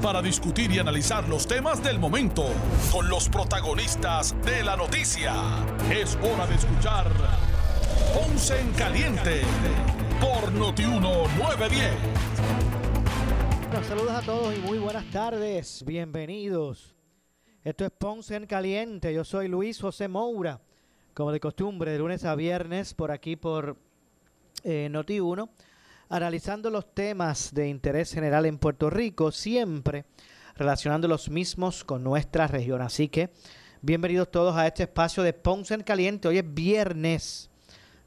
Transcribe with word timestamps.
para 0.00 0.22
discutir 0.22 0.72
y 0.72 0.78
analizar 0.78 1.28
los 1.28 1.46
temas 1.46 1.82
del 1.82 1.98
momento 1.98 2.46
con 2.90 3.08
los 3.08 3.28
protagonistas 3.28 4.34
de 4.42 4.62
la 4.62 4.76
noticia. 4.76 5.34
Es 5.92 6.16
hora 6.22 6.46
de 6.46 6.54
escuchar 6.54 7.06
Ponce 8.14 8.58
en 8.58 8.72
Caliente 8.72 9.42
por 10.20 10.50
Notiuno 10.52 11.28
910. 11.38 11.92
Bueno, 13.68 13.86
saludos 13.86 14.12
a 14.12 14.22
todos 14.22 14.56
y 14.56 14.60
muy 14.60 14.78
buenas 14.78 15.04
tardes. 15.10 15.84
Bienvenidos. 15.84 16.94
Esto 17.62 17.84
es 17.84 17.90
Ponce 17.90 18.36
en 18.36 18.46
Caliente. 18.46 19.12
Yo 19.12 19.24
soy 19.24 19.48
Luis 19.48 19.80
José 19.80 20.08
Moura, 20.08 20.60
como 21.12 21.30
de 21.30 21.40
costumbre, 21.40 21.92
de 21.92 21.98
lunes 21.98 22.24
a 22.24 22.34
viernes 22.34 22.94
por 22.94 23.10
aquí 23.10 23.36
por 23.36 23.76
eh, 24.64 24.88
Noti1, 24.90 25.48
analizando 26.10 26.70
los 26.70 26.92
temas 26.92 27.54
de 27.54 27.68
interés 27.68 28.12
general 28.12 28.44
en 28.44 28.58
Puerto 28.58 28.90
Rico, 28.90 29.30
siempre 29.30 30.04
relacionando 30.56 31.06
los 31.06 31.30
mismos 31.30 31.84
con 31.84 32.02
nuestra 32.02 32.48
región. 32.48 32.82
Así 32.82 33.08
que 33.08 33.30
bienvenidos 33.80 34.28
todos 34.28 34.56
a 34.56 34.66
este 34.66 34.82
espacio 34.82 35.22
de 35.22 35.32
Ponce 35.32 35.72
en 35.72 35.82
Caliente. 35.82 36.26
Hoy 36.26 36.38
es 36.38 36.54
viernes 36.54 37.48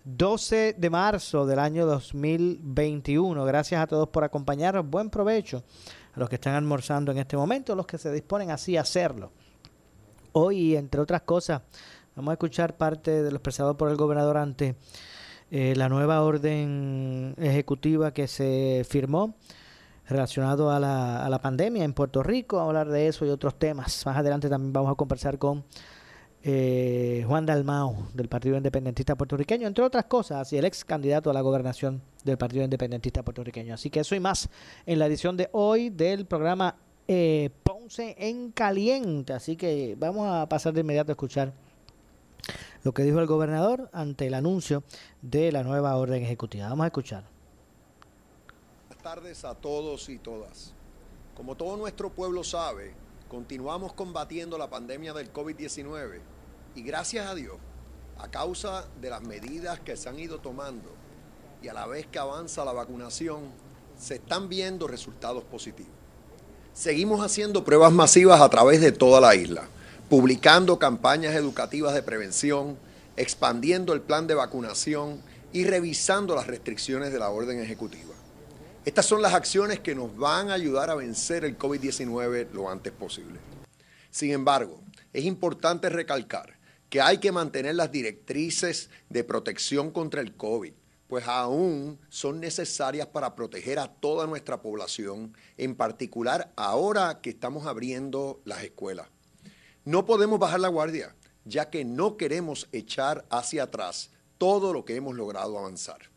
12 0.03 0.75
de 0.77 0.89
marzo 0.89 1.45
del 1.45 1.59
año 1.59 1.85
2021. 1.85 3.45
Gracias 3.45 3.81
a 3.81 3.87
todos 3.87 4.09
por 4.09 4.25
acompañarnos. 4.25 4.85
Buen 4.85 5.09
provecho 5.09 5.63
a 6.13 6.19
los 6.19 6.27
que 6.27 6.35
están 6.35 6.55
almorzando 6.55 7.13
en 7.13 7.19
este 7.19 7.37
momento, 7.37 7.73
los 7.73 7.87
que 7.87 7.97
se 7.97 8.11
disponen 8.11 8.51
así 8.51 8.75
a 8.75 8.81
hacerlo. 8.81 9.31
Hoy, 10.33 10.75
entre 10.75 10.99
otras 10.99 11.21
cosas, 11.21 11.61
vamos 12.17 12.31
a 12.31 12.33
escuchar 12.33 12.75
parte 12.75 13.23
de 13.23 13.31
lo 13.31 13.37
expresado 13.37 13.77
por 13.77 13.89
el 13.89 13.95
gobernador 13.95 14.35
ante 14.35 14.75
eh, 15.55 15.75
la 15.75 15.87
nueva 15.87 16.23
orden 16.23 17.35
ejecutiva 17.37 18.11
que 18.11 18.27
se 18.27 18.83
firmó 18.89 19.35
relacionado 20.09 20.71
a 20.71 20.79
la, 20.79 21.23
a 21.23 21.29
la 21.29 21.39
pandemia 21.43 21.83
en 21.83 21.93
Puerto 21.93 22.23
Rico. 22.23 22.59
A 22.59 22.63
hablar 22.63 22.89
de 22.89 23.07
eso 23.07 23.23
y 23.23 23.29
otros 23.29 23.59
temas. 23.59 24.03
Más 24.07 24.17
adelante 24.17 24.49
también 24.49 24.73
vamos 24.73 24.91
a 24.91 24.95
conversar 24.95 25.37
con 25.37 25.63
eh, 26.41 27.23
Juan 27.27 27.45
Dalmao 27.45 28.07
del 28.15 28.29
Partido 28.29 28.57
Independentista 28.57 29.15
Puertorriqueño, 29.15 29.67
entre 29.67 29.83
otras 29.83 30.05
cosas, 30.05 30.51
y 30.53 30.57
el 30.57 30.65
ex 30.65 30.83
candidato 30.83 31.29
a 31.29 31.33
la 31.33 31.41
gobernación 31.41 32.01
del 32.23 32.39
Partido 32.39 32.63
Independentista 32.63 33.21
Puertorriqueño. 33.21 33.75
Así 33.75 33.91
que 33.91 33.99
eso 33.99 34.15
y 34.15 34.19
más 34.19 34.49
en 34.87 34.97
la 34.97 35.05
edición 35.05 35.37
de 35.37 35.49
hoy 35.51 35.91
del 35.91 36.25
programa 36.25 36.77
eh, 37.07 37.51
Ponce 37.61 38.15
en 38.17 38.51
Caliente. 38.53 39.33
Así 39.33 39.55
que 39.55 39.95
vamos 39.99 40.27
a 40.27 40.49
pasar 40.49 40.73
de 40.73 40.81
inmediato 40.81 41.11
a 41.11 41.13
escuchar 41.13 41.53
lo 42.83 42.93
que 42.93 43.03
dijo 43.03 43.19
el 43.19 43.27
gobernador 43.27 43.89
ante 43.93 44.27
el 44.27 44.33
anuncio 44.33 44.83
de 45.21 45.51
la 45.51 45.63
nueva 45.63 45.95
orden 45.95 46.21
ejecutiva. 46.23 46.69
Vamos 46.69 46.83
a 46.83 46.87
escuchar. 46.87 47.23
Buenas 48.87 49.03
tardes 49.03 49.45
a 49.45 49.55
todos 49.55 50.09
y 50.09 50.17
todas. 50.17 50.73
Como 51.35 51.55
todo 51.55 51.77
nuestro 51.77 52.11
pueblo 52.11 52.43
sabe, 52.43 52.93
continuamos 53.29 53.93
combatiendo 53.93 54.57
la 54.57 54.69
pandemia 54.69 55.13
del 55.13 55.31
COVID-19 55.33 56.19
y 56.75 56.83
gracias 56.83 57.25
a 57.25 57.35
Dios, 57.35 57.57
a 58.19 58.29
causa 58.29 58.85
de 59.01 59.09
las 59.09 59.21
medidas 59.23 59.79
que 59.79 59.97
se 59.97 60.09
han 60.09 60.19
ido 60.19 60.39
tomando 60.39 60.89
y 61.61 61.69
a 61.69 61.73
la 61.73 61.87
vez 61.87 62.05
que 62.05 62.19
avanza 62.19 62.65
la 62.65 62.73
vacunación, 62.73 63.45
se 63.97 64.15
están 64.15 64.49
viendo 64.49 64.87
resultados 64.87 65.43
positivos. 65.45 65.91
Seguimos 66.73 67.23
haciendo 67.23 67.63
pruebas 67.63 67.93
masivas 67.93 68.41
a 68.41 68.49
través 68.49 68.81
de 68.81 68.91
toda 68.91 69.21
la 69.21 69.35
isla, 69.35 69.67
publicando 70.09 70.77
campañas 70.79 71.35
educativas 71.35 71.93
de 71.93 72.03
prevención, 72.03 72.77
expandiendo 73.15 73.93
el 73.93 74.01
plan 74.01 74.27
de 74.27 74.35
vacunación 74.35 75.21
y 75.51 75.65
revisando 75.65 76.35
las 76.35 76.47
restricciones 76.47 77.11
de 77.11 77.19
la 77.19 77.29
orden 77.29 77.59
ejecutiva. 77.59 78.13
Estas 78.85 79.05
son 79.05 79.21
las 79.21 79.33
acciones 79.33 79.79
que 79.79 79.95
nos 79.95 80.15
van 80.17 80.49
a 80.49 80.55
ayudar 80.55 80.89
a 80.89 80.95
vencer 80.95 81.45
el 81.45 81.57
COVID-19 81.57 82.51
lo 82.51 82.69
antes 82.69 82.91
posible. 82.91 83.39
Sin 84.11 84.31
embargo, 84.31 84.81
es 85.13 85.23
importante 85.23 85.89
recalcar 85.89 86.57
que 86.89 87.01
hay 87.01 87.19
que 87.19 87.31
mantener 87.31 87.75
las 87.75 87.91
directrices 87.91 88.89
de 89.09 89.23
protección 89.23 89.89
contra 89.89 90.21
el 90.21 90.35
COVID, 90.35 90.73
pues 91.07 91.27
aún 91.27 91.97
son 92.09 92.39
necesarias 92.39 93.07
para 93.07 93.35
proteger 93.35 93.79
a 93.79 93.87
toda 93.87 94.27
nuestra 94.27 94.61
población, 94.61 95.33
en 95.57 95.75
particular 95.75 96.51
ahora 96.55 97.21
que 97.21 97.29
estamos 97.29 97.65
abriendo 97.65 98.41
las 98.45 98.63
escuelas. 98.63 99.07
No 99.85 100.05
podemos 100.05 100.39
bajar 100.39 100.61
la 100.61 100.69
guardia, 100.69 101.13
ya 101.43 101.69
que 101.69 101.83
no 101.83 102.15
queremos 102.15 102.69
echar 102.71 103.25
hacia 103.29 103.63
atrás 103.63 104.11
todo 104.37 104.71
lo 104.71 104.85
que 104.85 104.95
hemos 104.95 105.15
logrado 105.15 105.59
avanzar. 105.59 106.09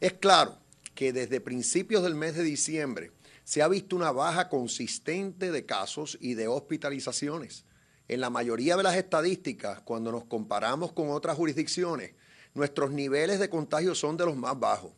Es 0.00 0.14
claro 0.14 0.58
que 0.94 1.12
desde 1.12 1.40
principios 1.40 2.02
del 2.02 2.16
mes 2.16 2.34
de 2.34 2.42
diciembre 2.42 3.12
se 3.44 3.62
ha 3.62 3.68
visto 3.68 3.94
una 3.94 4.10
baja 4.10 4.48
consistente 4.48 5.52
de 5.52 5.64
casos 5.64 6.18
y 6.20 6.34
de 6.34 6.48
hospitalizaciones. 6.48 7.64
En 8.08 8.20
la 8.20 8.30
mayoría 8.30 8.76
de 8.76 8.82
las 8.82 8.96
estadísticas, 8.96 9.80
cuando 9.82 10.10
nos 10.10 10.24
comparamos 10.24 10.92
con 10.92 11.10
otras 11.10 11.36
jurisdicciones, 11.36 12.14
nuestros 12.54 12.90
niveles 12.90 13.38
de 13.38 13.48
contagio 13.48 13.94
son 13.94 14.16
de 14.16 14.26
los 14.26 14.36
más 14.36 14.58
bajos. 14.58 14.92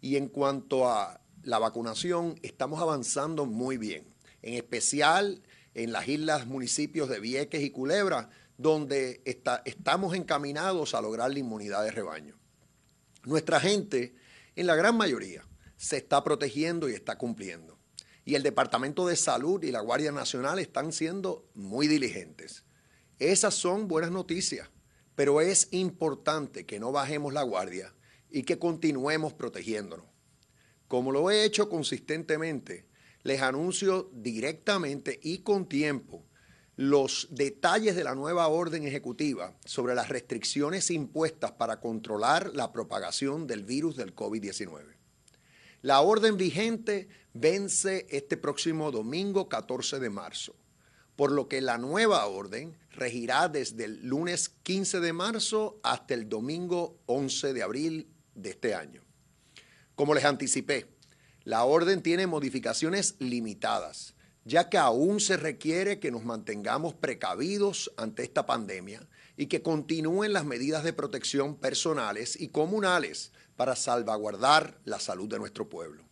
Y 0.00 0.16
en 0.16 0.28
cuanto 0.28 0.88
a 0.88 1.20
la 1.42 1.58
vacunación, 1.58 2.38
estamos 2.42 2.80
avanzando 2.80 3.46
muy 3.46 3.78
bien, 3.78 4.04
en 4.42 4.54
especial 4.54 5.42
en 5.74 5.92
las 5.92 6.08
islas 6.08 6.46
municipios 6.46 7.08
de 7.08 7.20
Vieques 7.20 7.62
y 7.62 7.70
Culebra, 7.70 8.30
donde 8.58 9.22
está, 9.24 9.62
estamos 9.64 10.14
encaminados 10.14 10.94
a 10.94 11.00
lograr 11.00 11.32
la 11.32 11.38
inmunidad 11.38 11.84
de 11.84 11.90
rebaño. 11.90 12.38
Nuestra 13.24 13.60
gente, 13.60 14.14
en 14.56 14.66
la 14.66 14.76
gran 14.76 14.96
mayoría, 14.96 15.46
se 15.76 15.96
está 15.96 16.22
protegiendo 16.22 16.88
y 16.88 16.94
está 16.94 17.18
cumpliendo. 17.18 17.78
Y 18.24 18.36
el 18.36 18.42
Departamento 18.42 19.06
de 19.06 19.16
Salud 19.16 19.62
y 19.64 19.72
la 19.72 19.80
Guardia 19.80 20.12
Nacional 20.12 20.58
están 20.58 20.92
siendo 20.92 21.48
muy 21.54 21.88
diligentes. 21.88 22.64
Esas 23.18 23.54
son 23.54 23.88
buenas 23.88 24.10
noticias, 24.10 24.70
pero 25.14 25.40
es 25.40 25.68
importante 25.72 26.66
que 26.66 26.78
no 26.78 26.92
bajemos 26.92 27.32
la 27.32 27.42
guardia 27.42 27.94
y 28.30 28.44
que 28.44 28.58
continuemos 28.58 29.32
protegiéndonos. 29.32 30.06
Como 30.88 31.10
lo 31.10 31.30
he 31.30 31.44
hecho 31.44 31.68
consistentemente, 31.68 32.86
les 33.22 33.42
anuncio 33.42 34.10
directamente 34.12 35.18
y 35.22 35.38
con 35.38 35.68
tiempo 35.68 36.24
los 36.76 37.28
detalles 37.30 37.94
de 37.94 38.04
la 38.04 38.14
nueva 38.14 38.48
orden 38.48 38.86
ejecutiva 38.86 39.54
sobre 39.64 39.94
las 39.94 40.08
restricciones 40.08 40.90
impuestas 40.90 41.52
para 41.52 41.80
controlar 41.80 42.54
la 42.54 42.72
propagación 42.72 43.46
del 43.46 43.64
virus 43.64 43.96
del 43.96 44.14
COVID-19. 44.14 44.96
La 45.82 46.00
orden 46.00 46.36
vigente 46.36 47.08
vence 47.34 48.06
este 48.10 48.36
próximo 48.36 48.90
domingo 48.90 49.48
14 49.48 50.00
de 50.00 50.10
marzo, 50.10 50.54
por 51.16 51.30
lo 51.30 51.48
que 51.48 51.60
la 51.60 51.76
nueva 51.76 52.24
orden 52.26 52.76
regirá 52.90 53.48
desde 53.48 53.84
el 53.84 54.06
lunes 54.06 54.48
15 54.48 55.00
de 55.00 55.12
marzo 55.12 55.80
hasta 55.82 56.14
el 56.14 56.28
domingo 56.28 56.98
11 57.06 57.52
de 57.52 57.62
abril 57.62 58.08
de 58.34 58.50
este 58.50 58.74
año. 58.74 59.02
Como 59.94 60.14
les 60.14 60.24
anticipé, 60.24 60.86
la 61.44 61.64
orden 61.64 62.02
tiene 62.02 62.26
modificaciones 62.26 63.16
limitadas 63.18 64.14
ya 64.44 64.68
que 64.68 64.78
aún 64.78 65.20
se 65.20 65.36
requiere 65.36 66.00
que 66.00 66.10
nos 66.10 66.24
mantengamos 66.24 66.94
precavidos 66.94 67.92
ante 67.96 68.22
esta 68.22 68.46
pandemia 68.46 69.06
y 69.36 69.46
que 69.46 69.62
continúen 69.62 70.32
las 70.32 70.44
medidas 70.44 70.84
de 70.84 70.92
protección 70.92 71.56
personales 71.56 72.40
y 72.40 72.48
comunales 72.48 73.32
para 73.56 73.76
salvaguardar 73.76 74.80
la 74.84 74.98
salud 74.98 75.28
de 75.28 75.38
nuestro 75.38 75.68
pueblo. 75.68 76.04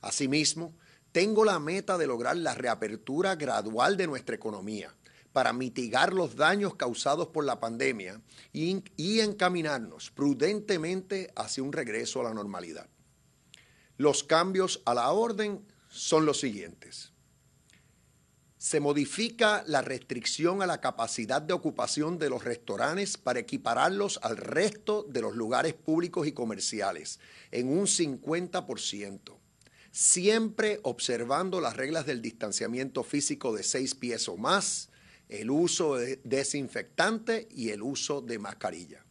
Asimismo, 0.00 0.76
tengo 1.12 1.44
la 1.44 1.58
meta 1.58 1.96
de 1.96 2.06
lograr 2.06 2.36
la 2.36 2.54
reapertura 2.54 3.36
gradual 3.36 3.96
de 3.96 4.06
nuestra 4.06 4.34
economía 4.34 4.94
para 5.32 5.52
mitigar 5.52 6.12
los 6.12 6.36
daños 6.36 6.76
causados 6.76 7.28
por 7.28 7.44
la 7.44 7.58
pandemia 7.58 8.20
y, 8.52 9.20
encaminarnos 9.20 10.10
prudentemente 10.10 11.32
hacia 11.34 11.62
un 11.62 11.72
regreso 11.72 12.20
a 12.20 12.24
la 12.24 12.34
normalidad. 12.34 12.88
Los 13.96 14.24
cambios 14.24 14.82
a 14.84 14.94
la 14.94 15.10
orden 15.10 15.64
son 15.88 16.26
los 16.26 16.40
siguientes 16.40 17.14
se 18.64 18.80
modifica 18.80 19.62
la 19.66 19.82
restricción 19.82 20.62
a 20.62 20.66
la 20.66 20.80
capacidad 20.80 21.42
de 21.42 21.52
ocupación 21.52 22.18
de 22.18 22.30
los 22.30 22.44
restaurantes 22.44 23.18
para 23.18 23.40
equipararlos 23.40 24.18
al 24.22 24.38
resto 24.38 25.02
de 25.02 25.20
los 25.20 25.36
lugares 25.36 25.74
públicos 25.74 26.26
y 26.26 26.32
comerciales 26.32 27.20
en 27.50 27.68
un 27.68 27.84
50%, 27.84 29.36
siempre 29.90 30.80
observando 30.82 31.60
las 31.60 31.76
reglas 31.76 32.06
del 32.06 32.22
distanciamiento 32.22 33.04
físico 33.04 33.54
de 33.54 33.62
seis 33.64 33.94
pies 33.94 34.30
o 34.30 34.38
más, 34.38 34.88
el 35.28 35.50
uso 35.50 35.96
de 35.96 36.22
desinfectante 36.24 37.46
y 37.50 37.68
el 37.68 37.82
uso 37.82 38.22
de 38.22 38.38
mascarilla. 38.38 39.04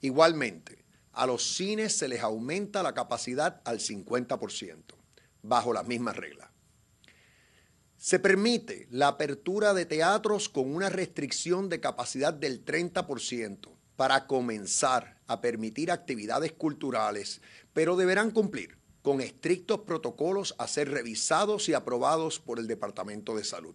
Igualmente, 0.00 0.79
a 1.12 1.26
los 1.26 1.54
cines 1.54 1.96
se 1.96 2.08
les 2.08 2.20
aumenta 2.20 2.82
la 2.82 2.94
capacidad 2.94 3.60
al 3.64 3.80
50%, 3.80 4.82
bajo 5.42 5.72
las 5.72 5.86
mismas 5.86 6.16
reglas. 6.16 6.50
Se 7.96 8.18
permite 8.18 8.86
la 8.90 9.08
apertura 9.08 9.74
de 9.74 9.84
teatros 9.84 10.48
con 10.48 10.74
una 10.74 10.88
restricción 10.88 11.68
de 11.68 11.80
capacidad 11.80 12.32
del 12.32 12.64
30% 12.64 13.68
para 13.96 14.26
comenzar 14.26 15.20
a 15.26 15.42
permitir 15.42 15.90
actividades 15.90 16.52
culturales, 16.52 17.42
pero 17.74 17.96
deberán 17.96 18.30
cumplir 18.30 18.78
con 19.02 19.20
estrictos 19.20 19.80
protocolos 19.80 20.54
a 20.58 20.66
ser 20.66 20.90
revisados 20.90 21.68
y 21.68 21.74
aprobados 21.74 22.38
por 22.38 22.58
el 22.58 22.66
Departamento 22.66 23.36
de 23.36 23.44
Salud. 23.44 23.74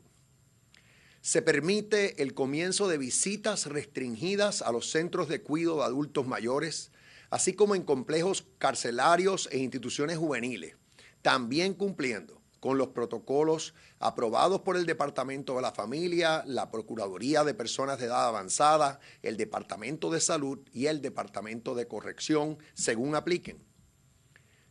Se 1.21 1.41
permite 1.41 2.21
el 2.21 2.33
comienzo 2.33 2.87
de 2.87 2.97
visitas 2.97 3.65
restringidas 3.65 4.61
a 4.61 4.71
los 4.71 4.89
centros 4.89 5.27
de 5.27 5.41
cuidado 5.41 5.77
de 5.77 5.83
adultos 5.85 6.27
mayores, 6.27 6.91
así 7.35 7.51
como 7.51 7.75
en 7.75 7.83
complejos 7.83 8.45
carcelarios 8.59 9.49
e 9.51 9.57
instituciones 9.57 10.17
juveniles, 10.17 10.77
también 11.21 11.73
cumpliendo 11.73 12.41
con 12.61 12.77
los 12.77 12.87
protocolos 12.87 13.73
aprobados 13.99 14.61
por 14.61 14.77
el 14.77 14.85
Departamento 14.85 15.57
de 15.57 15.61
la 15.61 15.73
Familia, 15.73 16.43
la 16.47 16.71
Procuraduría 16.71 17.43
de 17.43 17.53
Personas 17.53 17.99
de 17.99 18.05
Edad 18.05 18.29
Avanzada, 18.29 19.01
el 19.21 19.35
Departamento 19.35 20.09
de 20.09 20.21
Salud 20.21 20.59
y 20.71 20.85
el 20.85 21.01
Departamento 21.01 21.75
de 21.75 21.89
Corrección, 21.89 22.57
según 22.73 23.15
apliquen. 23.15 23.57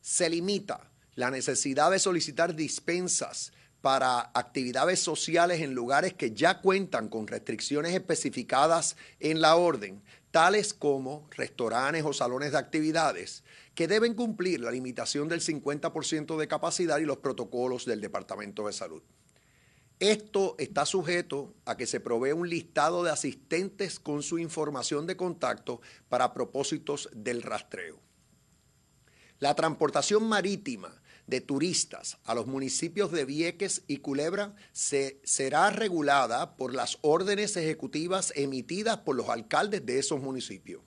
Se 0.00 0.30
limita 0.30 0.90
la 1.16 1.30
necesidad 1.30 1.90
de 1.90 1.98
solicitar 1.98 2.54
dispensas 2.54 3.52
para 3.82 4.30
actividades 4.32 5.00
sociales 5.00 5.60
en 5.60 5.74
lugares 5.74 6.14
que 6.14 6.32
ya 6.32 6.62
cuentan 6.62 7.10
con 7.10 7.26
restricciones 7.26 7.92
especificadas 7.92 8.96
en 9.20 9.42
la 9.42 9.56
orden, 9.56 10.02
tales 10.34 10.74
como 10.74 11.28
restaurantes 11.30 12.02
o 12.04 12.12
salones 12.12 12.50
de 12.50 12.58
actividades, 12.58 13.44
que 13.76 13.86
deben 13.86 14.14
cumplir 14.14 14.58
la 14.58 14.72
limitación 14.72 15.28
del 15.28 15.40
50% 15.40 16.36
de 16.36 16.48
capacidad 16.48 16.98
y 16.98 17.04
los 17.04 17.18
protocolos 17.18 17.84
del 17.84 18.00
Departamento 18.00 18.66
de 18.66 18.72
Salud. 18.72 19.04
Esto 20.00 20.56
está 20.58 20.86
sujeto 20.86 21.54
a 21.64 21.76
que 21.76 21.86
se 21.86 22.00
provee 22.00 22.32
un 22.32 22.48
listado 22.48 23.04
de 23.04 23.12
asistentes 23.12 24.00
con 24.00 24.24
su 24.24 24.40
información 24.40 25.06
de 25.06 25.16
contacto 25.16 25.80
para 26.08 26.34
propósitos 26.34 27.08
del 27.12 27.40
rastreo. 27.40 28.00
La 29.38 29.54
transportación 29.54 30.24
marítima 30.24 31.00
de 31.26 31.40
turistas 31.40 32.18
a 32.24 32.34
los 32.34 32.46
municipios 32.46 33.10
de 33.10 33.24
Vieques 33.24 33.82
y 33.86 33.98
Culebra 33.98 34.54
se, 34.72 35.20
será 35.24 35.70
regulada 35.70 36.56
por 36.56 36.74
las 36.74 36.98
órdenes 37.00 37.56
ejecutivas 37.56 38.32
emitidas 38.36 38.98
por 38.98 39.16
los 39.16 39.28
alcaldes 39.28 39.86
de 39.86 39.98
esos 39.98 40.20
municipios. 40.20 40.82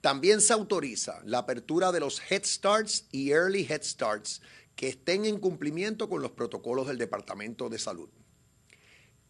También 0.00 0.40
se 0.40 0.52
autoriza 0.52 1.20
la 1.24 1.38
apertura 1.38 1.92
de 1.92 2.00
los 2.00 2.20
Head 2.30 2.44
Starts 2.44 3.06
y 3.10 3.30
Early 3.30 3.66
Head 3.68 3.82
Starts 3.82 4.42
que 4.76 4.88
estén 4.88 5.24
en 5.24 5.38
cumplimiento 5.38 6.08
con 6.08 6.20
los 6.20 6.32
protocolos 6.32 6.88
del 6.88 6.98
Departamento 6.98 7.68
de 7.68 7.78
Salud. 7.78 8.08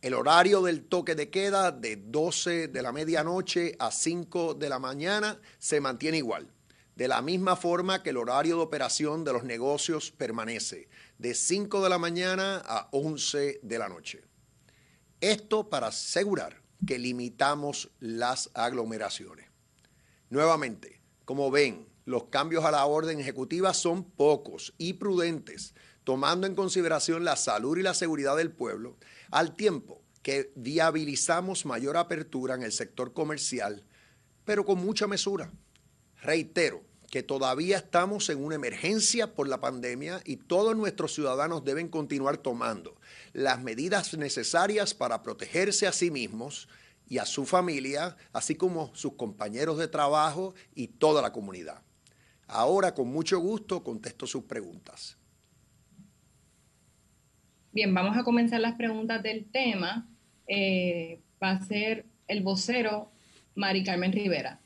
El 0.00 0.14
horario 0.14 0.62
del 0.62 0.84
toque 0.84 1.14
de 1.14 1.30
queda 1.30 1.70
de 1.70 1.96
12 1.96 2.68
de 2.68 2.82
la 2.82 2.92
medianoche 2.92 3.76
a 3.78 3.90
5 3.90 4.54
de 4.54 4.68
la 4.68 4.78
mañana 4.78 5.40
se 5.58 5.80
mantiene 5.80 6.18
igual 6.18 6.53
de 6.96 7.08
la 7.08 7.22
misma 7.22 7.56
forma 7.56 8.02
que 8.02 8.10
el 8.10 8.16
horario 8.16 8.56
de 8.56 8.62
operación 8.62 9.24
de 9.24 9.32
los 9.32 9.44
negocios 9.44 10.10
permanece, 10.12 10.88
de 11.18 11.34
5 11.34 11.82
de 11.82 11.88
la 11.88 11.98
mañana 11.98 12.62
a 12.64 12.88
11 12.92 13.60
de 13.62 13.78
la 13.78 13.88
noche. 13.88 14.24
Esto 15.20 15.68
para 15.68 15.88
asegurar 15.88 16.62
que 16.86 16.98
limitamos 16.98 17.90
las 17.98 18.50
aglomeraciones. 18.54 19.46
Nuevamente, 20.30 21.00
como 21.24 21.50
ven, 21.50 21.88
los 22.04 22.24
cambios 22.24 22.64
a 22.64 22.70
la 22.70 22.84
orden 22.84 23.18
ejecutiva 23.18 23.72
son 23.72 24.04
pocos 24.04 24.74
y 24.78 24.94
prudentes, 24.94 25.74
tomando 26.04 26.46
en 26.46 26.54
consideración 26.54 27.24
la 27.24 27.36
salud 27.36 27.78
y 27.78 27.82
la 27.82 27.94
seguridad 27.94 28.36
del 28.36 28.52
pueblo, 28.52 28.96
al 29.30 29.56
tiempo 29.56 30.02
que 30.22 30.52
viabilizamos 30.54 31.66
mayor 31.66 31.96
apertura 31.96 32.54
en 32.54 32.62
el 32.62 32.72
sector 32.72 33.12
comercial, 33.12 33.84
pero 34.44 34.64
con 34.64 34.84
mucha 34.84 35.06
mesura. 35.06 35.50
Reitero 36.24 36.82
que 37.10 37.22
todavía 37.22 37.76
estamos 37.76 38.30
en 38.30 38.42
una 38.42 38.54
emergencia 38.54 39.34
por 39.34 39.46
la 39.46 39.60
pandemia 39.60 40.22
y 40.24 40.36
todos 40.36 40.74
nuestros 40.74 41.14
ciudadanos 41.14 41.64
deben 41.64 41.88
continuar 41.88 42.38
tomando 42.38 42.98
las 43.34 43.62
medidas 43.62 44.16
necesarias 44.16 44.94
para 44.94 45.22
protegerse 45.22 45.86
a 45.86 45.92
sí 45.92 46.10
mismos 46.10 46.66
y 47.06 47.18
a 47.18 47.26
su 47.26 47.44
familia, 47.44 48.16
así 48.32 48.54
como 48.54 48.90
sus 48.94 49.12
compañeros 49.12 49.76
de 49.76 49.86
trabajo 49.86 50.54
y 50.74 50.88
toda 50.88 51.20
la 51.20 51.30
comunidad. 51.30 51.82
Ahora, 52.46 52.94
con 52.94 53.08
mucho 53.08 53.38
gusto, 53.38 53.84
contesto 53.84 54.26
sus 54.26 54.44
preguntas. 54.44 55.18
Bien, 57.70 57.92
vamos 57.92 58.16
a 58.16 58.24
comenzar 58.24 58.60
las 58.60 58.76
preguntas 58.76 59.22
del 59.22 59.44
tema. 59.44 60.08
Eh, 60.46 61.20
va 61.42 61.50
a 61.50 61.66
ser 61.66 62.06
el 62.28 62.42
vocero 62.42 63.10
Mari 63.54 63.84
Carmen 63.84 64.12
Rivera. 64.12 64.58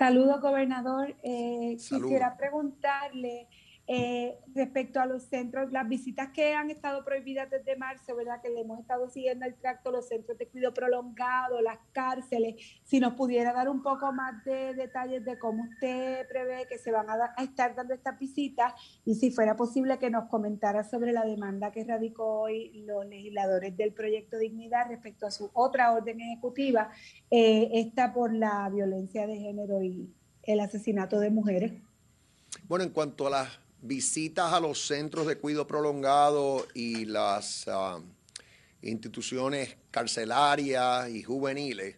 Saludos, 0.00 0.40
gobernador. 0.40 1.14
Eh, 1.22 1.76
quisiera 1.76 2.34
preguntarle 2.34 3.46
eh, 3.92 4.38
respecto 4.54 5.00
a 5.00 5.06
los 5.06 5.24
centros, 5.24 5.72
las 5.72 5.88
visitas 5.88 6.28
que 6.32 6.54
han 6.54 6.70
estado 6.70 7.04
prohibidas 7.04 7.50
desde 7.50 7.74
marzo, 7.74 8.14
¿verdad? 8.14 8.40
Que 8.40 8.48
le 8.48 8.60
hemos 8.60 8.78
estado 8.78 9.08
siguiendo 9.08 9.44
el 9.46 9.56
tracto, 9.56 9.90
los 9.90 10.06
centros 10.06 10.38
de 10.38 10.46
cuidado 10.46 10.72
prolongado, 10.72 11.60
las 11.60 11.80
cárceles, 11.90 12.54
si 12.84 13.00
nos 13.00 13.14
pudiera 13.14 13.52
dar 13.52 13.68
un 13.68 13.82
poco 13.82 14.12
más 14.12 14.44
de 14.44 14.74
detalles 14.74 15.24
de 15.24 15.36
cómo 15.40 15.64
usted 15.64 16.24
prevé 16.28 16.68
que 16.68 16.78
se 16.78 16.92
van 16.92 17.06
a, 17.10 17.34
estar 17.42 17.74
dando 17.74 17.92
estas 17.92 18.16
visitas 18.16 18.74
y 19.04 19.16
si 19.16 19.32
fuera 19.32 19.56
posible 19.56 19.98
que 19.98 20.08
nos 20.08 20.28
comentara 20.28 20.84
sobre 20.84 21.10
la 21.10 21.24
demanda 21.24 21.72
que 21.72 21.82
radicó 21.82 22.42
hoy 22.42 22.84
los 22.86 23.04
legisladores 23.06 23.76
del 23.76 23.92
proyecto 23.92 24.38
Dignidad 24.38 24.86
respecto 24.86 25.26
a 25.26 25.32
su 25.32 25.50
otra 25.52 25.92
orden 25.92 26.20
ejecutiva, 26.20 26.92
eh, 27.28 27.68
esta 27.72 28.12
por 28.12 28.32
la 28.32 28.68
violencia 28.68 29.26
de 29.26 29.36
género 29.36 29.82
y 29.82 30.14
el 30.44 30.60
asesinato 30.60 31.18
de 31.18 31.30
mujeres. 31.30 31.72
Bueno, 32.68 32.84
en 32.84 32.90
cuanto 32.90 33.26
a 33.26 33.30
las 33.30 33.69
visitas 33.82 34.52
a 34.52 34.60
los 34.60 34.86
centros 34.86 35.26
de 35.26 35.36
cuidado 35.36 35.66
prolongado 35.66 36.66
y 36.74 37.04
las 37.06 37.66
ah, 37.68 38.00
instituciones 38.82 39.76
carcelarias 39.90 41.10
y 41.10 41.22
juveniles, 41.22 41.96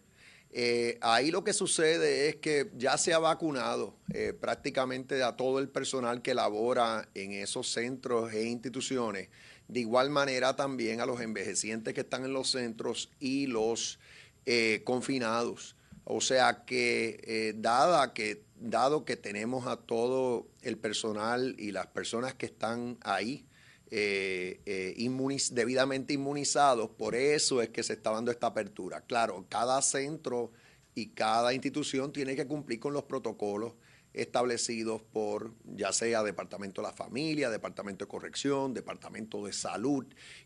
eh, 0.55 0.99
ahí 1.01 1.31
lo 1.31 1.43
que 1.43 1.51
sucede 1.51 2.29
es 2.29 2.35
que 2.35 2.69
ya 2.77 2.95
se 2.97 3.11
ha 3.11 3.17
vacunado 3.17 3.95
eh, 4.13 4.33
prácticamente 4.39 5.23
a 5.23 5.35
todo 5.35 5.57
el 5.57 5.67
personal 5.67 6.21
que 6.21 6.35
labora 6.35 7.09
en 7.15 7.31
esos 7.31 7.71
centros 7.71 8.31
e 8.33 8.43
instituciones. 8.45 9.29
De 9.67 9.79
igual 9.79 10.11
manera 10.11 10.55
también 10.55 11.01
a 11.01 11.07
los 11.07 11.21
envejecientes 11.21 11.95
que 11.95 12.01
están 12.01 12.23
en 12.25 12.33
los 12.33 12.51
centros 12.51 13.09
y 13.19 13.47
los 13.47 13.99
eh, 14.45 14.81
confinados. 14.83 15.75
O 16.03 16.21
sea 16.21 16.65
que 16.65 17.55
dada 17.57 18.13
que 18.13 18.43
dado 18.63 19.05
que 19.05 19.17
tenemos 19.17 19.67
a 19.67 19.77
todo 19.77 20.47
el 20.61 20.77
personal 20.77 21.55
y 21.57 21.71
las 21.71 21.87
personas 21.87 22.33
que 22.33 22.45
están 22.45 22.97
ahí 23.01 23.45
eh, 23.91 24.61
eh, 24.65 25.09
debidamente 25.51 26.13
inmunizados, 26.13 26.89
por 26.89 27.13
eso 27.13 27.61
es 27.61 27.69
que 27.69 27.83
se 27.83 27.93
está 27.93 28.11
dando 28.11 28.31
esta 28.31 28.47
apertura. 28.47 29.01
Claro, 29.01 29.45
cada 29.49 29.81
centro 29.81 30.51
y 30.95 31.07
cada 31.09 31.53
institución 31.53 32.11
tiene 32.11 32.35
que 32.35 32.47
cumplir 32.47 32.79
con 32.79 32.93
los 32.93 33.03
protocolos 33.03 33.73
establecidos 34.13 35.01
por 35.01 35.53
ya 35.65 35.91
sea 35.91 36.23
Departamento 36.23 36.81
de 36.81 36.87
la 36.87 36.93
Familia, 36.93 37.49
Departamento 37.49 38.05
de 38.05 38.09
Corrección, 38.09 38.73
Departamento 38.73 39.45
de 39.45 39.53
Salud 39.53 40.05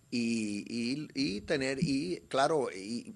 y, 0.09 1.41
tener, 1.41 1.77
y 1.81 2.21
claro, 2.29 2.69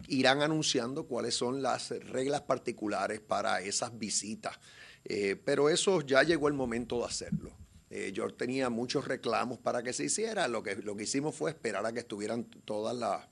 irán 0.08 0.42
anunciando 0.42 1.08
cuáles 1.08 1.36
son 1.36 1.62
las 1.62 1.90
reglas 1.90 2.42
particulares 2.42 3.22
para 3.22 3.62
esas 3.62 3.98
visitas 3.98 4.60
eh, 5.06 5.36
pero 5.44 5.70
eso 5.70 6.02
ya 6.02 6.24
llegó 6.24 6.48
el 6.48 6.54
momento 6.54 7.00
de 7.00 7.06
hacerlo. 7.06 7.52
Eh, 7.90 8.12
yo 8.14 8.30
tenía 8.30 8.70
muchos 8.70 9.08
reclamos 9.08 9.60
para 9.60 9.84
que 9.84 9.94
se 9.94 10.06
hiciera. 10.06 10.48
Lo 10.48 10.64
que, 10.64 10.76
lo 10.78 10.96
que 10.96 11.04
hicimos 11.04 11.36
fue 11.36 11.52
esperar 11.52 11.86
a 11.86 11.92
que 11.92 12.00
estuvieran 12.00 12.46
todas 12.46 12.96
las, 12.96 13.28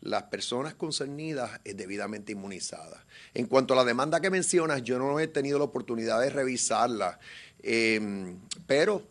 las 0.00 0.24
personas 0.24 0.74
concernidas 0.74 1.60
eh, 1.64 1.74
debidamente 1.74 2.32
inmunizadas. 2.32 3.00
En 3.34 3.46
cuanto 3.46 3.74
a 3.74 3.78
la 3.78 3.84
demanda 3.84 4.20
que 4.20 4.30
mencionas, 4.30 4.82
yo 4.82 4.98
no 4.98 5.18
he 5.18 5.26
tenido 5.26 5.58
la 5.58 5.64
oportunidad 5.64 6.20
de 6.20 6.30
revisarla, 6.30 7.18
em, 7.62 8.38
pero 8.66 9.08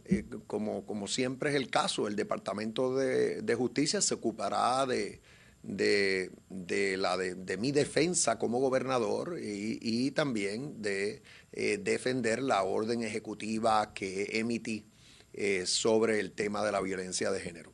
como, 0.48 0.86
como 0.86 1.08
siempre 1.08 1.50
es 1.50 1.56
el 1.56 1.70
caso, 1.70 2.08
el 2.08 2.16
Departamento 2.16 2.96
de, 2.96 3.42
de 3.42 3.56
Justicia 3.56 4.02
se 4.02 4.14
ocupará 4.14 4.86
de, 4.86 5.20
de, 5.64 6.32
de, 6.50 6.98
la 6.98 7.18
de, 7.18 7.58
mi 7.58 7.72
defensa 7.72 8.40
como 8.40 8.60
gobernador 8.60 9.38
y, 9.42 10.12
también 10.12 10.82
de 10.82 11.22
eh, 11.52 11.78
defender 11.78 12.42
la 12.42 12.64
orden 12.64 13.04
ejecutiva 13.04 13.94
que 13.94 14.40
emití 14.40 14.86
eh, 15.34 15.66
sobre 15.66 16.20
el 16.20 16.32
tema 16.32 16.64
de 16.64 16.72
la 16.72 16.82
violencia 16.82 17.32
de 17.32 17.40
género. 17.40 17.72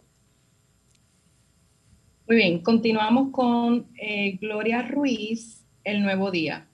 Muy 2.27 2.37
bien, 2.37 2.59
continuamos 2.61 3.29
con 3.31 3.87
eh, 4.01 4.37
Gloria 4.41 4.81
Ruiz, 4.81 5.63
El 5.83 6.01
Nuevo 6.01 6.31
Día. 6.31 6.67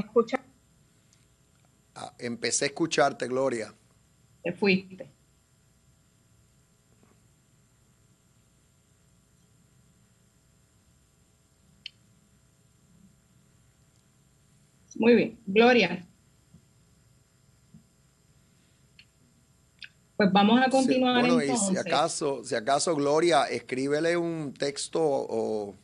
Escucha? 0.00 0.40
Ah, 1.94 2.12
empecé 2.18 2.66
a 2.66 2.68
escucharte, 2.68 3.26
Gloria. 3.26 3.74
Te 4.42 4.52
fuiste. 4.52 5.10
Muy 14.96 15.14
bien, 15.14 15.38
Gloria. 15.46 16.04
Pues 20.16 20.32
vamos 20.32 20.60
a 20.60 20.68
continuar 20.68 21.20
bueno, 21.20 21.40
Y 21.40 21.56
si 21.56 21.76
acaso, 21.76 22.44
si 22.44 22.56
acaso, 22.56 22.96
Gloria, 22.96 23.44
escríbele 23.44 24.16
un 24.16 24.52
texto 24.52 25.00
o... 25.00 25.76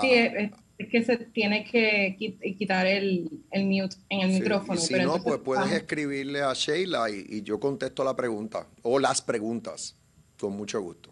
sí, 0.00 0.52
es, 0.82 0.88
que 0.88 1.04
se 1.04 1.16
tiene 1.16 1.64
que 1.64 2.16
quitar 2.58 2.86
el, 2.86 3.30
mute 3.54 3.96
en 4.08 4.20
el 4.20 4.32
micrófono. 4.32 4.78
Si 4.80 4.94
no, 4.94 5.22
pues 5.22 5.38
puedes 5.38 5.72
escribirle 5.72 6.42
a 6.42 6.52
Sheila 6.52 7.10
y, 7.10 7.24
y, 7.28 7.42
yo 7.42 7.58
contesto 7.58 8.04
la 8.04 8.14
pregunta 8.14 8.66
o 8.82 8.98
las 8.98 9.20
preguntas 9.22 9.96
con 10.38 10.56
mucho 10.56 10.80
gusto. 10.80 11.10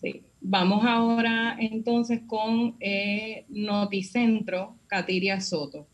Sí. 0.00 0.24
Vamos 0.40 0.84
ahora 0.84 1.56
entonces 1.60 2.22
con 2.26 2.76
eh, 2.80 3.46
Noticentro, 3.48 4.76
Katiria 4.86 5.40
Soto. 5.40 5.86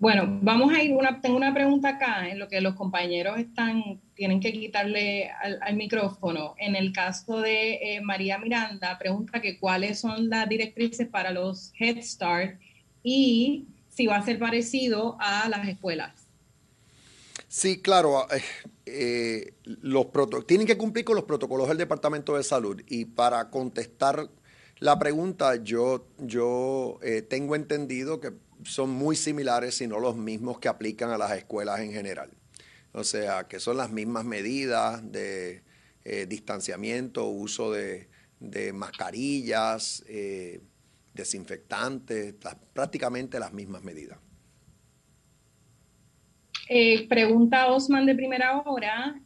Bueno, 0.00 0.38
vamos 0.42 0.72
a 0.72 0.80
ir, 0.80 0.94
una, 0.94 1.20
tengo 1.20 1.36
una 1.36 1.52
pregunta 1.52 1.88
acá 1.88 2.28
en 2.28 2.38
lo 2.38 2.46
que 2.46 2.60
los 2.60 2.76
compañeros 2.76 3.36
están, 3.36 4.00
tienen 4.14 4.38
que 4.38 4.52
quitarle 4.52 5.28
al, 5.30 5.74
micrófono. 5.74 6.54
En 6.58 6.76
el 6.76 6.92
caso 6.92 7.40
de 7.40 7.74
eh, 7.96 8.00
María 8.00 8.38
Miranda, 8.38 8.96
pregunta 8.96 9.40
que 9.40 9.58
cuáles 9.58 9.98
son 9.98 10.30
las 10.30 10.48
directrices 10.48 11.08
para 11.08 11.32
los 11.32 11.72
Head 11.80 12.00
Start 12.00 12.60
y 13.02 13.66
si 13.88 14.06
va 14.06 14.16
a 14.16 14.24
ser 14.24 14.38
parecido 14.38 15.16
a 15.18 15.48
las 15.48 15.66
escuelas. 15.66 16.28
Sí, 17.48 17.82
claro. 17.82 18.28
Eh, 18.30 18.42
eh, 18.86 19.54
los 19.64 20.06
tienen 20.46 20.68
que 20.68 20.78
cumplir 20.78 21.04
con 21.04 21.16
los 21.16 21.24
protocolos 21.24 21.66
del 21.66 21.76
Departamento 21.76 22.36
de 22.36 22.44
Salud 22.44 22.80
y 22.86 23.04
para 23.04 23.50
contestar 23.50 24.28
la 24.78 24.96
pregunta, 24.96 25.56
yo, 25.56 26.06
yo 26.18 27.00
tengo 27.28 27.56
entendido 27.56 28.20
que 28.20 28.30
son 28.64 28.90
muy 28.90 29.16
similares, 29.16 29.76
si 29.76 29.86
no 29.86 29.98
los 30.00 30.16
mismos 30.16 30.58
que 30.58 30.68
aplican 30.68 31.10
a 31.10 31.18
las 31.18 31.32
escuelas 31.32 31.80
en 31.80 31.92
general. 31.92 32.30
O 32.92 33.04
sea, 33.04 33.46
que 33.46 33.60
son 33.60 33.76
las 33.76 33.90
mismas 33.90 34.24
medidas 34.24 35.00
de 35.12 35.62
eh, 36.04 36.26
distanciamiento, 36.26 37.26
uso 37.26 37.72
de, 37.72 38.08
mascarillas, 38.72 40.04
eh, 40.08 40.60
desinfectantes, 41.12 42.34
prácticamente 42.72 43.38
las 43.38 43.52
mismas 43.52 43.82
medidas. 43.82 44.18
Eh, 46.70 47.08
pregunta 47.08 47.66
Osman 47.68 48.04
de 48.04 48.14
primera 48.14 48.58
hora, 48.60 49.20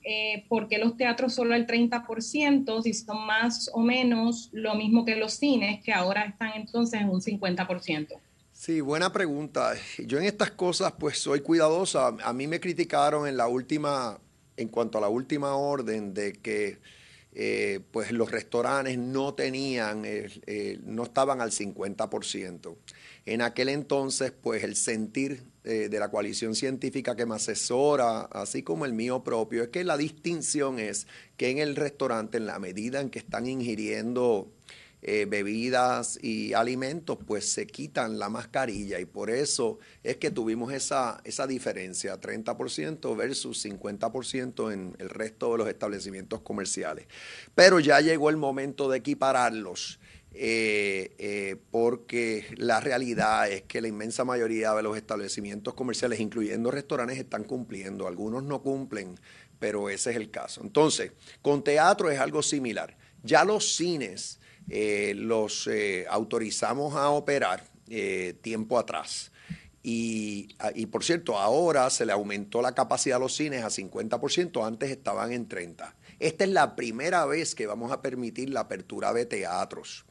¿por 0.48 0.68
qué 0.68 0.78
los 0.78 0.96
teatros 0.96 1.34
solo 1.34 1.54
el 1.54 1.66
30%, 1.66 2.82
si 2.82 2.94
son 2.94 3.26
más 3.26 3.68
o 3.72 3.80
menos 3.80 4.48
lo 4.52 4.76
mismo 4.76 5.04
que 5.04 5.16
los 5.16 5.34
cines, 5.34 5.82
que 5.82 5.92
ahora 5.92 6.24
están 6.24 6.52
entonces 6.54 7.00
en 7.00 7.08
un 7.08 7.20
50%? 7.20 8.18
Sí, 8.64 8.80
buena 8.80 9.12
pregunta. 9.12 9.74
Yo 10.06 10.18
en 10.18 10.24
estas 10.24 10.52
cosas 10.52 10.92
pues 10.96 11.18
soy 11.18 11.40
cuidadosa. 11.40 12.14
A 12.22 12.32
mí 12.32 12.46
me 12.46 12.60
criticaron 12.60 13.26
en 13.26 13.36
la 13.36 13.48
última, 13.48 14.20
en 14.56 14.68
cuanto 14.68 14.98
a 14.98 15.00
la 15.00 15.08
última 15.08 15.56
orden 15.56 16.14
de 16.14 16.34
que 16.34 16.78
eh, 17.34 17.80
pues 17.90 18.12
los 18.12 18.30
restaurantes 18.30 18.96
no 18.98 19.34
tenían, 19.34 20.04
no 20.84 21.02
estaban 21.02 21.40
al 21.40 21.50
50%. 21.50 22.76
En 23.26 23.42
aquel 23.42 23.68
entonces 23.68 24.30
pues 24.30 24.62
el 24.62 24.76
sentir 24.76 25.42
eh, 25.64 25.88
de 25.88 25.98
la 25.98 26.08
coalición 26.08 26.54
científica 26.54 27.16
que 27.16 27.26
me 27.26 27.34
asesora, 27.34 28.22
así 28.32 28.62
como 28.62 28.84
el 28.84 28.92
mío 28.92 29.24
propio, 29.24 29.64
es 29.64 29.70
que 29.70 29.82
la 29.82 29.96
distinción 29.96 30.78
es 30.78 31.08
que 31.36 31.50
en 31.50 31.58
el 31.58 31.74
restaurante, 31.74 32.38
en 32.38 32.46
la 32.46 32.60
medida 32.60 33.00
en 33.00 33.10
que 33.10 33.18
están 33.18 33.48
ingiriendo 33.48 34.52
eh, 35.04 35.26
bebidas 35.28 36.16
y 36.22 36.52
alimentos, 36.52 37.18
pues 37.26 37.48
se 37.50 37.66
quitan 37.66 38.20
la 38.20 38.28
mascarilla 38.28 39.00
y 39.00 39.04
por 39.04 39.30
eso 39.30 39.80
es 40.04 40.18
que 40.18 40.30
tuvimos 40.30 40.72
esa, 40.72 41.20
esa 41.24 41.48
diferencia, 41.48 42.20
30% 42.20 43.16
versus 43.16 43.64
50% 43.64 44.72
en 44.72 44.94
el 45.00 45.08
resto 45.08 45.50
de 45.50 45.58
los 45.58 45.68
establecimientos 45.68 46.42
comerciales. 46.42 47.06
Pero 47.52 47.80
ya 47.80 48.00
llegó 48.00 48.30
el 48.30 48.36
momento 48.36 48.88
de 48.88 48.98
equipararlos. 48.98 49.98
Eh, 50.34 51.14
eh, 51.18 51.56
porque 51.70 52.46
la 52.56 52.80
realidad 52.80 53.50
es 53.50 53.62
que 53.64 53.82
la 53.82 53.88
inmensa 53.88 54.24
mayoría 54.24 54.72
de 54.72 54.82
los 54.82 54.96
establecimientos 54.96 55.74
comerciales, 55.74 56.20
incluyendo 56.20 56.70
restaurantes, 56.70 57.18
están 57.18 57.44
cumpliendo. 57.44 58.06
Algunos 58.06 58.42
no 58.42 58.62
cumplen, 58.62 59.18
pero 59.58 59.90
ese 59.90 60.10
es 60.10 60.16
el 60.16 60.30
caso. 60.30 60.62
Entonces, 60.62 61.12
con 61.42 61.62
teatro 61.62 62.10
es 62.10 62.18
algo 62.18 62.42
similar. 62.42 62.96
Ya 63.22 63.44
los 63.44 63.74
cines 63.76 64.40
eh, 64.68 65.14
los 65.16 65.66
eh, 65.66 66.06
autorizamos 66.08 66.94
a 66.94 67.10
operar 67.10 67.64
eh, 67.88 68.34
tiempo 68.40 68.78
atrás. 68.78 69.30
Ah, 69.84 70.70
y, 70.74 70.86
por 70.86 71.02
cierto, 71.02 71.38
ahora 71.38 71.90
se 71.90 72.06
le 72.06 72.12
aumentó 72.12 72.62
la 72.62 72.72
capacidad 72.72 73.16
a 73.16 73.20
los 73.20 73.34
cines 73.34 73.64
a 73.64 73.68
50%, 73.68 74.64
antes 74.64 74.90
estaban 74.90 75.32
en 75.32 75.48
30%. 75.48 75.92
Esta 76.20 76.44
es 76.44 76.50
la 76.50 76.76
primera 76.76 77.26
vez 77.26 77.56
que 77.56 77.66
vamos 77.66 77.90
a 77.90 78.00
permitir 78.00 78.50
la 78.50 78.60
apertura 78.60 79.12
de 79.12 79.26
teatros. 79.26 80.04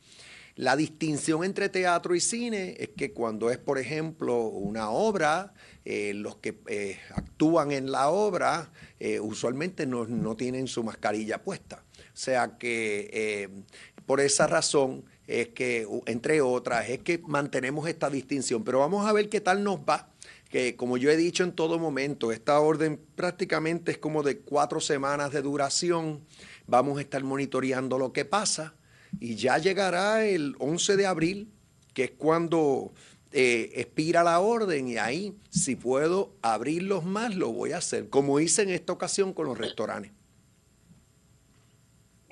La 0.56 0.76
distinción 0.76 1.46
entre 1.46 1.70
teatro 1.70 2.14
y 2.16 2.20
cine 2.20 2.76
es 2.78 2.90
que 2.90 3.14
cuando 3.14 3.50
es, 3.50 3.58
por 3.58 3.80
ejemplo, 3.80 4.44
una 4.44 4.90
obra, 4.90 5.54
los 5.86 6.36
que 6.36 7.00
actúan 7.16 7.72
en 7.72 7.92
la 7.92 8.10
obra 8.10 8.74
usualmente 9.22 9.86
no, 9.86 10.06
no, 10.06 10.36
tienen 10.36 10.68
su 10.68 10.84
mascarilla 10.84 11.42
puesta. 11.42 11.86
O 11.98 12.18
sea 12.18 12.58
que 12.58 13.64
por 14.12 14.20
esa 14.20 14.46
razón 14.46 15.06
es 15.26 15.48
que, 15.52 15.88
entre 16.06 16.42
otras, 16.42 16.90
es 16.90 17.00
que 17.00 17.22
mantenemos 17.28 17.88
esta 17.88 18.10
distinción. 18.10 18.62
Pero 18.66 18.80
vamos 18.80 19.08
a 19.08 19.14
ver 19.14 19.30
qué 19.30 19.40
tal 19.40 19.64
nos 19.64 19.78
va. 19.78 20.10
Que 20.50 20.76
como 20.76 20.98
yo 20.98 21.10
he 21.10 21.16
dicho 21.16 21.46
en 21.46 21.54
todo 21.54 21.80
momento, 21.80 22.34
esta 22.34 22.60
orden 22.60 23.00
prácticamente 23.16 23.94
es 23.94 23.98
como 23.98 24.22
de 24.22 24.40
cuatro 24.40 24.82
semanas 24.82 25.32
de 25.32 25.42
duración. 25.42 26.26
Vamos 26.68 26.98
a 26.98 27.02
estar 27.04 27.24
monitoreando 27.24 27.98
lo 27.98 28.12
que 28.12 28.26
pasa 28.26 28.74
y 29.18 29.36
ya 29.36 29.58
llegará 29.60 30.26
el 30.26 30.58
11 30.60 30.98
de 30.98 31.06
abril, 31.06 31.50
que 31.94 32.04
es 32.04 32.12
cuando 32.12 32.92
eh, 33.32 33.72
expira 33.76 34.24
la 34.24 34.42
orden 34.42 34.90
y 34.90 34.98
ahí 34.98 35.38
si 35.52 35.78
puedo 35.78 36.36
abrirlos 36.42 37.06
más 37.06 37.34
lo 37.34 37.54
voy 37.54 37.72
a 37.72 37.78
hacer, 37.78 38.10
como 38.10 38.42
hice 38.42 38.64
en 38.64 38.72
esta 38.72 38.92
ocasión 38.92 39.32
con 39.32 39.46
los 39.46 39.58
restaurantes. 39.58 40.12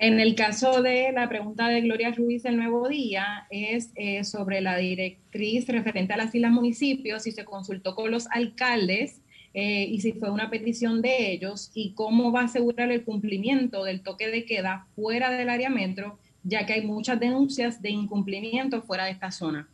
En 0.00 0.18
el 0.18 0.34
caso 0.34 0.80
de 0.80 1.12
la 1.12 1.28
pregunta 1.28 1.68
de 1.68 1.82
Gloria 1.82 2.10
Ruiz 2.10 2.46
el 2.46 2.56
Nuevo 2.56 2.88
Día, 2.88 3.46
es 3.50 3.90
eh, 3.96 4.24
sobre 4.24 4.62
la 4.62 4.78
directriz 4.78 5.68
referente 5.68 6.14
a 6.14 6.16
las 6.16 6.34
islas 6.34 6.52
municipios, 6.52 7.24
si 7.24 7.32
se 7.32 7.44
consultó 7.44 7.94
con 7.94 8.10
los 8.10 8.26
alcaldes 8.28 9.20
eh, 9.52 9.84
y 9.84 10.00
si 10.00 10.12
fue 10.12 10.30
una 10.30 10.48
petición 10.48 11.02
de 11.02 11.32
ellos 11.32 11.70
y 11.74 11.92
cómo 11.92 12.32
va 12.32 12.40
a 12.40 12.44
asegurar 12.44 12.90
el 12.90 13.04
cumplimiento 13.04 13.84
del 13.84 14.00
toque 14.00 14.28
de 14.28 14.46
queda 14.46 14.86
fuera 14.96 15.30
del 15.30 15.50
área 15.50 15.68
metro, 15.68 16.18
ya 16.44 16.64
que 16.64 16.72
hay 16.72 16.86
muchas 16.86 17.20
denuncias 17.20 17.82
de 17.82 17.90
incumplimiento 17.90 18.80
fuera 18.80 19.04
de 19.04 19.10
esta 19.10 19.30
zona. 19.30 19.68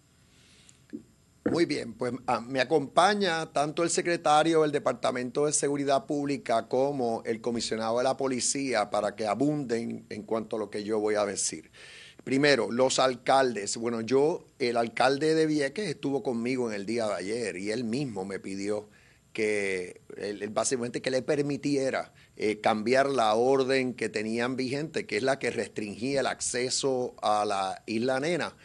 Muy 1.51 1.65
bien, 1.65 1.95
pues 1.95 2.13
ah, 2.27 2.41
me 2.41 2.61
acompaña 2.61 3.53
tanto 3.53 3.83
el 3.83 3.91
secretario 3.91 4.63
del 4.63 4.73
Departamento 4.73 5.47
de 5.47 5.53
Seguridad 5.53 6.05
Pública 6.05 6.67
como 6.69 7.23
el 7.25 7.41
comisionado 7.41 7.99
de 7.99 8.05
la 8.05 8.17
policía 8.17 8.91
para 8.91 9.15
que 9.15 9.27
abunden 9.27 10.07
en 10.11 10.23
cuanto 10.25 10.57
a 10.57 10.59
lo 10.59 10.71
que 10.71 10.83
yo 10.83 10.99
voy 10.99 11.15
a 11.15 11.25
decir. 11.25 11.71
Primero, 12.25 12.73
los 12.73 12.99
alcaldes. 12.99 13.77
Bueno, 13.77 14.01
yo, 14.01 14.45
el 14.59 14.77
alcalde 14.77 15.35
de 15.35 15.47
Vieques 15.47 15.89
estuvo 15.89 16.23
conmigo 16.23 16.69
en 16.69 16.75
el 16.75 16.85
día 16.85 17.07
de 17.07 17.15
ayer 17.15 17.57
y 17.57 17.71
él 17.71 17.85
mismo 17.85 18.25
me 18.25 18.41
pidió 18.41 18.89
que 19.33 20.01
básicamente 20.51 21.01
que 21.03 21.11
le 21.11 21.23
permitiera 21.23 22.13
eh, 22.37 22.61
cambiar 22.61 23.09
la 23.09 23.35
orden 23.35 23.95
que 23.95 24.09
tenían 24.09 24.57
vigente, 24.57 25.07
que 25.07 25.19
es 25.19 25.23
la 25.23 25.39
que 25.39 25.51
restringía 25.51 26.21
el 26.21 26.27
acceso 26.27 27.15
a 27.23 27.45
la 27.45 27.83
isla 27.87 28.19
Nena 28.19 28.57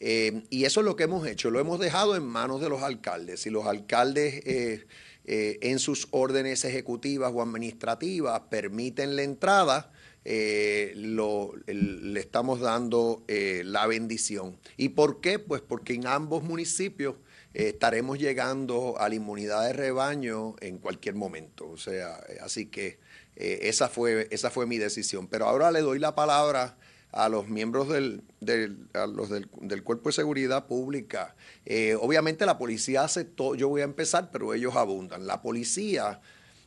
Eh, 0.00 0.44
y 0.50 0.64
eso 0.64 0.80
es 0.80 0.86
lo 0.86 0.94
que 0.94 1.04
hemos 1.04 1.26
hecho, 1.26 1.50
lo 1.50 1.58
hemos 1.58 1.80
dejado 1.80 2.14
en 2.14 2.24
manos 2.24 2.60
de 2.60 2.68
los 2.68 2.82
alcaldes. 2.82 3.40
Si 3.40 3.50
los 3.50 3.66
alcaldes 3.66 4.42
eh, 4.46 4.86
eh, 5.24 5.58
en 5.60 5.78
sus 5.80 6.06
órdenes 6.12 6.64
ejecutivas 6.64 7.32
o 7.34 7.42
administrativas 7.42 8.40
permiten 8.48 9.16
la 9.16 9.22
entrada, 9.22 9.92
le 10.24 12.20
estamos 12.20 12.60
dando 12.60 13.24
la 13.28 13.86
bendición. 13.86 14.58
¿Y 14.76 14.90
por 14.90 15.22
qué? 15.22 15.38
Pues 15.38 15.62
porque 15.62 15.94
en 15.94 16.06
ambos 16.06 16.42
municipios 16.42 17.14
estaremos 17.54 18.18
llegando 18.18 18.98
a 18.98 19.08
la 19.08 19.14
inmunidad 19.14 19.66
de 19.66 19.72
rebaño 19.72 20.54
en 20.60 20.76
cualquier 20.76 21.14
momento. 21.14 21.70
O 21.70 21.78
sea, 21.78 22.20
así 22.42 22.66
que 22.66 22.98
esa, 23.36 23.88
fue, 23.88 24.28
esa 24.30 24.50
fue 24.50 24.66
mi 24.66 24.76
decisión. 24.76 25.28
Pero 25.28 25.46
ahora 25.46 25.70
le 25.70 25.80
doy 25.80 25.98
la 25.98 26.14
palabra 26.14 26.76
a 27.12 27.28
los 27.28 27.48
miembros 27.48 27.88
del, 27.88 28.22
del, 28.40 28.76
los 29.14 29.30
del, 29.30 29.82
Cuerpo 29.82 30.08
de 30.08 30.12
Seguridad 30.12 30.66
Pública. 30.66 31.34
Eh, 31.64 31.96
obviamente 32.00 32.46
la 32.46 32.58
policía 32.58 33.04
hace 33.04 33.24
todo, 33.24 33.54
yo 33.54 33.68
voy 33.68 33.80
a 33.80 33.84
empezar, 33.84 34.30
pero 34.30 34.54
ellos 34.54 34.76
abundan. 34.76 35.26
La 35.26 35.40
policía 35.40 36.20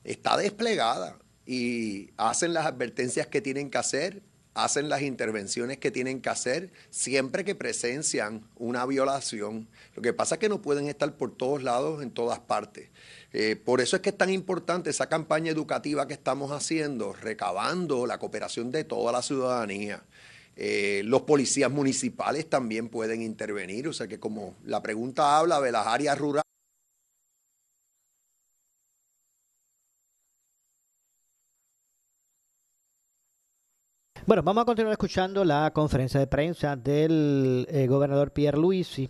está 0.03 0.37
desplegada 0.37 1.17
y 1.45 2.09
hacen 2.17 2.53
las 2.53 2.65
advertencias 2.65 3.27
que 3.27 3.41
tienen 3.41 3.69
que 3.69 3.77
hacer, 3.77 4.23
hacen 4.53 4.89
las 4.89 5.01
intervenciones 5.01 5.77
que 5.77 5.91
tienen 5.91 6.21
que 6.21 6.29
hacer 6.29 6.71
siempre 6.89 7.45
que 7.45 7.55
presencian 7.55 8.45
una 8.57 8.85
violación. 8.85 9.67
Lo 9.95 10.01
que 10.01 10.13
pasa 10.13 10.35
es 10.35 10.39
que 10.39 10.49
no 10.49 10.61
pueden 10.61 10.87
estar 10.87 11.15
por 11.15 11.35
todos 11.35 11.63
lados, 11.63 12.01
en 12.01 12.11
todas 12.11 12.39
partes. 12.39 12.89
Eh, 13.33 13.55
por 13.55 13.79
eso 13.79 13.95
es 13.95 14.01
que 14.01 14.09
es 14.09 14.17
tan 14.17 14.29
importante 14.29 14.89
esa 14.89 15.07
campaña 15.07 15.51
educativa 15.51 16.07
que 16.07 16.13
estamos 16.13 16.51
haciendo, 16.51 17.13
recabando 17.13 18.05
la 18.05 18.17
cooperación 18.17 18.71
de 18.71 18.83
toda 18.83 19.11
la 19.11 19.21
ciudadanía. 19.21 20.03
Eh, 20.55 21.01
los 21.05 21.21
policías 21.23 21.71
municipales 21.71 22.49
también 22.49 22.89
pueden 22.89 23.21
intervenir, 23.21 23.87
o 23.87 23.93
sea 23.93 24.07
que 24.07 24.19
como 24.19 24.55
la 24.65 24.81
pregunta 24.81 25.37
habla 25.37 25.61
de 25.61 25.71
las 25.71 25.87
áreas 25.87 26.17
rurales. 26.17 26.43
Bueno, 34.25 34.43
vamos 34.43 34.61
a 34.61 34.65
continuar 34.65 34.91
escuchando 34.91 35.43
la 35.43 35.71
conferencia 35.73 36.19
de 36.19 36.27
prensa 36.27 36.75
del 36.75 37.67
eh, 37.69 37.87
gobernador 37.87 38.31
Pierre 38.31 38.57
Luisi, 38.57 39.09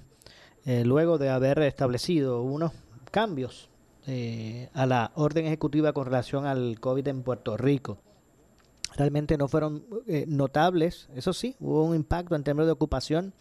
eh, 0.65 0.83
luego 0.85 1.17
de 1.17 1.29
haber 1.29 1.59
establecido 1.59 2.41
unos 2.43 2.71
cambios 3.11 3.69
a 4.73 4.85
la 4.87 5.11
orden 5.15 5.45
ejecutiva 5.45 5.93
con 5.93 6.05
relación 6.05 6.45
al 6.45 6.79
COVID 6.79 7.07
en 7.07 7.23
Puerto 7.23 7.55
Rico 7.55 7.99
realmente 8.95 9.37
no 9.37 9.47
fueron 9.47 9.85
eh, 10.07 10.25
notables. 10.27 11.09
Eso 11.15 11.33
sí, 11.33 11.55
hubo 11.59 11.83
un 11.83 11.95
impacto 11.95 12.35
en 12.35 12.43
términos 12.43 12.67
de 12.67 12.73
ocupación 12.73 13.33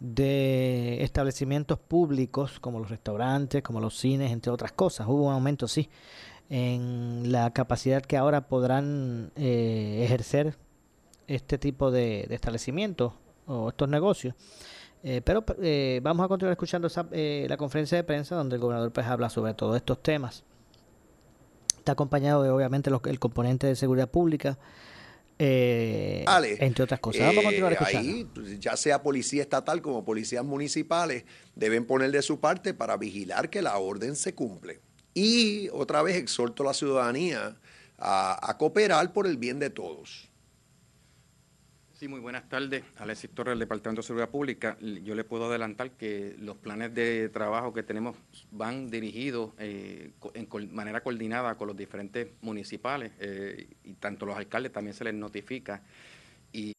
de 0.00 1.02
establecimientos 1.02 1.78
públicos 1.78 2.58
como 2.60 2.78
los 2.78 2.90
restaurantes, 2.90 3.62
como 3.62 3.80
los 3.80 3.98
cines, 3.98 4.32
entre 4.32 4.50
otras 4.50 4.72
cosas. 4.72 5.06
Hubo 5.06 5.26
un 5.28 5.32
aumento, 5.32 5.68
sí, 5.68 5.88
en 6.50 7.32
la 7.32 7.52
capacidad 7.52 8.02
que 8.02 8.16
ahora 8.16 8.48
podrán 8.48 9.32
eh, 9.36 10.02
ejercer 10.04 10.56
este 11.26 11.56
tipo 11.56 11.90
de, 11.90 12.26
establecimientos 12.30 13.12
o 13.46 13.70
estos 13.70 13.88
negocios. 13.88 14.34
Eh, 15.06 15.20
pero 15.22 15.44
vamos 16.02 16.24
a 16.24 16.28
continuar 16.28 16.52
escuchando 16.52 16.88
la 16.88 17.56
conferencia 17.58 17.96
de 17.96 18.04
prensa 18.04 18.36
donde 18.36 18.56
el 18.56 18.60
gobernador 18.60 18.90
pues 18.90 19.06
habla 19.06 19.28
sobre 19.28 19.54
todos 19.54 19.76
estos 19.76 20.02
temas. 20.02 20.44
Está 21.84 21.92
acompañado 21.92 22.42
de, 22.42 22.48
obviamente, 22.48 22.88
el 22.88 23.18
componente 23.18 23.66
de 23.66 23.76
seguridad 23.76 24.10
pública, 24.10 24.56
eh, 25.38 26.24
entre 26.60 26.82
otras 26.82 26.98
cosas. 26.98 27.26
Vamos 27.26 27.44
a 27.44 27.48
continuar 27.48 27.74
eh. 27.74 27.76
Ahí, 27.78 28.26
pues, 28.34 28.58
ya 28.58 28.74
sea 28.74 29.02
policía 29.02 29.42
estatal 29.42 29.82
como 29.82 30.02
policías 30.02 30.42
municipales, 30.46 31.24
deben 31.54 31.84
poner 31.84 32.10
de 32.10 32.22
su 32.22 32.40
parte 32.40 32.72
para 32.72 32.96
vigilar 32.96 33.50
que 33.50 33.60
la 33.60 33.76
orden 33.76 34.16
se 34.16 34.34
cumple. 34.34 34.80
Y 35.12 35.68
otra 35.74 36.02
vez 36.02 36.16
exhorto 36.16 36.62
a 36.62 36.66
la 36.68 36.72
ciudadanía 36.72 37.58
a 37.98 38.56
cooperar 38.58 39.12
por 39.12 39.26
el 39.26 39.36
bien 39.36 39.58
de 39.58 39.68
todos. 39.68 40.30
Sí, 42.04 42.08
muy 42.08 42.20
buenas 42.20 42.46
tardes. 42.50 42.84
Alexis 42.98 43.30
Torres, 43.30 43.52
del 43.52 43.60
Departamento 43.60 44.02
de 44.02 44.06
Seguridad 44.06 44.28
Pública. 44.28 44.76
Yo 44.78 45.14
le 45.14 45.24
puedo 45.24 45.46
adelantar 45.46 45.92
que 45.92 46.36
los 46.38 46.58
planes 46.58 46.92
de 46.92 47.30
trabajo 47.30 47.72
que 47.72 47.82
tenemos 47.82 48.14
van 48.50 48.90
dirigidos 48.90 49.52
eh, 49.56 50.12
en 50.34 50.74
manera 50.74 51.02
coordinada 51.02 51.54
con 51.54 51.66
los 51.68 51.74
diferentes 51.74 52.28
municipales 52.42 53.12
eh, 53.20 53.68
y 53.84 53.94
tanto 53.94 54.26
los 54.26 54.36
alcaldes 54.36 54.70
también 54.70 54.92
se 54.92 55.04
les 55.04 55.14
notifica. 55.14 55.82
Y 56.52 56.74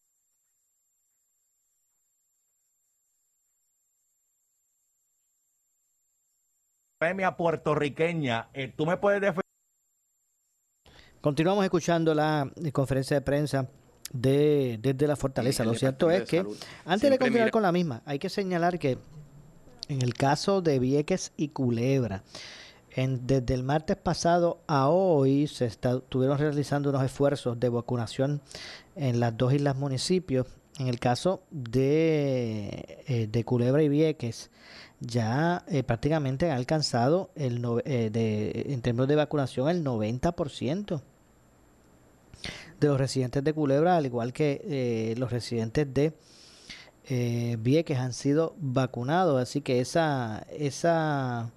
Premia 6.99 7.35
puertorriqueña, 7.35 8.49
eh, 8.53 8.71
tú 8.77 8.85
me 8.85 8.97
puedes 8.97 9.21
defender. 9.21 9.41
Continuamos 11.19 11.63
escuchando 11.63 12.13
la 12.13 12.47
conferencia 12.71 13.17
de 13.17 13.21
prensa 13.21 13.67
de, 14.15 14.79
desde 14.81 15.07
la 15.07 15.15
fortaleza. 15.15 15.63
Lo 15.63 15.75
cierto 15.75 16.09
es 16.09 16.23
que, 16.23 16.45
antes 16.85 17.09
de 17.09 17.19
continuar 17.19 17.51
con 17.51 17.63
la 17.63 17.71
misma, 17.71 18.01
hay 18.05 18.19
que 18.19 18.29
señalar 18.29 18.79
que 18.79 18.97
en 19.87 20.01
el 20.01 20.13
caso 20.13 20.61
de 20.61 20.79
Vieques 20.79 21.31
y 21.37 21.49
Culebra, 21.49 22.23
en, 22.91 23.27
desde 23.27 23.53
el 23.53 23.63
martes 23.63 23.97
pasado 23.97 24.61
a 24.67 24.87
hoy 24.87 25.47
se 25.47 25.65
estuvieron 25.65 26.37
realizando 26.37 26.89
unos 26.89 27.03
esfuerzos 27.03 27.59
de 27.59 27.69
vacunación 27.69 28.41
en 28.95 29.19
las 29.19 29.37
dos 29.37 29.53
islas 29.53 29.75
municipios. 29.75 30.47
En 30.79 30.87
el 30.87 30.99
caso 30.99 31.43
de, 31.51 33.03
eh, 33.07 33.27
de 33.31 33.43
Culebra 33.45 33.81
y 33.81 33.87
Vieques, 33.87 34.49
ya 34.99 35.63
eh, 35.67 35.83
prácticamente 35.83 36.51
han 36.51 36.57
alcanzado 36.57 37.31
el 37.35 37.63
eh, 37.85 38.09
de, 38.11 38.73
en 38.73 38.81
términos 38.81 39.07
de 39.07 39.15
vacunación 39.15 39.69
el 39.69 39.83
90% 39.85 41.01
de 42.85 42.91
los 42.91 42.99
residentes 42.99 43.43
de 43.43 43.53
Culebra, 43.53 43.97
al 43.97 44.05
igual 44.05 44.33
que 44.33 44.61
eh, 44.63 45.15
los 45.17 45.31
residentes 45.31 45.93
de 45.93 46.13
eh, 47.07 47.57
Vieques 47.59 47.97
han 47.99 48.13
sido 48.13 48.55
vacunados. 48.57 49.41
Así 49.41 49.61
que 49.61 49.79
esa, 49.79 50.45
esa 50.51 51.51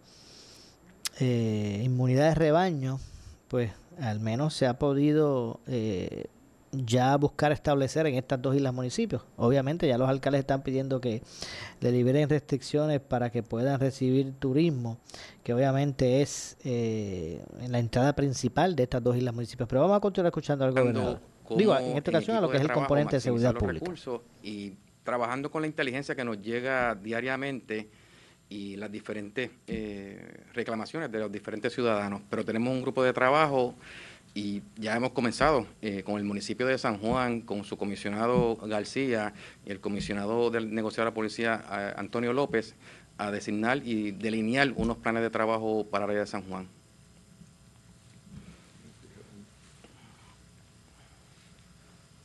eh, 1.21 1.83
inmunidad 1.85 2.29
de 2.29 2.35
rebaño, 2.35 3.01
pues 3.49 3.73
al 4.01 4.21
menos 4.21 4.55
se 4.55 4.67
ha 4.67 4.79
podido 4.79 5.61
eh, 5.67 6.27
ya 6.72 7.16
buscar 7.16 7.52
establecer 7.52 8.07
en 8.07 8.14
estas 8.14 8.40
dos 8.40 8.54
islas 8.54 8.74
municipios. 8.74 9.22
Obviamente 9.37 9.87
ya 9.87 9.98
los 9.98 10.09
alcaldes 10.09 10.40
están 10.40 10.62
pidiendo 10.62 11.00
que 11.00 11.22
le 11.81 11.92
liberen 11.92 12.28
restricciones 12.28 13.00
para 13.00 13.31
que 13.31 13.42
puedan 13.42 13.81
recibir 13.81 14.33
turismo, 14.38 14.98
que 15.42 15.54
obviamente 15.54 16.22
es 16.22 16.57
eh, 16.64 17.42
en 17.61 17.72
la 17.72 17.78
entrada 17.78 18.14
principal 18.14 18.76
de 18.76 18.85
estas 18.85 19.02
dos 19.02 19.16
islas 19.16 19.35
municipios. 19.35 19.68
Pero 19.68 19.83
vamos 19.83 19.96
a 19.96 20.00
continuar 20.00 20.28
escuchando 20.28 20.64
al 20.64 20.72
gobernador. 20.72 21.20
Digo, 21.57 21.76
en 21.78 21.96
esta 21.96 22.11
ocasión 22.11 22.37
a 22.37 22.40
lo 22.40 22.50
que 22.50 22.59
es 22.59 22.62
el 22.62 22.72
componente 22.72 23.16
de 23.16 23.20
seguridad 23.20 23.54
pública. 23.54 23.90
Y 24.42 24.74
trabajando 25.02 25.50
con 25.50 25.62
la 25.62 25.66
inteligencia 25.66 26.14
que 26.14 26.24
nos 26.24 26.40
llega 26.42 26.94
diariamente 26.94 27.88
y 28.50 28.76
las 28.76 28.90
diferentes 28.90 29.50
eh, 29.66 30.44
reclamaciones 30.52 31.11
de 31.11 31.18
los 31.18 31.33
diferentes 31.33 31.72
ciudadanos. 31.72 32.22
Pero 32.28 32.44
tenemos 32.44 32.72
un 32.72 32.83
grupo 32.83 33.02
de 33.02 33.12
trabajo 33.12 33.74
y 34.38 34.62
ya 34.77 34.94
hemos 34.94 35.11
comenzado 35.11 35.66
eh, 35.83 36.05
con 36.05 36.16
el 36.16 36.22
municipio 36.22 36.64
de 36.64 36.79
San 36.79 36.98
Juan, 36.98 37.40
con 37.40 37.64
su 37.64 37.77
comisionado 37.77 38.55
García 38.55 39.35
y 39.66 39.72
el 39.72 39.81
comisionado 39.81 40.51
del 40.51 40.72
negociado 40.72 41.07
de 41.07 41.11
la 41.11 41.14
policía 41.14 41.94
Antonio 41.96 42.33
López 42.33 42.77
a 43.16 43.33
designar 43.33 43.79
y 43.85 44.12
delinear 44.12 44.72
unos 44.77 44.98
planes 44.98 45.22
de 45.22 45.31
trabajo 45.31 45.88
para 45.90 46.07
la 46.07 46.12
área 46.12 46.20
de 46.20 46.29
San 46.29 46.42
Juan. 46.42 46.68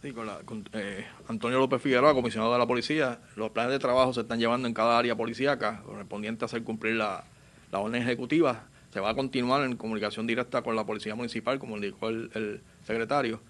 Sí, 0.03 0.11
con, 0.11 0.69
eh, 0.73 1.07
Antonio 1.27 1.57
López 1.57 1.81
Figueroa, 1.81 2.13
comisionado 2.13 2.53
de 2.53 2.59
la 2.59 2.67
policía, 2.67 3.21
los 3.35 3.49
planes 3.49 3.71
de 3.71 3.79
trabajo 3.79 4.13
se 4.13 4.21
están 4.21 4.37
llevando 4.37 4.67
en 4.67 4.75
cada 4.75 4.99
área 4.99 5.15
policíaca, 5.15 5.81
correspondiente 5.83 6.43
a 6.43 6.45
hacer 6.45 6.61
cumplir 6.61 6.93
la, 6.93 7.23
la 7.71 7.79
orden 7.79 8.03
ejecutiva 8.03 8.67
se 8.93 8.99
va 8.99 9.09
a 9.09 9.15
continuar 9.15 9.63
en 9.63 9.75
comunicación 9.75 10.27
directa 10.27 10.61
con 10.61 10.75
la 10.75 10.85
Policía 10.85 11.15
Municipal, 11.15 11.57
como 11.57 11.79
dijo 11.79 12.09
el, 12.09 12.61
secretario. 12.85 13.41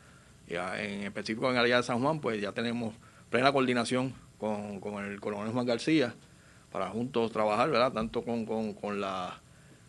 Y 0.47 0.53
en 0.53 1.03
específico 1.03 1.49
en 1.49 1.58
el 1.58 1.63
área 1.63 1.77
de 1.77 1.84
San 1.84 2.01
Juan, 2.01 2.21
pues 2.21 2.41
ya 2.41 2.53
tenemos 2.53 2.93
plena 3.29 3.51
coordinación 3.51 4.13
con, 4.38 4.79
el 5.03 5.19
coronel 5.19 5.51
Juan 5.51 5.65
García 5.65 6.15
para 6.71 6.88
juntos 6.88 7.34
trabajar, 7.34 7.69
¿verdad? 7.69 7.91
Tanto 7.91 8.23
con, 8.23 8.45
con, 8.45 9.01
la, 9.01 9.41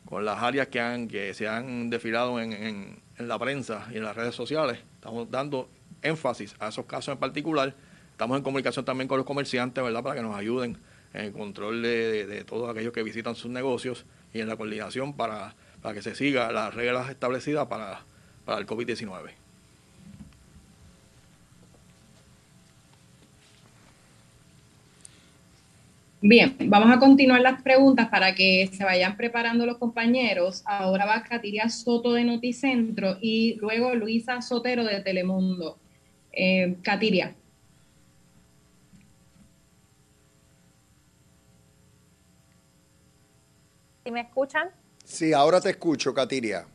con 0.05 0.25
las 0.25 0.43
áreas 0.43 0.67
que, 0.67 0.81
han, 0.81 1.07
que 1.07 1.33
se 1.35 1.47
han 1.47 1.89
desfilado 1.89 2.41
en, 2.41 2.53
en, 2.53 3.29
la 3.29 3.39
prensa 3.39 3.87
y 3.93 3.99
en 3.99 4.03
las 4.03 4.17
redes 4.17 4.35
sociales. 4.35 4.81
Estamos 4.97 5.31
dando 5.31 5.69
énfasis 6.03 6.57
a 6.59 6.67
esos 6.67 6.85
casos 6.87 7.13
en 7.13 7.21
particular. 7.21 7.73
Estamos 8.11 8.37
en 8.37 8.43
comunicación 8.43 8.85
también 8.85 9.07
con 9.07 9.19
los 9.19 9.27
comerciantes, 9.27 9.85
¿verdad? 9.85 10.03
Para 10.03 10.17
que 10.17 10.23
nos 10.23 10.35
ayuden 10.35 10.79
en 11.13 11.27
el 11.27 11.33
control 11.33 11.81
de, 11.81 12.27
de 12.27 12.43
todos 12.43 12.69
aquellos 12.69 12.93
que 12.93 13.05
visitan 13.05 13.37
sus 13.37 13.53
negocios 13.53 14.05
y 14.35 14.41
en 14.41 14.49
la 14.49 14.57
coordinación 14.57 15.15
para, 15.15 15.55
para 15.81 15.95
que 15.95 16.03
se 16.03 16.15
siga 16.15 16.53
las 16.53 16.75
reglas 16.75 17.09
establecidas 17.09 17.67
para, 17.69 18.01
para 18.45 18.59
el 18.59 18.67
COVID-19. 18.67 19.31
Bien, 26.27 26.57
vamos 26.69 26.91
a 26.91 26.99
continuar 26.99 27.43
las 27.43 27.61
preguntas 27.63 28.09
para 28.09 28.35
que 28.35 28.71
se 28.73 28.83
vayan 28.83 29.15
preparando 29.17 29.67
los 29.67 29.77
compañeros. 29.77 30.63
Ahora 30.65 31.05
va 31.05 31.23
Katiria 31.23 31.69
Soto 31.69 32.15
de 32.15 32.25
Noticentro 32.25 33.19
y 33.21 33.57
luego 33.61 33.95
Luisa 33.95 34.41
Sotero 34.41 34.85
de 34.85 35.01
Telemundo. 35.03 35.79
Eh, 36.33 36.77
Katiria. 36.83 37.35
¿Sí 44.05 44.11
me 44.11 44.21
escuchan? 44.21 44.69
Sí, 45.03 45.33
ahora 45.33 45.63
te 45.63 45.71
escucho, 45.71 46.13
Katiria. 46.13 46.67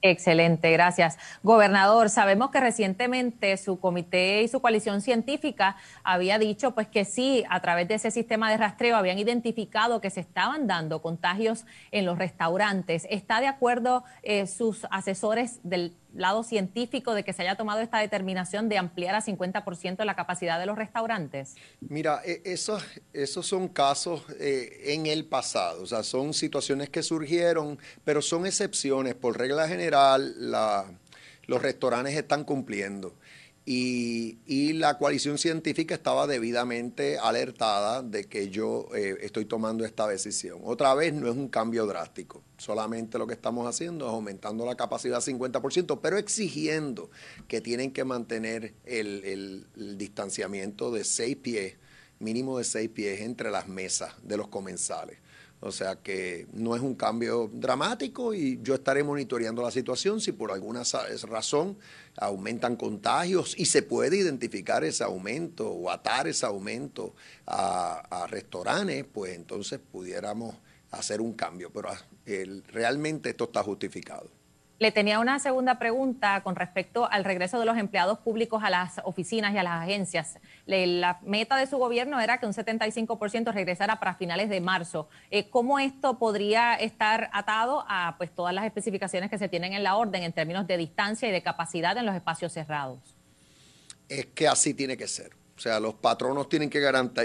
Excelente, 0.00 0.70
gracias. 0.70 1.18
Gobernador, 1.42 2.08
sabemos 2.08 2.50
que 2.50 2.60
recientemente 2.60 3.56
su 3.56 3.80
comité 3.80 4.42
y 4.42 4.48
su 4.48 4.60
coalición 4.60 5.02
científica 5.02 5.76
había 6.04 6.38
dicho 6.38 6.72
pues 6.72 6.86
que 6.86 7.04
sí, 7.04 7.44
a 7.50 7.60
través 7.60 7.88
de 7.88 7.94
ese 7.94 8.10
sistema 8.10 8.50
de 8.50 8.56
rastreo 8.56 8.96
habían 8.96 9.18
identificado 9.18 10.00
que 10.00 10.10
se 10.10 10.20
estaban 10.20 10.68
dando 10.68 11.02
contagios 11.02 11.66
en 11.90 12.06
los 12.06 12.16
restaurantes. 12.16 13.06
¿Está 13.10 13.40
de 13.40 13.48
acuerdo 13.48 14.04
eh, 14.22 14.46
sus 14.46 14.86
asesores 14.90 15.60
del 15.64 15.94
lado 16.14 16.42
científico 16.42 17.14
de 17.14 17.24
que 17.24 17.32
se 17.32 17.42
haya 17.42 17.56
tomado 17.56 17.80
esta 17.80 17.98
determinación 17.98 18.68
de 18.68 18.78
ampliar 18.78 19.14
a 19.14 19.22
50% 19.22 20.04
la 20.04 20.16
capacidad 20.16 20.58
de 20.58 20.66
los 20.66 20.76
restaurantes? 20.76 21.56
Mira, 21.80 22.22
e, 22.24 22.42
esos, 22.44 22.84
esos 23.12 23.46
son 23.46 23.68
casos 23.68 24.24
eh, 24.40 24.94
en 24.94 25.06
el 25.06 25.24
pasado, 25.24 25.82
o 25.82 25.86
sea, 25.86 26.02
son 26.02 26.34
situaciones 26.34 26.90
que 26.90 27.02
surgieron, 27.02 27.78
pero 28.04 28.22
son 28.22 28.46
excepciones. 28.46 29.14
Por 29.14 29.38
regla 29.38 29.68
general, 29.68 30.34
los 31.46 31.62
restaurantes 31.62 32.14
están 32.14 32.44
cumpliendo 32.44 33.14
y, 33.70 34.72
la 34.72 34.96
coalición 34.96 35.36
científica 35.36 35.94
estaba 35.94 36.26
debidamente 36.26 37.18
alertada 37.18 38.02
de 38.02 38.24
que 38.24 38.48
yo 38.48 38.88
eh, 38.94 39.18
estoy 39.20 39.44
tomando 39.44 39.84
esta 39.84 40.06
decisión. 40.06 40.60
Otra 40.62 40.94
vez 40.94 41.12
no 41.12 41.28
es 41.28 41.36
un 41.36 41.48
cambio 41.48 41.84
drástico, 41.84 42.42
solamente 42.56 43.18
lo 43.18 43.26
que 43.26 43.34
estamos 43.34 43.66
haciendo 43.66 44.06
es 44.06 44.12
aumentando 44.12 44.64
la 44.64 44.76
capacidad 44.76 45.20
50%, 45.20 45.98
pero 46.00 46.16
exigiendo 46.16 47.10
que 47.46 47.60
tienen 47.60 47.92
que 47.92 48.04
mantener 48.04 48.72
el, 48.86 49.66
el 49.74 49.98
distanciamiento 49.98 50.90
de 50.90 51.04
seis 51.04 51.36
pies, 51.36 51.74
mínimo 52.20 52.56
de 52.56 52.64
seis 52.64 52.88
pies 52.88 53.20
entre 53.20 53.50
las 53.50 53.68
mesas 53.68 54.14
de 54.22 54.38
los 54.38 54.48
comensales. 54.48 55.18
O 55.60 55.72
sea 55.72 55.96
que 55.96 56.46
no 56.52 56.76
es 56.76 56.82
un 56.82 56.94
cambio 56.94 57.50
dramático 57.52 58.32
y 58.32 58.60
yo 58.62 58.74
estaré 58.74 59.02
monitoreando 59.02 59.60
la 59.60 59.72
situación 59.72 60.20
si 60.20 60.30
por 60.30 60.52
alguna 60.52 60.82
razón 61.24 61.76
aumentan 62.16 62.76
contagios 62.76 63.54
y 63.58 63.66
se 63.66 63.82
puede 63.82 64.16
identificar 64.18 64.84
ese 64.84 65.02
aumento 65.02 65.68
o 65.68 65.90
atar 65.90 66.28
ese 66.28 66.46
aumento 66.46 67.14
a, 67.46 68.26
restaurantes, 68.28 69.04
pues 69.12 69.34
entonces 69.34 69.80
pudiéramos 69.80 70.54
hacer 70.92 71.20
un 71.20 71.32
cambio. 71.32 71.72
Pero 71.72 71.90
ah, 71.90 72.06
realmente 72.72 73.30
esto 73.30 73.44
está 73.44 73.62
justificado. 73.64 74.37
Le 74.80 74.92
tenía 74.92 75.18
una 75.18 75.40
segunda 75.40 75.80
pregunta 75.80 76.40
con 76.44 76.54
respecto 76.54 77.10
al 77.10 77.24
regreso 77.24 77.58
de 77.58 77.66
los 77.66 77.76
empleados 77.76 78.20
públicos 78.20 78.62
a 78.62 78.70
las 78.70 79.00
oficinas 79.02 79.52
y 79.52 79.58
a 79.58 79.64
las 79.64 79.82
agencias. 79.82 80.38
La 80.66 81.18
meta 81.22 81.56
de 81.56 81.66
su 81.66 81.78
gobierno 81.78 82.20
era 82.20 82.38
que 82.38 82.46
un 82.46 82.52
75% 82.52 83.52
regresara 83.52 83.98
para 83.98 84.14
finales 84.14 84.48
de 84.48 84.60
marzo. 84.60 85.08
Eh, 85.32 85.50
¿Cómo 85.50 85.80
esto 85.80 86.20
podría 86.20 86.76
estar 86.76 87.28
atado 87.32 87.84
a 87.88 88.14
pues, 88.18 88.32
todas 88.32 88.54
las 88.54 88.64
especificaciones 88.66 89.30
que 89.30 89.38
se 89.38 89.48
tienen 89.48 89.72
en 89.72 89.82
la 89.82 89.96
orden 89.96 90.22
en 90.22 90.32
términos 90.32 90.68
de 90.68 90.76
distancia 90.76 91.28
y 91.28 91.32
de 91.32 91.42
capacidad 91.42 91.96
en 91.96 92.06
los 92.06 92.14
espacios 92.14 92.52
cerrados? 92.52 93.00
Es 94.08 94.26
que 94.26 94.46
así 94.46 94.74
tiene 94.74 94.96
que 94.96 95.08
ser. 95.08 95.32
O 95.56 95.60
sea, 95.60 95.80
los 95.80 95.94
patronos 95.94 96.48
tienen 96.48 96.70
que 96.70 96.78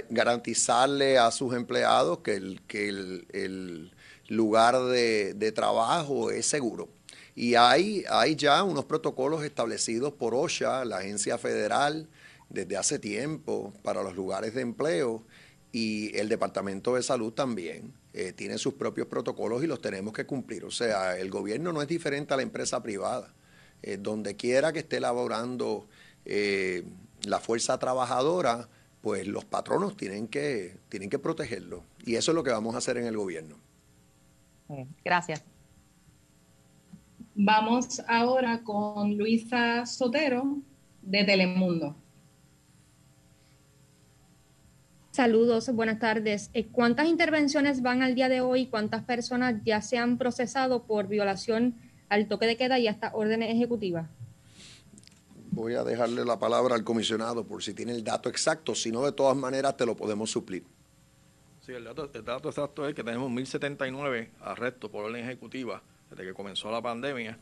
garantizarle 0.10 1.20
a 1.20 1.30
sus 1.30 1.54
empleados 1.54 2.20
que 2.20 2.34
el, 2.34 3.92
lugar 4.28 4.80
de 4.80 5.52
trabajo 5.54 6.32
es 6.32 6.48
seguro 6.48 6.89
y 7.36 7.56
hay, 7.56 8.04
hay 8.10 8.36
ya 8.36 8.63
unos 8.63 8.86
protocolos 8.86 9.43
establecidos 9.43 10.13
por 10.13 10.36
OSHA, 10.36 10.86
la 10.86 10.98
agencia 10.98 11.38
federal, 11.38 12.08
desde 12.50 12.78
hace 12.78 13.00
tiempo 13.00 13.74
para 13.82 14.04
los 14.04 14.15
lugares 14.15 14.54
de 14.54 14.62
empleo 14.62 15.24
y 15.72 16.15
el 16.17 16.30
Departamento 16.30 16.96
de 16.96 17.04
Salud 17.04 17.34
también. 17.34 17.93
Eh, 18.13 18.32
tiene 18.32 18.60
sus 18.60 18.76
propios 18.76 19.08
protocolos 19.08 19.63
y 19.63 19.67
los 19.67 19.82
tenemos 19.82 20.13
que 20.13 20.26
cumplir. 20.26 20.63
O 20.65 20.72
sea, 20.72 21.17
el 21.17 21.32
gobierno 21.32 21.74
no 21.74 21.82
es 21.82 21.88
diferente 21.88 22.34
a 22.34 22.38
la 22.38 22.43
empresa 22.43 22.84
privada. 22.84 23.34
Eh, 23.82 23.98
donde 23.98 24.36
quiera 24.36 24.72
que 24.72 24.80
esté 24.80 24.98
elaborando 24.98 25.88
eh, 26.24 26.86
la 27.24 27.39
fuerza 27.39 27.78
trabajadora, 27.80 28.69
pues 29.02 29.28
los 29.28 29.43
patronos 29.43 29.98
tienen 29.98 30.28
que, 30.28 30.78
tienen 30.88 31.10
que 31.10 31.19
protegerlo. 31.19 31.84
Y 32.06 32.15
eso 32.15 32.32
es 32.32 32.36
lo 32.36 32.43
que 32.43 32.52
vamos 32.52 32.76
a 32.76 32.78
hacer 32.78 32.98
en 32.98 33.08
el 33.08 33.17
gobierno. 33.17 33.58
Gracias. 35.04 35.43
Vamos 37.36 38.00
ahora 38.08 38.62
con 38.63 39.17
Luisa 39.17 39.88
Sotero 39.88 40.58
de 41.02 41.24
Telemundo. 41.24 41.96
Saludos, 45.10 45.67
buenas 45.74 45.98
tardes. 45.98 46.52
Eh, 46.54 46.67
¿Cuántas 46.67 47.08
intervenciones 47.08 47.82
van 47.82 48.04
al 48.04 48.13
día 48.13 48.30
de 48.30 48.41
hoy? 48.41 48.67
¿Cuántas 48.67 49.04
personas 49.04 49.56
ya 49.65 49.82
se 49.82 49.98
han 49.98 50.19
procesado 50.19 50.84
por 50.84 51.08
violación 51.08 51.76
al 52.08 52.28
toque 52.28 52.46
de 52.46 52.56
queda 52.56 52.78
y 52.78 52.88
hasta 52.88 53.12
órdenes 53.15 53.52
ejecutivas? 53.52 54.08
Voy 55.50 55.74
a 55.74 55.84
dejarle 55.84 56.26
la 56.26 56.38
palabra 56.38 56.76
al 56.76 56.84
comisionado 56.84 57.48
por 57.48 57.63
si 57.63 57.74
tiene 57.74 57.93
el 57.93 58.04
dato 58.04 58.30
exacto, 58.30 58.76
si 58.76 58.91
no, 58.91 59.04
de 59.04 59.12
todas 59.12 59.36
maneras 59.36 59.76
te 59.76 59.88
lo 59.88 59.96
podemos 59.96 60.30
suplir. 60.30 60.65
Sí, 61.62 61.72
el 61.72 61.84
dato, 61.84 62.12
el 62.13 62.26
dato 62.26 62.50
exacto 62.50 62.88
es 62.88 62.93
que 62.93 63.04
tenemos 63.04 63.32
1.079 63.32 64.30
arrestos 64.41 64.91
por 64.91 65.06
orden 65.06 65.24
ejecutiva 65.24 65.82
desde 66.15 66.30
que 66.30 66.34
comenzó 66.34 66.71
la 66.71 66.82
pandemia 66.82 67.38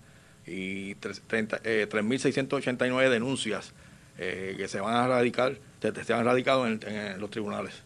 y 0.45 0.95
3.689 0.95 3.03
eh, 3.03 3.09
denuncias 3.09 3.73
eh, 4.17 4.55
que 4.57 4.67
se 4.67 4.79
van 4.79 4.95
a 4.95 5.07
radicar, 5.07 5.57
se, 5.81 6.13
han 6.13 6.25
radicado 6.25 6.67
en, 6.67 6.79
los 7.19 7.29
tribunales. 7.29 7.83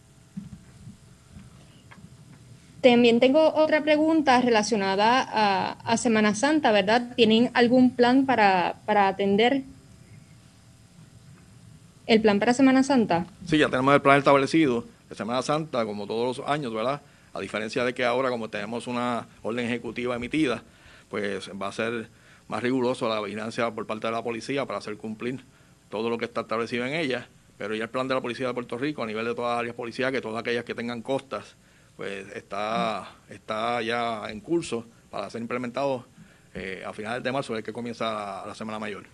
También 2.82 3.20
tengo 3.20 3.54
otra 3.56 3.84
pregunta 3.84 4.40
relacionada 4.42 5.76
a, 5.84 5.98
Semana 5.98 6.36
Santa, 6.36 6.72
¿verdad? 6.72 7.14
¿Tienen 7.16 7.50
algún 7.56 7.96
plan 7.96 8.28
para, 8.28 8.76
para 8.86 9.08
atender 9.08 9.64
el 12.06 12.22
plan 12.22 12.38
para 12.38 12.54
Semana 12.54 12.84
Santa? 12.84 13.26
Sí, 13.48 13.58
ya 13.58 13.70
tenemos 13.70 13.96
el 13.96 14.02
plan 14.02 14.20
establecido 14.20 14.86
de 15.10 15.16
Semana 15.16 15.42
Santa, 15.42 15.84
como 15.84 16.06
todos 16.06 16.38
los 16.38 16.48
años, 16.48 16.74
¿verdad? 16.74 17.02
A 17.34 17.40
diferencia 17.40 17.84
de 17.84 17.94
que 17.94 18.06
ahora, 18.06 18.30
como 18.30 18.50
tenemos 18.50 18.88
una 18.88 19.28
orden 19.42 19.66
ejecutiva 19.66 20.16
emitida, 20.16 20.64
pues 21.10 21.50
va 21.60 21.68
a 21.68 21.72
ser 21.72 22.10
más 22.48 22.62
riguroso 22.62 23.10
la 23.10 23.22
vigilancia 23.22 23.72
por 23.72 23.86
parte 23.86 24.08
de 24.08 24.14
la 24.14 24.24
policía 24.24 24.66
para 24.66 24.80
hacer 24.80 24.98
cumplir 24.98 25.44
todo 25.90 26.10
lo 26.10 26.18
que 26.18 26.26
está 26.26 26.42
establecido 26.42 26.86
en 26.86 26.94
ella. 26.94 27.28
Pero 27.58 27.74
ya 27.74 27.84
el 27.84 27.90
plan 27.90 28.08
de 28.08 28.16
la 28.16 28.22
policía 28.22 28.48
de 28.48 28.54
Puerto 28.54 28.78
Rico 28.78 29.04
a 29.04 29.06
nivel 29.06 29.26
de 29.26 29.34
todas 29.34 29.52
las 29.52 29.60
áreas 29.60 29.76
policiales, 29.76 30.18
que 30.18 30.22
todas 30.22 30.40
aquellas 30.40 30.66
que 30.66 30.76
tengan 30.76 31.02
costas, 31.02 31.56
pues 31.96 32.28
está, 32.36 33.16
está 33.30 33.82
ya 33.82 34.30
en 34.30 34.42
curso 34.42 34.86
para 35.10 35.30
ser 35.30 35.42
implementado 35.42 36.06
eh, 36.54 36.84
a 36.86 36.92
finales 36.92 37.24
de 37.24 37.32
marzo, 37.32 37.56
el 37.56 37.64
que 37.64 37.72
comienza 37.72 38.46
la 38.46 38.56
Semana 38.56 38.80
Mayor. 38.80 39.06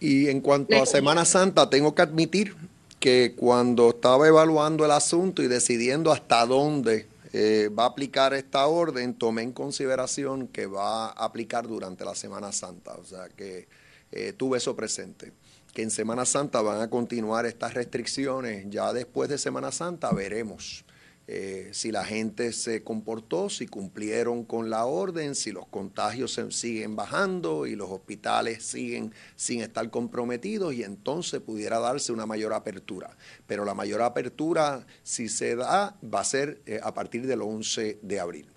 Y 0.00 0.28
en 0.28 0.40
cuanto 0.40 0.82
a 0.82 0.86
Semana 0.86 1.24
Santa, 1.24 1.70
tengo 1.70 1.94
que 1.94 2.02
admitir 2.02 2.56
que 2.98 3.34
cuando 3.36 3.90
estaba 3.90 4.26
evaluando 4.26 4.84
el 4.84 4.90
asunto 4.90 5.42
y 5.42 5.46
decidiendo 5.46 6.10
hasta 6.10 6.44
dónde 6.44 7.06
eh, 7.32 7.70
va 7.76 7.84
a 7.84 7.86
aplicar 7.86 8.34
esta 8.34 8.66
orden, 8.66 9.14
tomé 9.14 9.42
en 9.42 9.52
consideración 9.52 10.48
que 10.48 10.66
va 10.66 11.06
a 11.06 11.24
aplicar 11.24 11.66
durante 11.66 12.04
la 12.04 12.14
Semana 12.14 12.52
Santa. 12.52 12.94
O 12.94 13.04
sea 13.04 13.28
que 13.28 13.68
eh, 14.10 14.32
tuve 14.34 14.58
eso 14.58 14.76
presente. 14.76 15.32
Que 15.72 15.82
en 15.82 15.90
Semana 15.90 16.26
Santa 16.26 16.60
van 16.60 16.82
a 16.82 16.90
continuar 16.90 17.46
estas 17.46 17.72
restricciones. 17.72 18.66
Ya 18.68 18.92
después 18.92 19.30
de 19.30 19.38
Semana 19.38 19.72
Santa 19.72 20.12
veremos 20.12 20.84
eh, 21.26 21.70
si 21.72 21.92
la 21.92 22.04
gente 22.04 22.52
se 22.52 22.82
comportó, 22.82 23.48
si 23.48 23.66
cumplieron 23.66 24.44
con 24.44 24.70
la 24.70 24.84
orden, 24.84 25.34
si 25.34 25.52
los 25.52 25.66
contagios 25.68 26.32
se 26.34 26.50
siguen 26.50 26.96
bajando 26.96 27.66
y 27.66 27.76
los 27.76 27.90
hospitales 27.90 28.64
siguen 28.64 29.14
sin 29.36 29.60
estar 29.60 29.88
comprometidos 29.90 30.74
y 30.74 30.82
entonces 30.82 31.40
pudiera 31.40 31.78
darse 31.78 32.12
una 32.12 32.26
mayor 32.26 32.52
apertura. 32.52 33.16
Pero 33.46 33.64
la 33.64 33.74
mayor 33.74 34.02
apertura, 34.02 34.86
si 35.02 35.28
se 35.28 35.56
da, 35.56 35.96
va 36.02 36.20
a 36.20 36.24
ser 36.24 36.60
eh, 36.66 36.80
a 36.82 36.92
partir 36.92 37.26
del 37.26 37.42
11 37.42 38.00
de 38.02 38.20
abril. 38.20 38.51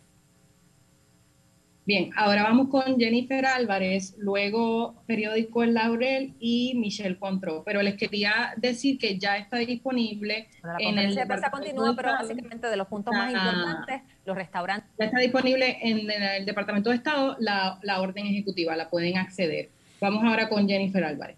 Bien, 1.86 2.10
ahora 2.16 2.42
vamos 2.42 2.70
con 2.70 2.98
Jennifer 2.98 3.46
Álvarez, 3.46 4.16
luego 4.18 4.96
periódico 5.06 5.62
El 5.62 5.76
Laurel 5.76 6.34
y 6.40 6.74
Michelle 6.76 7.20
Contró. 7.20 7.64
Pero 7.64 7.84
les 7.84 7.96
quería 7.96 8.56
decir 8.58 8.98
que 8.98 9.20
ya 9.20 9.38
está 9.38 9.58
disponible 9.58 10.48
en 10.80 10.98
el. 10.98 11.14
De 11.14 11.28
continúa, 11.52 11.96
pero 11.96 12.14
básicamente 12.14 12.68
de 12.68 12.76
los 12.76 12.88
puntos 12.88 13.14
más 13.14 13.32
importantes, 13.32 14.02
los 14.26 14.36
restaurantes. 14.36 14.90
Ya 14.98 15.06
está 15.06 15.20
disponible 15.20 15.78
en, 15.80 16.10
el 16.10 16.46
Departamento 16.46 16.90
de 16.90 16.96
Estado 16.96 17.38
la, 17.40 18.02
orden 18.02 18.26
ejecutiva, 18.26 18.76
la 18.76 18.90
pueden 18.90 19.20
acceder. 19.20 19.70
Vamos 20.02 20.24
ahora 20.24 20.50
con 20.50 20.68
Jennifer 20.68 21.04
Álvarez. 21.04 21.38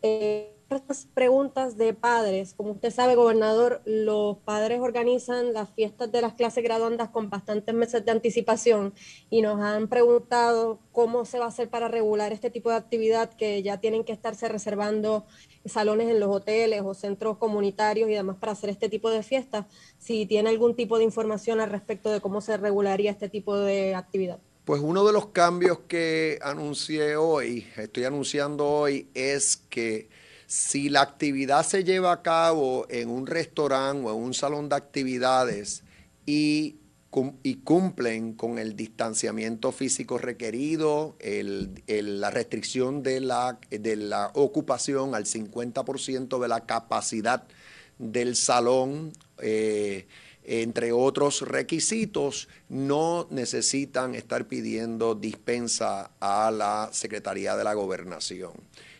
Eh, 0.00 0.51
estas 0.76 1.06
preguntas 1.14 1.76
de 1.76 1.94
padres, 1.94 2.54
como 2.54 2.72
usted 2.72 2.90
sabe, 2.90 3.14
gobernador, 3.14 3.82
los 3.84 4.38
padres 4.38 4.80
organizan 4.80 5.52
las 5.52 5.70
fiestas 5.70 6.10
de 6.12 6.22
las 6.22 6.34
clases 6.34 6.64
graduandas 6.64 7.10
con 7.10 7.30
bastantes 7.30 7.74
meses 7.74 8.04
de 8.04 8.10
anticipación 8.10 8.94
y 9.30 9.42
nos 9.42 9.60
han 9.60 9.88
preguntado 9.88 10.80
cómo 10.92 11.24
se 11.24 11.38
va 11.38 11.46
a 11.46 11.48
hacer 11.48 11.68
para 11.68 11.88
regular 11.88 12.32
este 12.32 12.50
tipo 12.50 12.70
de 12.70 12.76
actividad 12.76 13.32
que 13.34 13.62
ya 13.62 13.80
tienen 13.80 14.04
que 14.04 14.12
estarse 14.12 14.48
reservando 14.48 15.24
salones 15.64 16.08
en 16.08 16.20
los 16.20 16.30
hoteles 16.30 16.82
o 16.84 16.94
centros 16.94 17.38
comunitarios 17.38 18.08
y 18.08 18.12
demás 18.12 18.36
para 18.38 18.52
hacer 18.52 18.70
este 18.70 18.88
tipo 18.88 19.10
de 19.10 19.22
fiestas. 19.22 19.66
Si 19.98 20.26
tiene 20.26 20.50
algún 20.50 20.74
tipo 20.74 20.98
de 20.98 21.04
información 21.04 21.60
al 21.60 21.70
respecto 21.70 22.10
de 22.10 22.20
cómo 22.20 22.40
se 22.40 22.56
regularía 22.56 23.10
este 23.10 23.28
tipo 23.28 23.56
de 23.56 23.94
actividad. 23.94 24.38
Pues 24.64 24.80
uno 24.80 25.04
de 25.04 25.12
los 25.12 25.26
cambios 25.26 25.80
que 25.88 26.38
anuncié 26.40 27.16
hoy, 27.16 27.66
estoy 27.76 28.04
anunciando 28.04 28.68
hoy, 28.68 29.08
es 29.12 29.56
que 29.56 30.08
si 30.52 30.90
la 30.90 31.00
actividad 31.00 31.64
se 31.64 31.82
lleva 31.82 32.12
a 32.12 32.20
cabo 32.20 32.84
en 32.90 33.08
un 33.08 33.26
restaurante 33.26 34.06
o 34.06 34.10
en 34.14 34.22
un 34.22 34.34
salón 34.34 34.68
de 34.68 34.76
actividades 34.76 35.82
y, 36.26 36.76
cumplen 37.64 38.34
con 38.34 38.58
el 38.58 38.76
distanciamiento 38.76 39.72
físico 39.72 40.18
requerido, 40.18 41.16
la 41.22 42.30
restricción 42.30 43.02
de 43.02 43.20
la, 43.20 44.30
ocupación 44.34 45.14
al 45.14 45.24
50% 45.24 46.38
de 46.38 46.48
la 46.48 46.66
capacidad 46.66 47.44
del 47.98 48.36
salón, 48.36 49.12
eh, 49.38 50.06
entre 50.44 50.92
otros 50.92 51.40
requisitos, 51.42 52.48
no 52.68 53.26
necesitan 53.30 54.14
estar 54.14 54.46
pidiendo 54.48 55.14
dispensa 55.14 56.10
a 56.20 56.50
la 56.50 56.90
Secretaría 56.92 57.56
de 57.56 57.64
la 57.64 57.72
Gobernación. 57.72 58.52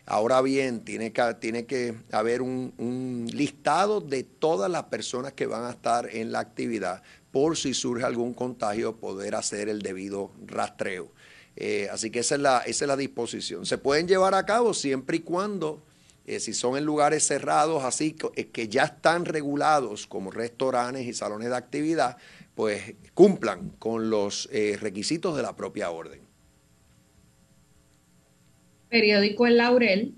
Ahora 0.07 0.43
bien, 0.43 0.85
tiene 0.85 1.13
que, 1.13 1.95
haber 2.11 2.43
un, 2.43 3.29
listado 3.33 4.01
de 4.01 4.25
todas 4.25 4.71
las 4.71 4.85
personas 4.85 5.33
que 5.33 5.47
van 5.47 5.65
a 5.65 5.71
estar 5.71 6.09
en 6.13 6.33
la 6.33 6.41
actividad 6.41 7.03
por 7.31 7.57
si 7.57 7.73
surge 7.73 8.05
algún 8.05 8.35
contagio, 8.35 8.97
poder 8.97 9.35
hacer 9.35 9.69
el 9.69 9.81
debido 9.81 10.33
rastreo. 10.47 11.11
Eh, 11.57 11.89
así 11.91 12.11
que 12.11 12.19
esa 12.19 12.35
es, 12.67 12.81
la, 12.83 12.97
disposición. 12.97 13.65
Se 13.65 13.79
pueden 13.79 14.09
llevar 14.09 14.35
a 14.35 14.45
cabo 14.45 14.75
siempre 14.75 15.19
y 15.19 15.21
cuando 15.21 15.83
eh, 16.27 16.41
si 16.41 16.53
son 16.53 16.77
en 16.77 16.85
lugares 16.85 17.27
cerrados, 17.27 17.85
así 17.85 18.17
eh, 18.35 18.49
que 18.49 18.69
ya 18.69 18.85
están 18.85 19.25
regulados 19.25 20.07
como 20.07 20.31
restaurantes 20.31 21.07
y 21.07 21.15
salones 21.15 21.49
de 21.49 21.57
actividad, 21.57 22.17
pues 22.55 22.95
cumplan 23.15 23.71
con 23.79 24.11
los 24.11 24.49
requisitos 24.81 25.37
de 25.37 25.43
la 25.43 25.57
propia 25.57 25.91
orden. 25.91 26.22
Periódico 28.93 29.47
El 29.47 29.57
Laurel 29.57 30.15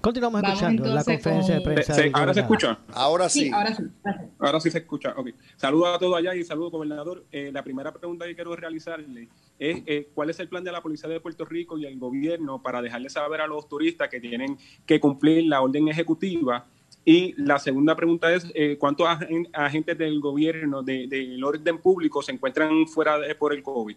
Continuamos 0.00 0.42
escuchando 0.42 0.86
la 0.86 1.04
conferencia 1.04 1.54
de 1.56 1.60
prensa. 1.60 1.94
¿Ahora 2.14 2.32
se 2.32 2.40
escucha? 2.40 2.78
Ahora 2.94 3.28
sí. 3.28 3.50
ahora 3.50 4.58
sí. 4.58 4.70
se 4.70 4.78
escucha. 4.78 5.12
Okay. 5.14 5.34
Saludos 5.56 5.96
a 5.96 5.98
todos 5.98 6.16
allá 6.16 6.34
y 6.34 6.44
saludos, 6.44 6.72
gobernador. 6.72 7.26
Eh, 7.30 7.50
la 7.52 7.62
primera 7.62 7.92
pregunta 7.92 8.24
que 8.24 8.34
quiero 8.34 8.56
realizarle 8.56 9.28
eh, 9.58 10.08
cuál 10.14 10.30
es 10.30 10.40
el 10.40 10.48
plan 10.48 10.64
de 10.64 10.72
la 10.72 10.82
Policía 10.82 11.08
de 11.08 11.20
Puerto 11.20 11.44
Rico 11.44 11.78
y 11.78 11.86
el 11.86 11.98
gobierno 11.98 12.62
para 12.62 12.80
dejarle 12.80 13.10
saber 13.10 13.40
a 13.40 13.46
los 13.46 13.68
turistas 13.68 14.08
que 14.08 14.20
tienen 14.20 14.56
que 14.86 15.00
cumplir 15.00 15.44
la 15.44 15.60
orden 15.60 15.88
ejecutiva. 15.88 16.66
Y 17.04 17.34
la 17.42 17.58
segunda 17.58 17.96
pregunta 17.96 18.32
es, 18.32 18.50
eh, 18.54 18.76
¿cuántos 18.78 19.08
agentes 19.52 19.96
del 19.96 20.20
gobierno, 20.20 20.82
del 20.82 21.42
orden 21.42 21.78
público, 21.78 22.22
se 22.22 22.32
encuentran 22.32 22.86
fuera 22.86 23.18
por 23.38 23.54
el 23.54 23.62
COVID? 23.62 23.96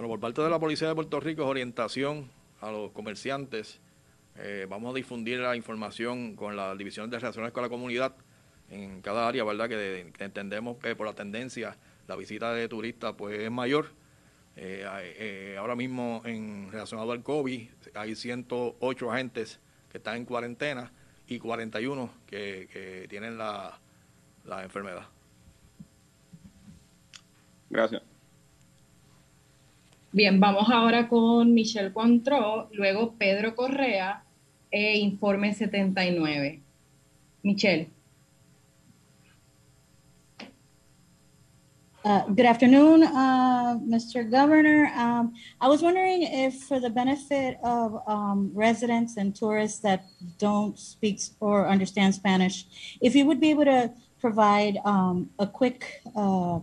Bueno, 0.00 0.08
por 0.08 0.20
parte 0.20 0.40
de 0.40 0.48
la 0.48 0.58
Policía 0.58 0.88
de 0.88 0.94
Puerto 0.94 1.20
Rico 1.20 1.42
es 1.42 1.48
orientación 1.48 2.30
a 2.60 2.70
los 2.70 2.90
comerciantes. 2.92 3.80
Eh, 4.36 4.66
vamos 4.68 4.92
a 4.92 4.96
difundir 4.96 5.38
la 5.40 5.56
información 5.56 6.36
con 6.36 6.56
la 6.56 6.74
División 6.74 7.10
de 7.10 7.18
Relaciones 7.18 7.52
con 7.52 7.62
la 7.62 7.68
Comunidad 7.68 8.16
en 8.70 9.02
cada 9.02 9.28
área, 9.28 9.44
¿verdad? 9.44 9.68
Que, 9.68 10.12
entendemos 10.18 10.78
que 10.78 10.94
por 10.96 11.06
la 11.06 11.14
tendencia 11.14 11.76
la 12.08 12.16
visita 12.16 12.52
de 12.52 12.68
turistas 12.68 13.14
pues 13.16 13.38
es 13.38 13.50
mayor. 13.50 13.86
Eh, 14.56 14.84
eh, 15.18 15.56
ahora 15.58 15.76
mismo 15.76 16.22
en 16.24 16.70
relacionado 16.70 17.12
al 17.12 17.22
COVID 17.22 17.68
hay 17.94 18.14
108 18.14 19.12
agentes 19.12 19.60
que 19.90 19.98
están 19.98 20.16
en 20.16 20.24
cuarentena 20.24 20.92
y 21.28 21.38
41 21.38 22.10
que, 22.26 22.68
que 22.72 23.06
tienen 23.08 23.38
la, 23.38 23.78
la 24.44 24.62
enfermedad. 24.62 25.06
Gracias. 27.70 28.02
Bien, 30.12 30.40
vamos 30.40 30.68
ahora 30.70 31.08
con 31.08 31.54
Michelle 31.54 31.92
Contro, 31.92 32.68
luego 32.72 33.14
Pedro 33.16 33.54
Correa 33.54 34.24
e 34.72 34.98
informe 34.98 35.54
79. 35.54 36.60
Michelle. 37.42 37.88
Uh, 42.02 42.24
good 42.28 42.46
afternoon, 42.46 43.02
uh, 43.02 43.76
Mr. 43.86 44.28
Governor. 44.28 44.90
Um, 44.96 45.34
I 45.60 45.68
was 45.68 45.82
wondering 45.82 46.22
if, 46.22 46.54
for 46.62 46.80
the 46.80 46.88
benefit 46.88 47.58
of 47.62 48.02
um, 48.08 48.50
residents 48.54 49.18
and 49.18 49.36
tourists 49.36 49.80
that 49.80 50.06
don't 50.38 50.78
speak 50.78 51.20
or 51.40 51.68
understand 51.68 52.14
Spanish, 52.14 52.64
if 53.02 53.14
you 53.14 53.26
would 53.26 53.38
be 53.38 53.50
able 53.50 53.66
to 53.66 53.92
provide 54.18 54.78
um, 54.86 55.28
a 55.38 55.46
quick 55.46 56.00
uh, 56.16 56.60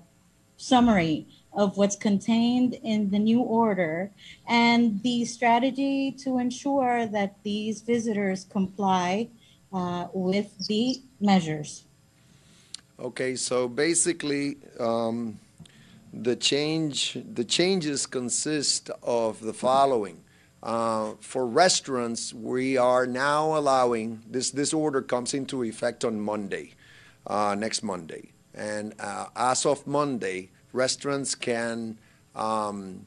summary 0.58 1.28
of 1.54 1.78
what's 1.78 1.96
contained 1.96 2.74
in 2.82 3.12
the 3.12 3.20
new 3.20 3.42
order 3.42 4.10
and 4.48 5.04
the 5.04 5.24
strategy 5.24 6.12
to 6.14 6.40
ensure 6.40 7.06
that 7.06 7.36
these 7.44 7.82
visitors 7.82 8.44
comply 8.44 9.30
uh, 9.72 10.08
with 10.14 10.68
the 10.68 10.96
measures. 11.22 11.87
Okay, 13.00 13.36
so 13.36 13.68
basically, 13.68 14.58
um, 14.80 15.40
the 16.12 16.36
change 16.36 17.16
the 17.34 17.44
changes 17.44 18.08
consist 18.08 18.90
of 19.04 19.40
the 19.40 19.54
following. 19.54 20.24
Uh, 20.64 21.14
for 21.20 21.46
restaurants, 21.46 22.34
we 22.34 22.76
are 22.76 23.06
now 23.06 23.56
allowing 23.56 24.24
this. 24.28 24.50
This 24.50 24.74
order 24.74 25.04
comes 25.04 25.36
into 25.36 25.64
effect 25.64 26.04
on 26.06 26.20
Monday, 26.20 26.74
uh, 27.28 27.56
next 27.56 27.84
Monday, 27.84 28.32
and 28.56 28.96
uh, 29.00 29.28
as 29.36 29.68
of 29.68 29.86
Monday, 29.86 30.50
restaurants 30.74 31.36
can 31.36 32.00
um, 32.36 33.06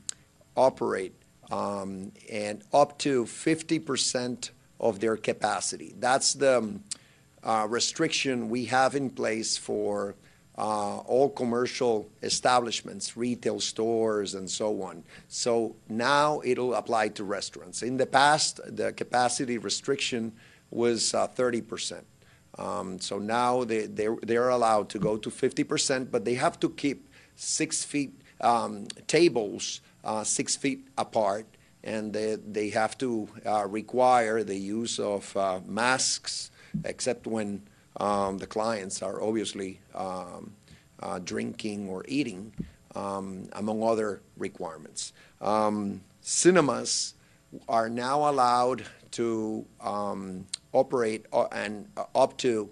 operate 0.57 1.15
um, 1.51 2.13
and 2.31 2.63
up 2.73 2.97
to 3.01 3.25
50% 3.25 4.51
of 4.79 5.01
their 5.01 5.17
capacity. 5.17 5.95
That's 5.99 6.35
the 6.35 6.79
restriction 7.69 8.49
we 8.49 8.65
have 8.67 8.95
in 8.95 9.11
place 9.11 9.57
for 9.57 10.15
uh, 10.59 10.99
all 10.99 11.31
commercial 11.31 12.11
establishments, 12.23 13.17
retail 13.17 13.61
stores, 13.61 14.35
and 14.35 14.51
so 14.51 14.83
on. 14.83 15.03
So 15.29 15.77
now 15.89 16.43
it'll 16.45 16.75
apply 16.75 17.09
to 17.09 17.25
restaurants. 17.25 17.83
In 17.83 17.97
the 17.97 18.07
past, 18.07 18.61
the 18.67 18.93
capacity 18.93 19.57
restriction 19.57 20.33
was 20.71 21.15
uh, 21.15 21.29
30%. 21.29 22.03
Um, 22.59 23.01
so 23.01 23.19
now 23.19 23.65
they, 23.65 23.87
they're, 23.87 24.49
allowed 24.51 24.89
to 24.91 24.99
go 24.99 25.17
to 25.17 25.31
50%, 25.31 26.11
but 26.11 26.25
they 26.25 26.35
have 26.35 26.61
to 26.61 26.69
keep 26.69 27.09
six 27.37 27.85
feet 27.85 28.13
um, 28.41 28.87
tables 29.07 29.81
uh, 30.05 30.25
six 30.25 30.57
feet 30.57 30.87
apart, 30.97 31.47
and 31.85 32.13
they, 32.13 32.37
they 32.37 32.71
have 32.71 32.97
to 32.99 33.29
uh, 33.47 33.67
require 33.67 34.43
the 34.43 34.57
use 34.57 34.99
of 34.99 35.37
uh, 35.37 35.61
masks, 35.67 36.51
except 36.85 37.27
when 37.27 37.63
um, 37.97 38.39
the 38.39 38.47
clients 38.47 39.03
are 39.03 39.23
obviously 39.23 39.81
um, 39.95 40.55
uh, 41.01 41.19
drinking 41.19 41.89
or 41.89 42.05
eating, 42.09 42.53
um, 42.95 43.49
among 43.53 43.83
other 43.83 44.21
requirements. 44.37 45.13
Um, 45.41 46.03
cinemas 46.21 47.15
are 47.69 47.89
now 47.89 48.29
allowed 48.29 48.85
to 49.13 49.67
um, 49.81 50.47
operate 50.73 51.27
uh, 51.33 51.47
and 51.53 51.89
uh, 51.97 52.05
up 52.15 52.37
to 52.39 52.71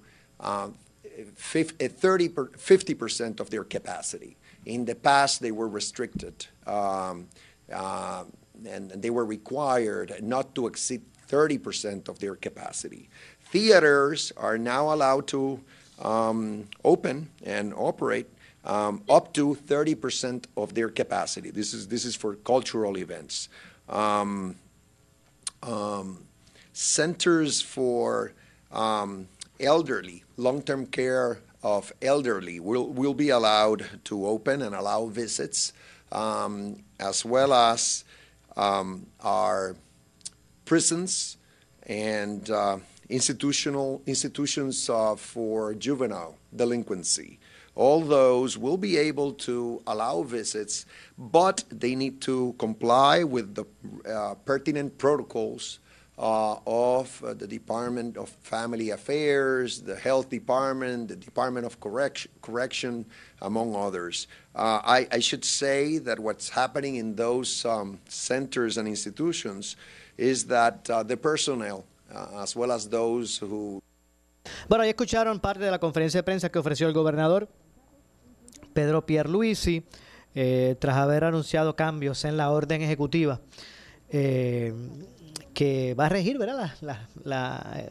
50, 1.34 1.88
30 1.88 2.28
50% 2.28 3.40
of 3.40 3.50
their 3.50 3.64
capacity. 3.64 4.36
In 4.66 4.84
the 4.84 4.94
past, 4.94 5.40
they 5.40 5.50
were 5.50 5.68
restricted 5.68 6.46
um, 6.66 7.28
uh, 7.72 8.24
and 8.66 8.90
they 8.90 9.10
were 9.10 9.24
required 9.24 10.14
not 10.22 10.54
to 10.54 10.66
exceed 10.66 11.02
30% 11.28 12.08
of 12.08 12.18
their 12.18 12.34
capacity. 12.34 13.08
Theaters 13.50 14.32
are 14.36 14.58
now 14.58 14.92
allowed 14.92 15.26
to 15.28 15.60
um, 16.00 16.68
open 16.84 17.30
and 17.44 17.72
operate 17.74 18.28
um, 18.64 19.02
up 19.08 19.32
to 19.34 19.56
30% 19.66 20.44
of 20.56 20.74
their 20.74 20.90
capacity. 20.90 21.50
This 21.50 21.72
is, 21.72 21.88
this 21.88 22.04
is 22.04 22.14
for 22.14 22.34
cultural 22.34 22.98
events. 22.98 23.48
Um, 23.88 24.56
um, 25.62 26.24
centers 26.74 27.62
for 27.62 28.32
um, 28.70 29.28
elderly, 29.58 30.24
long-term 30.36 30.86
care 30.86 31.38
of 31.62 31.92
elderly 32.02 32.60
will, 32.60 32.88
will 32.88 33.14
be 33.14 33.30
allowed 33.30 33.84
to 34.04 34.26
open 34.26 34.62
and 34.62 34.74
allow 34.74 35.06
visits, 35.06 35.72
um, 36.12 36.76
as 37.00 37.24
well 37.24 37.52
as 37.54 38.04
our 38.56 39.74
prisons 40.64 41.38
and 41.86 42.50
uh, 42.50 42.76
institutional 43.08 44.02
institutions 44.06 44.88
uh, 44.90 45.16
for 45.16 45.74
juvenile 45.74 46.36
delinquency. 46.54 47.38
All 47.74 48.00
those 48.00 48.58
will 48.58 48.76
be 48.76 48.96
able 48.96 49.32
to 49.34 49.80
allow 49.86 50.22
visits, 50.22 50.84
but 51.16 51.64
they 51.70 51.94
need 51.94 52.20
to 52.22 52.54
comply 52.58 53.22
with 53.22 53.54
the 53.54 53.64
uh, 54.10 54.34
pertinent 54.44 54.98
protocols 54.98 55.78
uh, 56.18 56.56
of 56.66 57.22
uh, 57.22 57.32
the 57.34 57.46
Department 57.46 58.16
of 58.16 58.28
Family 58.42 58.90
Affairs, 58.90 59.80
the 59.82 59.94
Health 59.94 60.28
Department, 60.28 61.08
the 61.08 61.16
Department 61.16 61.64
of 61.64 61.78
Correction, 61.78 62.30
correction 62.42 63.06
among 63.40 63.76
others. 63.76 64.26
Uh, 64.54 64.80
I, 64.82 65.06
I, 65.12 65.18
should 65.20 65.44
say 65.44 65.98
that 65.98 66.18
what's 66.18 66.48
happening 66.48 66.96
in 66.96 67.14
those 67.14 67.64
um, 67.64 68.00
centers 68.08 68.76
and 68.76 68.88
institutions 68.88 69.76
is 70.16 70.46
that 70.46 70.90
uh, 70.90 71.04
the 71.04 71.16
personnel, 71.16 71.84
Bueno, 74.68 74.84
ahí 74.84 74.90
escucharon 74.90 75.40
parte 75.40 75.64
de 75.64 75.70
la 75.70 75.78
conferencia 75.78 76.18
de 76.18 76.24
prensa 76.24 76.50
que 76.50 76.58
ofreció 76.58 76.86
el 76.86 76.94
gobernador 76.94 77.48
Pedro 78.72 79.04
Pierluisi 79.04 79.84
eh, 80.34 80.76
tras 80.78 80.96
haber 80.96 81.24
anunciado 81.24 81.74
cambios 81.76 82.24
en 82.24 82.36
la 82.36 82.50
orden 82.50 82.82
ejecutiva. 82.82 83.40
Eh, 84.10 84.72
que 85.52 85.94
va 85.94 86.06
a 86.06 86.08
regir, 86.08 86.38
¿verdad? 86.38 86.70
La, 87.24 87.90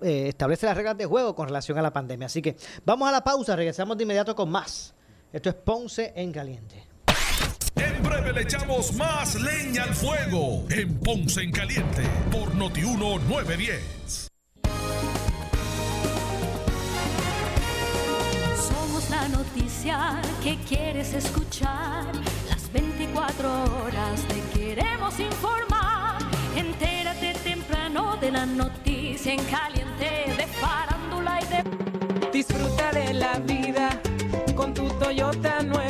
eh, 0.00 0.28
establece 0.28 0.64
las 0.64 0.74
reglas 0.74 0.96
de 0.96 1.04
juego 1.04 1.34
con 1.34 1.46
relación 1.46 1.76
a 1.76 1.82
la 1.82 1.92
pandemia. 1.92 2.24
Así 2.24 2.40
que 2.40 2.56
vamos 2.86 3.06
a 3.06 3.12
la 3.12 3.22
pausa, 3.22 3.54
regresamos 3.54 3.98
de 3.98 4.04
inmediato 4.04 4.34
con 4.34 4.50
más. 4.50 4.94
Esto 5.30 5.50
es 5.50 5.56
Ponce 5.56 6.14
en 6.16 6.32
Caliente. 6.32 6.89
Breve 8.10 8.32
le 8.32 8.42
echamos 8.42 8.92
más 8.94 9.36
leña 9.36 9.84
al 9.84 9.94
fuego 9.94 10.66
en 10.68 10.98
Ponce 10.98 11.42
en 11.42 11.52
Caliente 11.52 12.02
por 12.32 12.52
Notiuno 12.56 13.20
910. 13.20 14.28
Somos 18.56 19.08
la 19.10 19.28
noticia 19.28 20.20
que 20.42 20.58
quieres 20.68 21.14
escuchar. 21.14 22.04
Las 22.48 22.72
24 22.72 23.48
horas 23.48 24.22
te 24.26 24.58
queremos 24.58 25.14
informar. 25.20 26.18
Entérate 26.56 27.34
temprano 27.44 28.16
de 28.16 28.32
la 28.32 28.44
noticia 28.44 29.34
en 29.34 29.44
caliente 29.44 30.34
de 30.36 30.46
farándula 30.60 31.38
y 31.42 31.46
de... 31.46 32.30
Disfruta 32.32 32.90
de 32.90 33.14
la 33.14 33.38
vida 33.38 34.00
con 34.56 34.74
tu 34.74 34.88
Toyota 34.98 35.62
nuevo, 35.62 35.89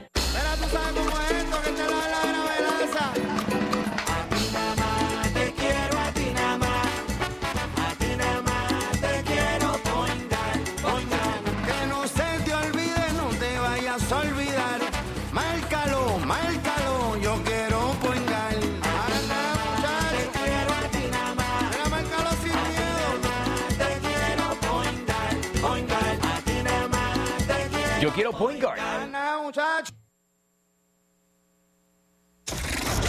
Yo 28.11 28.15
quiero 28.15 28.31
point 28.33 28.61
guard. 28.61 28.77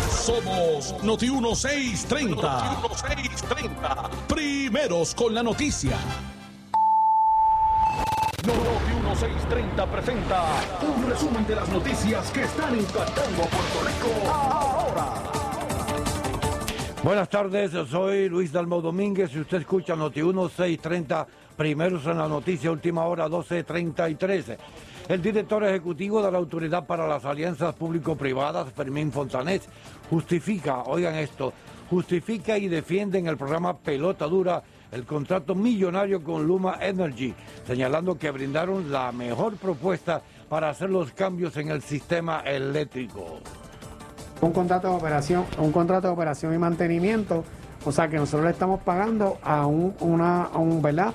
Somos 0.09 0.95
Noti 1.03 1.29
1630. 1.29 2.81
Noti 2.81 3.17
1630. 3.17 4.11
Primeros 4.29 5.13
con 5.17 5.35
la 5.35 5.43
noticia. 5.43 5.97
Noti 8.47 8.93
1630 9.03 9.87
presenta 9.87 10.45
un 10.83 11.11
resumen 11.11 11.47
de 11.49 11.57
las 11.57 11.69
noticias 11.69 12.31
que 12.31 12.43
están 12.43 12.79
impactando 12.79 13.43
a 13.43 13.47
Puerto 13.47 13.81
Rico 13.85 14.31
ahora. 14.31 15.33
Buenas 17.03 17.29
tardes, 17.29 17.73
soy 17.91 18.29
Luis 18.29 18.53
Dalmo 18.53 18.81
Domínguez 18.81 19.35
y 19.35 19.41
usted 19.41 19.59
escucha 19.63 19.97
Noti 19.97 20.23
1630, 20.23 21.27
primeros 21.57 22.07
en 22.07 22.19
la 22.19 22.29
noticia, 22.29 22.71
última 22.71 23.05
hora 23.07 23.27
12.33. 23.27 24.92
El 25.13 25.21
director 25.21 25.63
ejecutivo 25.63 26.23
de 26.23 26.33
la 26.33 26.39
Autoridad 26.39 26.87
para 26.87 27.07
las 27.07 27.27
Alianzas 27.27 27.75
Público-Privadas, 27.75 28.73
Fermín 28.73 29.13
Fontanés, 29.13 29.61
justifica, 30.09 30.85
oigan 30.85 31.17
esto, 31.17 31.53
justifica 31.91 32.57
y 32.57 32.67
defiende 32.67 33.19
en 33.19 33.27
el 33.27 33.37
programa 33.37 33.77
Pelota 33.77 34.25
Dura 34.25 34.63
el 34.91 35.05
contrato 35.05 35.55
millonario 35.55 36.25
con 36.25 36.47
Luma 36.47 36.79
Energy, 36.81 37.35
señalando 37.67 38.17
que 38.17 38.31
brindaron 38.31 38.91
la 38.91 39.13
mejor 39.13 39.59
propuesta 39.59 40.23
para 40.49 40.71
hacer 40.71 40.89
los 40.89 41.13
cambios 41.13 41.59
en 41.59 41.69
el 41.69 41.83
sistema 41.83 42.41
eléctrico. 42.41 43.41
un 44.41 44.53
contrato 44.53 44.89
de 44.89 44.95
operación, 44.95 45.45
un 45.59 45.73
contrato 45.73 46.07
de 46.07 46.15
operación 46.15 46.55
y 46.55 46.59
mantenimiento, 46.59 47.45
o 47.85 47.93
sea 47.93 48.09
que 48.09 48.17
nosotros 48.17 48.47
le 48.47 48.53
estamos 48.53 48.81
pagando 48.81 49.37
a 49.43 49.67
un, 49.67 49.95
una, 50.01 50.45
a 50.45 50.57
un, 50.57 50.81
¿verdad? 50.81 51.13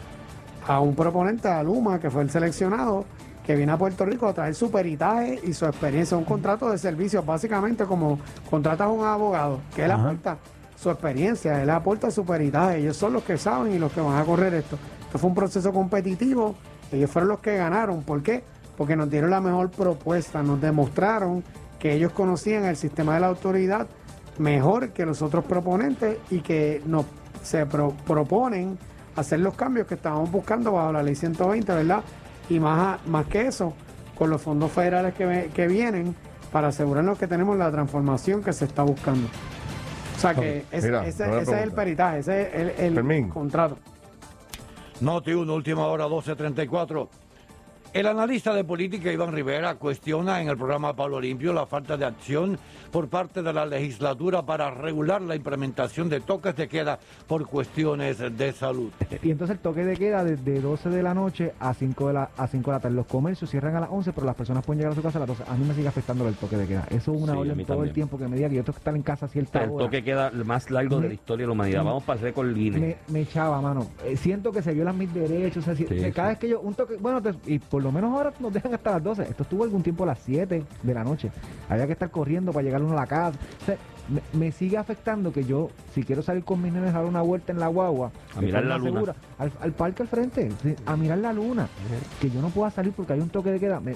A 0.67 0.81
un 0.81 0.93
proponente, 0.93 1.47
a 1.47 1.63
Luma, 1.63 1.99
que 1.99 2.11
fue 2.11 2.21
el 2.21 2.29
seleccionado, 2.29 3.05
que 3.47 3.55
viene 3.55 3.71
a 3.71 3.77
Puerto 3.77 4.05
Rico 4.05 4.27
a 4.27 4.33
traer 4.33 4.53
su 4.53 4.69
peritaje 4.69 5.39
y 5.43 5.53
su 5.53 5.65
experiencia, 5.65 6.17
un 6.17 6.25
contrato 6.25 6.69
de 6.69 6.77
servicio, 6.77 7.23
básicamente 7.23 7.85
como 7.85 8.19
contratas 8.49 8.87
a 8.87 8.91
un 8.91 9.05
abogado, 9.05 9.61
que 9.73 9.85
él 9.85 9.91
aporta 9.91 10.37
su 10.75 10.91
experiencia, 10.91 11.63
él 11.63 11.69
aporta 11.69 12.11
su 12.11 12.25
peritaje, 12.25 12.79
ellos 12.79 12.97
son 12.97 13.13
los 13.13 13.23
que 13.23 13.37
saben 13.37 13.73
y 13.73 13.79
los 13.79 13.91
que 13.93 14.01
van 14.01 14.17
a 14.17 14.25
correr 14.25 14.53
esto. 14.53 14.77
Esto 15.01 15.17
fue 15.17 15.29
un 15.29 15.35
proceso 15.35 15.71
competitivo, 15.71 16.55
ellos 16.91 17.09
fueron 17.09 17.29
los 17.29 17.39
que 17.39 17.55
ganaron, 17.55 18.03
¿por 18.03 18.21
qué? 18.21 18.43
Porque 18.77 18.95
nos 18.97 19.09
dieron 19.09 19.29
la 19.31 19.39
mejor 19.41 19.71
propuesta, 19.71 20.43
nos 20.43 20.59
demostraron 20.61 21.43
que 21.79 21.93
ellos 21.93 22.11
conocían 22.11 22.65
el 22.65 22.75
sistema 22.75 23.13
de 23.13 23.21
la 23.21 23.27
autoridad 23.27 23.87
mejor 24.39 24.89
que 24.89 25.05
los 25.05 25.21
otros 25.21 25.45
proponentes 25.45 26.17
y 26.29 26.41
que 26.41 26.81
nos 26.85 27.05
se 27.43 27.65
pro- 27.65 27.93
proponen 28.05 28.77
hacer 29.15 29.39
los 29.39 29.55
cambios 29.55 29.87
que 29.87 29.95
estábamos 29.95 30.29
buscando 30.31 30.73
bajo 30.73 30.91
la 30.91 31.01
ley 31.01 31.15
120, 31.15 31.73
¿verdad? 31.73 32.01
Y 32.49 32.59
más, 32.59 33.05
más 33.07 33.25
que 33.27 33.47
eso, 33.47 33.73
con 34.17 34.29
los 34.29 34.41
fondos 34.41 34.71
federales 34.71 35.13
que, 35.13 35.51
que 35.53 35.67
vienen 35.67 36.15
para 36.51 36.69
asegurarnos 36.69 37.17
que 37.17 37.27
tenemos 37.27 37.57
la 37.57 37.71
transformación 37.71 38.41
que 38.43 38.53
se 38.53 38.65
está 38.65 38.83
buscando. 38.83 39.27
O 40.15 40.19
sea 40.19 40.33
que 40.33 40.59
Ok, 40.65 40.73
es- 40.73 40.83
mira, 40.85 41.05
ese, 41.05 41.41
es 41.41 41.47
el 41.49 41.71
peritaje, 41.73 42.19
ese 42.19 42.41
es 42.41 42.79
el, 42.79 42.97
el 42.97 43.29
contrato. 43.29 43.77
Noti 45.01 45.33
1, 45.33 45.53
última 45.53 45.85
hora 45.87 46.07
12.34. 46.07 47.07
El 47.93 48.05
analista 48.05 48.53
de 48.53 48.63
política 48.63 49.11
Iván 49.11 49.31
Rivera 49.33 49.73
cuestiona 49.75 50.39
en 50.41 50.49
el 50.49 50.57
programa 50.57 50.95
Pablo 50.95 51.19
Limpio 51.19 51.51
la 51.51 51.65
falta 51.65 51.97
de 51.97 52.05
acción 52.05 52.59
por 52.91 53.07
parte 53.07 53.41
de 53.41 53.51
la 53.51 53.65
legislatura 53.65 54.43
para 54.45 54.69
regular 54.69 55.19
la 55.21 55.35
implementación 55.35 56.07
de 56.07 56.19
toques 56.19 56.55
de 56.55 56.67
queda 56.67 56.99
por 57.25 57.47
cuestiones 57.47 58.19
de 58.19 58.51
salud. 58.53 58.91
Y 59.23 59.31
entonces 59.31 59.55
el 59.57 59.61
toque 59.63 59.83
de 59.83 59.95
queda 59.97 60.23
desde 60.23 60.61
12 60.61 60.89
de 60.89 61.01
la 61.01 61.15
noche 61.15 61.53
a 61.59 61.73
5 61.73 62.07
de 62.07 62.13
la, 62.13 62.29
a 62.37 62.45
5 62.47 62.69
de 62.69 62.77
la 62.77 62.79
tarde. 62.81 62.95
Los 62.95 63.07
comercios 63.07 63.49
cierran 63.49 63.75
a 63.75 63.79
las 63.79 63.89
11, 63.89 64.13
pero 64.13 64.27
las 64.27 64.35
personas 64.35 64.63
pueden 64.63 64.79
llegar 64.79 64.91
a 64.91 64.95
su 64.95 65.01
casa 65.01 65.17
a 65.17 65.21
las 65.21 65.29
12. 65.29 65.43
A 65.47 65.55
mí 65.55 65.65
me 65.65 65.73
sigue 65.73 65.87
afectando 65.87 66.27
el 66.27 66.35
toque 66.35 66.55
de 66.55 66.67
queda. 66.67 66.85
Eso 66.91 67.13
es 67.15 67.21
una 67.21 67.33
Sí, 67.33 67.39
orden 67.39 67.57
todo 67.57 67.65
también. 67.67 67.87
el 67.87 67.93
tiempo 67.93 68.17
que 68.19 68.27
me 68.27 68.35
diga 68.35 68.49
que 68.49 68.55
yo 68.55 68.63
tengo 68.63 68.73
que 68.75 68.79
estar 68.81 68.95
en 68.95 69.01
casa 69.01 69.25
a 69.25 69.29
cierta 69.29 69.63
El 69.63 69.71
hora. 69.71 69.85
toque 69.85 70.03
queda 70.03 70.27
el 70.27 70.45
más 70.45 70.69
largo 70.69 70.99
de 70.99 71.07
la 71.07 71.13
historia 71.15 71.43
de 71.43 71.47
la 71.47 71.53
humanidad. 71.53 71.83
Vamos 71.83 72.03
para 72.03 72.19
el 72.19 72.23
récord 72.25 72.53
Guinness. 72.53 72.79
Me, 72.81 72.97
me 73.07 73.21
echaba, 73.21 73.59
mano. 73.59 73.87
Eh, 74.05 74.15
siento 74.17 74.51
que 74.51 74.61
se 74.61 74.73
violan 74.73 74.97
mis 74.97 75.11
derechos. 75.13 75.63
o 75.63 75.65
sea, 75.65 75.75
si- 75.75 75.87
Sí, 75.87 76.11
cada 76.11 76.29
sí. 76.29 76.33
vez 76.33 76.37
que 76.39 76.49
yo, 76.49 76.59
un 76.61 76.75
toque, 76.75 76.97
bueno, 76.97 77.21
te- 77.21 77.33
y 77.47 77.57
por 77.59 77.76
lo 77.83 77.91
menos 77.91 78.13
ahora 78.13 78.33
nos 78.39 78.53
dejan 78.53 78.73
hasta 78.73 78.91
las 78.91 79.03
12. 79.03 79.23
Esto 79.23 79.43
estuvo 79.43 79.63
algún 79.63 79.83
tiempo 79.83 80.03
a 80.03 80.07
las 80.07 80.19
7 80.19 80.63
de 80.83 80.93
la 80.93 81.03
noche. 81.03 81.31
Había 81.69 81.85
que 81.85 81.93
estar 81.93 82.09
corriendo 82.09 82.51
para 82.51 82.63
llegar 82.63 82.81
uno 82.81 82.93
a 82.93 83.01
la 83.01 83.07
casa. 83.07 83.37
O 83.61 83.65
sea, 83.65 83.77
me, 84.09 84.21
me 84.33 84.51
sigue 84.51 84.77
afectando 84.77 85.31
que 85.31 85.43
yo, 85.43 85.69
si 85.93 86.03
quiero 86.03 86.21
salir 86.21 86.43
con 86.43 86.61
mis 86.61 86.71
nenes 86.73 86.89
a 86.91 86.99
dar 86.99 87.05
una 87.05 87.21
vuelta 87.21 87.51
en 87.51 87.59
la 87.59 87.67
guagua, 87.67 88.11
A 88.35 88.41
mirar 88.41 88.65
la 88.65 88.77
luna. 88.77 89.13
al, 89.37 89.51
al 89.61 89.71
parque 89.73 90.03
al 90.03 90.07
frente, 90.07 90.49
a 90.85 90.95
mirar 90.95 91.17
la 91.19 91.33
luna, 91.33 91.67
que 92.21 92.29
yo 92.29 92.41
no 92.41 92.49
pueda 92.49 92.71
salir 92.71 92.93
porque 92.93 93.13
hay 93.13 93.19
un 93.19 93.29
toque 93.29 93.51
de 93.51 93.59
queda, 93.59 93.79
me, 93.79 93.91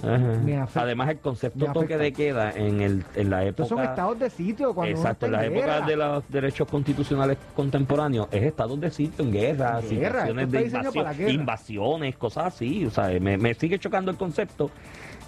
afecta. 0.57 0.81
Además, 0.81 1.09
el 1.09 1.19
concepto 1.19 1.59
me 1.67 1.73
toque 1.73 1.95
afecta. 1.95 2.03
de 2.03 2.13
queda 2.13 2.51
en, 2.51 2.81
el, 2.81 3.03
en 3.15 3.29
la 3.29 3.43
época. 3.45 3.63
Estos 3.63 3.69
son 3.69 3.79
estados 3.79 4.19
de 4.19 4.29
sitio 4.29 4.73
cuando 4.73 4.95
Exacto, 4.97 5.25
en 5.27 5.35
épocas 5.35 5.51
guerra. 5.51 5.85
de 5.87 5.95
los 5.95 6.29
derechos 6.29 6.67
constitucionales 6.67 7.37
contemporáneos 7.55 8.27
es 8.31 8.43
estados 8.43 8.79
de 8.79 8.91
sitio 8.91 9.23
en 9.25 9.31
guerra, 9.31 9.79
guerra, 9.81 10.25
situaciones 10.27 10.51
de 10.51 10.65
invasión, 10.65 11.03
la 11.05 11.31
invasiones, 11.31 12.17
cosas 12.17 12.45
así. 12.47 12.85
O 12.85 12.91
sea, 12.91 13.07
me, 13.19 13.37
me 13.37 13.53
sigue 13.53 13.79
chocando 13.79 14.11
el 14.11 14.17
concepto. 14.17 14.71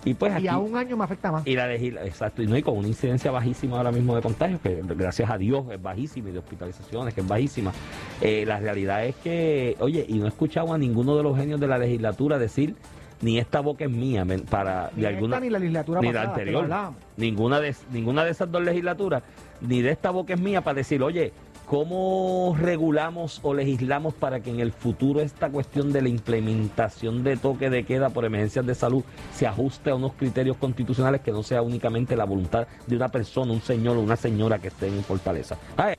Y 0.05 0.13
pues 0.13 0.33
aquí. 0.33 0.45
Y 0.45 0.47
a 0.47 0.57
un 0.57 0.75
año 0.75 0.97
me 0.97 1.03
afecta 1.03 1.31
más. 1.31 1.45
Y 1.47 1.55
la 1.55 1.73
exacto, 1.73 2.41
y 2.41 2.47
no, 2.47 2.57
y 2.57 2.61
con 2.61 2.77
una 2.77 2.87
incidencia 2.87 3.31
bajísima 3.31 3.77
ahora 3.77 3.91
mismo 3.91 4.15
de 4.15 4.21
contagios, 4.21 4.61
que 4.61 4.81
gracias 4.83 5.29
a 5.29 5.37
Dios 5.37 5.65
es 5.71 5.81
bajísima, 5.81 6.29
y 6.29 6.31
de 6.33 6.39
hospitalizaciones, 6.39 7.13
que 7.13 7.21
es 7.21 7.27
bajísima. 7.27 7.71
Eh, 8.21 8.45
la 8.45 8.59
realidad 8.59 9.05
es 9.05 9.15
que, 9.15 9.75
oye, 9.79 10.05
y 10.07 10.15
no 10.15 10.25
he 10.25 10.29
escuchado 10.29 10.73
a 10.73 10.77
ninguno 10.77 11.15
de 11.15 11.23
los 11.23 11.37
genios 11.37 11.59
de 11.59 11.67
la 11.67 11.77
legislatura 11.77 12.37
decir, 12.37 12.75
ni 13.21 13.39
esta 13.39 13.61
boca 13.61 13.85
es 13.85 13.91
mía, 13.91 14.25
men, 14.25 14.41
para 14.41 14.91
Ni 14.95 15.01
de 15.01 15.07
esta 15.07 15.15
alguna 15.15 15.39
ni 15.39 15.49
la 15.49 15.59
legislatura 15.59 16.01
ni 16.01 16.07
la 16.07 16.13
pasada, 16.13 16.45
lo 16.45 16.59
anterior, 16.59 16.93
ninguna 17.17 17.59
de, 17.59 17.75
ninguna 17.91 18.25
de 18.25 18.31
esas 18.31 18.51
dos 18.51 18.61
legislaturas, 18.61 19.23
ni 19.61 19.81
de 19.81 19.91
esta 19.91 20.11
boca 20.11 20.33
es 20.33 20.39
mía 20.39 20.61
para 20.61 20.75
decir, 20.75 21.01
oye, 21.01 21.31
¿cómo 21.65 22.55
regulamos 22.59 23.39
o 23.43 23.53
legislamos 23.53 24.13
para 24.13 24.41
que 24.41 24.49
en 24.49 24.59
el 24.59 24.71
futuro 24.71 25.21
esta 25.21 25.49
cuestión 25.49 25.91
de 25.91 26.01
la 26.01 26.09
implementación 26.09 27.23
de 27.23 27.37
toque 27.37 27.69
de 27.69 27.85
queda 27.85 28.09
por 28.09 28.25
emergencias 28.25 28.65
de 28.65 28.75
salud 28.75 29.03
se 29.33 29.47
ajuste 29.47 29.89
a 29.89 29.95
unos 29.95 30.13
criterios 30.13 30.57
constitucionales 30.57 31.21
que 31.21 31.31
no 31.31 31.43
sea 31.43 31.61
únicamente 31.61 32.15
la 32.15 32.25
voluntad 32.25 32.67
de 32.87 32.95
una 32.95 33.09
persona, 33.09 33.51
un 33.51 33.61
señor 33.61 33.97
o 33.97 34.01
una 34.01 34.15
señora 34.15 34.59
que 34.59 34.67
esté 34.67 34.87
en 34.87 35.03
Fortaleza? 35.03 35.57
Ah, 35.77 35.93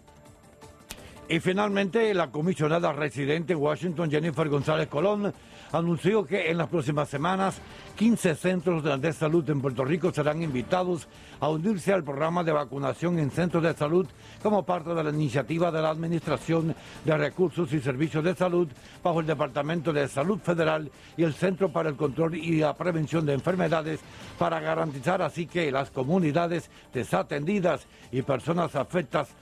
Y 1.26 1.40
finalmente, 1.40 2.12
la 2.12 2.30
comisionada 2.30 2.92
residente 2.92 3.54
en 3.54 3.58
Washington, 3.58 4.10
Jennifer 4.10 4.46
González 4.46 4.88
Colón, 4.88 5.32
anunció 5.72 6.26
que 6.26 6.50
en 6.50 6.58
las 6.58 6.68
próximas 6.68 7.08
semanas 7.08 7.62
15 7.96 8.34
centros 8.34 9.00
de 9.00 9.12
salud 9.14 9.48
en 9.48 9.62
Puerto 9.62 9.86
Rico 9.86 10.12
serán 10.12 10.42
invitados 10.42 11.08
a 11.40 11.48
unirse 11.48 11.94
al 11.94 12.04
programa 12.04 12.44
de 12.44 12.52
vacunación 12.52 13.18
en 13.18 13.30
centros 13.30 13.62
de 13.62 13.72
salud 13.72 14.06
como 14.42 14.66
parte 14.66 14.94
de 14.94 15.02
la 15.02 15.10
iniciativa 15.10 15.72
de 15.72 15.80
la 15.80 15.90
Administración 15.90 16.76
de 17.04 17.16
Recursos 17.16 17.72
y 17.72 17.80
Servicios 17.80 18.22
de 18.22 18.34
Salud 18.34 18.68
bajo 19.02 19.20
el 19.20 19.26
Departamento 19.26 19.94
de 19.94 20.06
Salud 20.08 20.38
Federal 20.40 20.90
y 21.16 21.22
el 21.22 21.32
Centro 21.32 21.72
para 21.72 21.88
el 21.88 21.96
Control 21.96 22.34
y 22.34 22.58
la 22.58 22.74
Prevención 22.74 23.24
de 23.24 23.32
Enfermedades 23.32 24.00
para 24.38 24.60
garantizar 24.60 25.22
así 25.22 25.46
que 25.46 25.72
las 25.72 25.90
comunidades 25.90 26.70
desatendidas 26.92 27.86
y 28.12 28.20
personas 28.20 28.76
afectadas 28.76 29.34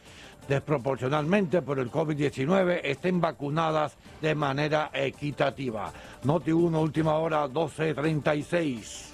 desproporcionalmente 0.49 1.63
por 1.63 1.79
el 1.79 1.91
COVID-19 1.91 2.81
estén 2.85 3.21
vacunadas 3.21 3.97
de 4.21 4.35
manera 4.35 4.91
equitativa. 4.93 5.93
Noti 6.25 6.53
1, 6.53 6.81
última 6.81 7.15
hora, 7.15 7.47
12.36. 7.49 9.11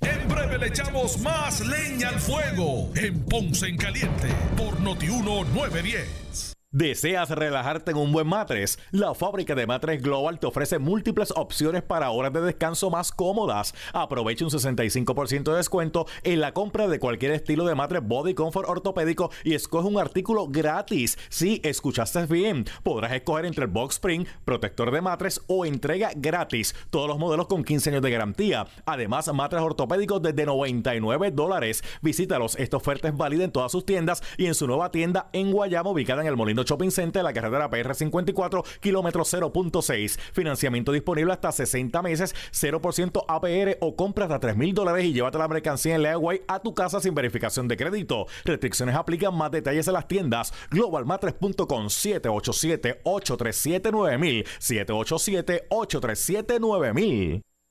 En 0.00 0.28
breve 0.28 0.58
le 0.58 0.66
echamos 0.66 1.20
más 1.20 1.60
leña 1.66 2.08
al 2.08 2.20
fuego 2.20 2.90
en 2.94 3.24
Ponce 3.24 3.68
en 3.68 3.76
Caliente 3.76 4.28
por 4.56 4.80
Notiuno 4.80 5.44
910. 5.44 6.52
¿Deseas 6.74 7.28
relajarte 7.28 7.90
en 7.90 7.98
un 7.98 8.12
buen 8.12 8.26
matres? 8.26 8.78
La 8.92 9.12
fábrica 9.12 9.54
de 9.54 9.66
matres 9.66 10.00
Global 10.00 10.38
te 10.38 10.46
ofrece 10.46 10.78
múltiples 10.78 11.30
opciones 11.36 11.82
para 11.82 12.10
horas 12.10 12.32
de 12.32 12.40
descanso 12.40 12.88
más 12.88 13.12
cómodas. 13.12 13.74
Aprovecha 13.92 14.46
un 14.46 14.50
65% 14.50 15.50
de 15.50 15.56
descuento 15.58 16.06
en 16.22 16.40
la 16.40 16.54
compra 16.54 16.88
de 16.88 16.98
cualquier 16.98 17.32
estilo 17.32 17.66
de 17.66 17.74
matres 17.74 18.02
Body 18.02 18.32
Comfort 18.32 18.66
ortopédico 18.70 19.30
y 19.44 19.52
escoge 19.52 19.86
un 19.86 19.98
artículo 19.98 20.48
gratis. 20.48 21.18
Si 21.28 21.60
escuchaste 21.62 22.24
bien, 22.24 22.64
podrás 22.82 23.12
escoger 23.12 23.44
entre 23.44 23.66
el 23.66 23.70
Box 23.70 23.96
Spring, 23.96 24.24
protector 24.46 24.92
de 24.92 25.02
matres 25.02 25.42
o 25.48 25.66
entrega 25.66 26.12
gratis. 26.16 26.74
Todos 26.88 27.06
los 27.06 27.18
modelos 27.18 27.48
con 27.48 27.64
15 27.64 27.90
años 27.90 28.02
de 28.02 28.12
garantía. 28.12 28.66
Además, 28.86 29.30
matres 29.34 29.60
ortopédicos 29.60 30.22
desde 30.22 30.46
99 30.46 31.32
dólares. 31.32 31.84
Visítalos. 32.00 32.56
Esta 32.56 32.78
oferta 32.78 33.08
es 33.08 33.16
válida 33.16 33.44
en 33.44 33.52
todas 33.52 33.72
sus 33.72 33.84
tiendas 33.84 34.22
y 34.38 34.46
en 34.46 34.54
su 34.54 34.66
nueva 34.66 34.90
tienda 34.90 35.28
en 35.34 35.52
Guayama, 35.52 35.90
ubicada 35.90 36.22
en 36.22 36.28
el 36.28 36.36
Molino 36.38 36.61
Shopping 36.64 36.90
Center, 36.90 37.22
la 37.22 37.32
carretera 37.32 37.70
PR 37.70 37.94
54, 37.94 38.64
kilómetro 38.80 39.22
0.6. 39.24 40.18
Financiamiento 40.32 40.90
disponible 40.92 41.32
hasta 41.32 41.52
60 41.52 42.02
meses, 42.02 42.34
0% 42.52 43.24
APR 43.28 43.78
o 43.80 43.94
compra 43.96 44.24
hasta 44.24 44.40
3 44.40 44.56
mil 44.56 44.74
dólares 44.74 45.04
y 45.04 45.12
llévate 45.12 45.38
la 45.38 45.46
mercancía 45.48 45.94
en 45.94 46.02
Leaway 46.02 46.42
a 46.48 46.58
tu 46.60 46.74
casa 46.74 47.00
sin 47.00 47.14
verificación 47.14 47.68
de 47.68 47.76
crédito. 47.76 48.26
Restricciones 48.44 48.94
aplican 48.94 49.34
más 49.34 49.50
detalles 49.50 49.88
en 49.88 49.94
las 49.94 50.06
tiendas. 50.08 50.52
Globalmatres.com 50.70 51.86
787-837-9000 51.86 54.46
787-837-9000 54.58 57.51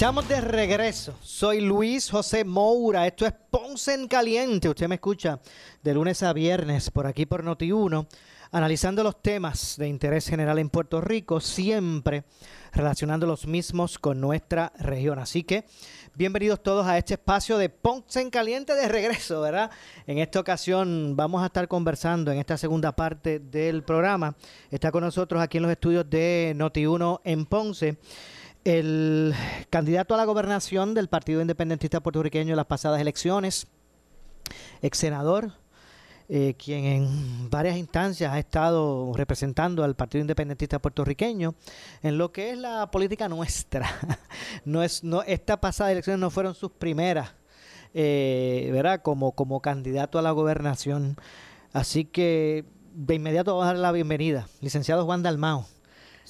Estamos 0.00 0.26
de 0.28 0.40
regreso. 0.40 1.14
Soy 1.20 1.60
Luis 1.60 2.10
José 2.10 2.42
Moura. 2.42 3.06
Esto 3.06 3.26
es 3.26 3.34
Ponce 3.50 3.92
en 3.92 4.08
Caliente. 4.08 4.70
Usted 4.70 4.88
me 4.88 4.94
escucha 4.94 5.40
de 5.82 5.92
lunes 5.92 6.22
a 6.22 6.32
viernes 6.32 6.90
por 6.90 7.06
aquí 7.06 7.26
por 7.26 7.44
Noti1, 7.44 8.06
analizando 8.50 9.02
los 9.02 9.20
temas 9.20 9.74
de 9.76 9.88
interés 9.88 10.26
general 10.26 10.58
en 10.58 10.70
Puerto 10.70 11.02
Rico, 11.02 11.38
siempre 11.38 12.24
relacionando 12.72 13.26
los 13.26 13.46
mismos 13.46 13.98
con 13.98 14.22
nuestra 14.22 14.72
región. 14.78 15.18
Así 15.18 15.42
que 15.44 15.66
bienvenidos 16.14 16.62
todos 16.62 16.86
a 16.86 16.96
este 16.96 17.14
espacio 17.14 17.58
de 17.58 17.68
Ponce 17.68 18.22
en 18.22 18.30
Caliente 18.30 18.74
de 18.74 18.88
regreso, 18.88 19.42
¿verdad? 19.42 19.70
En 20.06 20.16
esta 20.16 20.40
ocasión 20.40 21.14
vamos 21.14 21.42
a 21.42 21.46
estar 21.46 21.68
conversando 21.68 22.32
en 22.32 22.38
esta 22.38 22.56
segunda 22.56 22.92
parte 22.92 23.38
del 23.38 23.82
programa. 23.82 24.34
Está 24.70 24.90
con 24.90 25.04
nosotros 25.04 25.42
aquí 25.42 25.58
en 25.58 25.64
los 25.64 25.72
estudios 25.72 26.08
de 26.08 26.54
Noti1 26.56 27.20
en 27.22 27.44
Ponce 27.44 27.98
el 28.64 29.34
candidato 29.70 30.14
a 30.14 30.16
la 30.16 30.24
gobernación 30.24 30.94
del 30.94 31.08
Partido 31.08 31.40
Independentista 31.40 32.00
Puertorriqueño 32.00 32.50
en 32.50 32.56
las 32.56 32.66
pasadas 32.66 33.00
elecciones, 33.00 33.66
ex 34.82 34.98
senador, 34.98 35.52
eh, 36.28 36.54
quien 36.54 36.84
en 36.84 37.50
varias 37.50 37.76
instancias 37.76 38.32
ha 38.32 38.38
estado 38.38 39.12
representando 39.14 39.82
al 39.82 39.96
Partido 39.96 40.20
Independentista 40.20 40.78
Puertorriqueño 40.78 41.54
en 42.02 42.18
lo 42.18 42.30
que 42.30 42.50
es 42.50 42.58
la 42.58 42.90
política 42.90 43.28
nuestra. 43.28 43.90
no 44.64 44.82
es, 44.82 45.02
no, 45.02 45.22
estas 45.22 45.58
pasadas 45.58 45.92
elecciones 45.92 46.20
no 46.20 46.30
fueron 46.30 46.54
sus 46.54 46.70
primeras, 46.70 47.32
eh, 47.94 48.68
¿verdad? 48.72 49.02
Como, 49.02 49.32
como 49.32 49.60
candidato 49.60 50.18
a 50.18 50.22
la 50.22 50.30
gobernación. 50.30 51.16
Así 51.72 52.04
que 52.04 52.64
de 52.94 53.14
inmediato 53.14 53.52
vamos 53.52 53.64
a 53.64 53.66
darle 53.68 53.82
la 53.82 53.92
bienvenida. 53.92 54.46
Licenciado 54.60 55.04
Juan 55.06 55.22
Dalmao. 55.22 55.66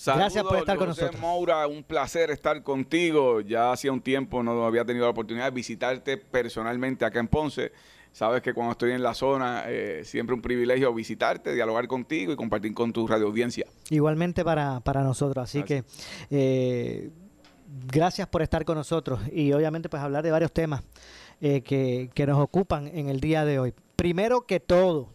Gracias 0.06 0.44
por 0.44 0.56
estar 0.56 0.76
con 0.78 0.88
José 0.88 1.02
nosotros. 1.02 1.20
Moura, 1.20 1.66
un 1.66 1.82
placer 1.82 2.30
estar 2.30 2.62
contigo. 2.62 3.40
Ya 3.40 3.72
hacía 3.72 3.92
un 3.92 4.00
tiempo 4.00 4.42
no 4.42 4.64
había 4.64 4.84
tenido 4.84 5.04
la 5.04 5.10
oportunidad 5.10 5.46
de 5.46 5.50
visitarte 5.50 6.16
personalmente 6.16 7.04
acá 7.04 7.20
en 7.20 7.28
Ponce. 7.28 7.72
Sabes 8.12 8.42
que 8.42 8.52
cuando 8.52 8.72
estoy 8.72 8.92
en 8.92 9.02
la 9.02 9.14
zona, 9.14 9.64
eh, 9.66 10.02
siempre 10.04 10.34
un 10.34 10.42
privilegio 10.42 10.92
visitarte, 10.92 11.54
dialogar 11.54 11.86
contigo 11.86 12.32
y 12.32 12.36
compartir 12.36 12.74
con 12.74 12.92
tu 12.92 13.06
radio 13.06 13.26
audiencia. 13.26 13.66
Igualmente 13.88 14.44
para, 14.44 14.80
para 14.80 15.02
nosotros. 15.02 15.44
Así 15.44 15.62
que 15.62 15.84
eh, 16.30 17.10
gracias 17.86 18.26
por 18.26 18.42
estar 18.42 18.64
con 18.64 18.76
nosotros 18.76 19.20
y 19.32 19.52
obviamente 19.52 19.88
pues 19.88 20.02
hablar 20.02 20.24
de 20.24 20.30
varios 20.32 20.50
temas 20.50 20.82
eh, 21.40 21.60
que, 21.60 22.10
que 22.12 22.26
nos 22.26 22.38
ocupan 22.38 22.88
en 22.88 23.08
el 23.08 23.20
día 23.20 23.44
de 23.44 23.60
hoy. 23.60 23.74
Primero 23.94 24.40
que 24.42 24.58
todo, 24.58 25.10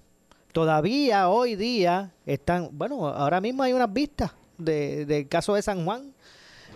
todavía 0.54 1.28
hoy 1.28 1.56
día 1.56 2.14
están, 2.26 2.70
bueno, 2.72 3.10
ahora 3.10 3.42
mismo 3.42 3.64
hay 3.64 3.74
unas 3.74 3.92
vistas 3.92 4.32
de- 4.58 5.06
del 5.06 5.28
caso 5.28 5.54
de 5.56 5.62
San 5.62 5.86
Juan 5.86 6.14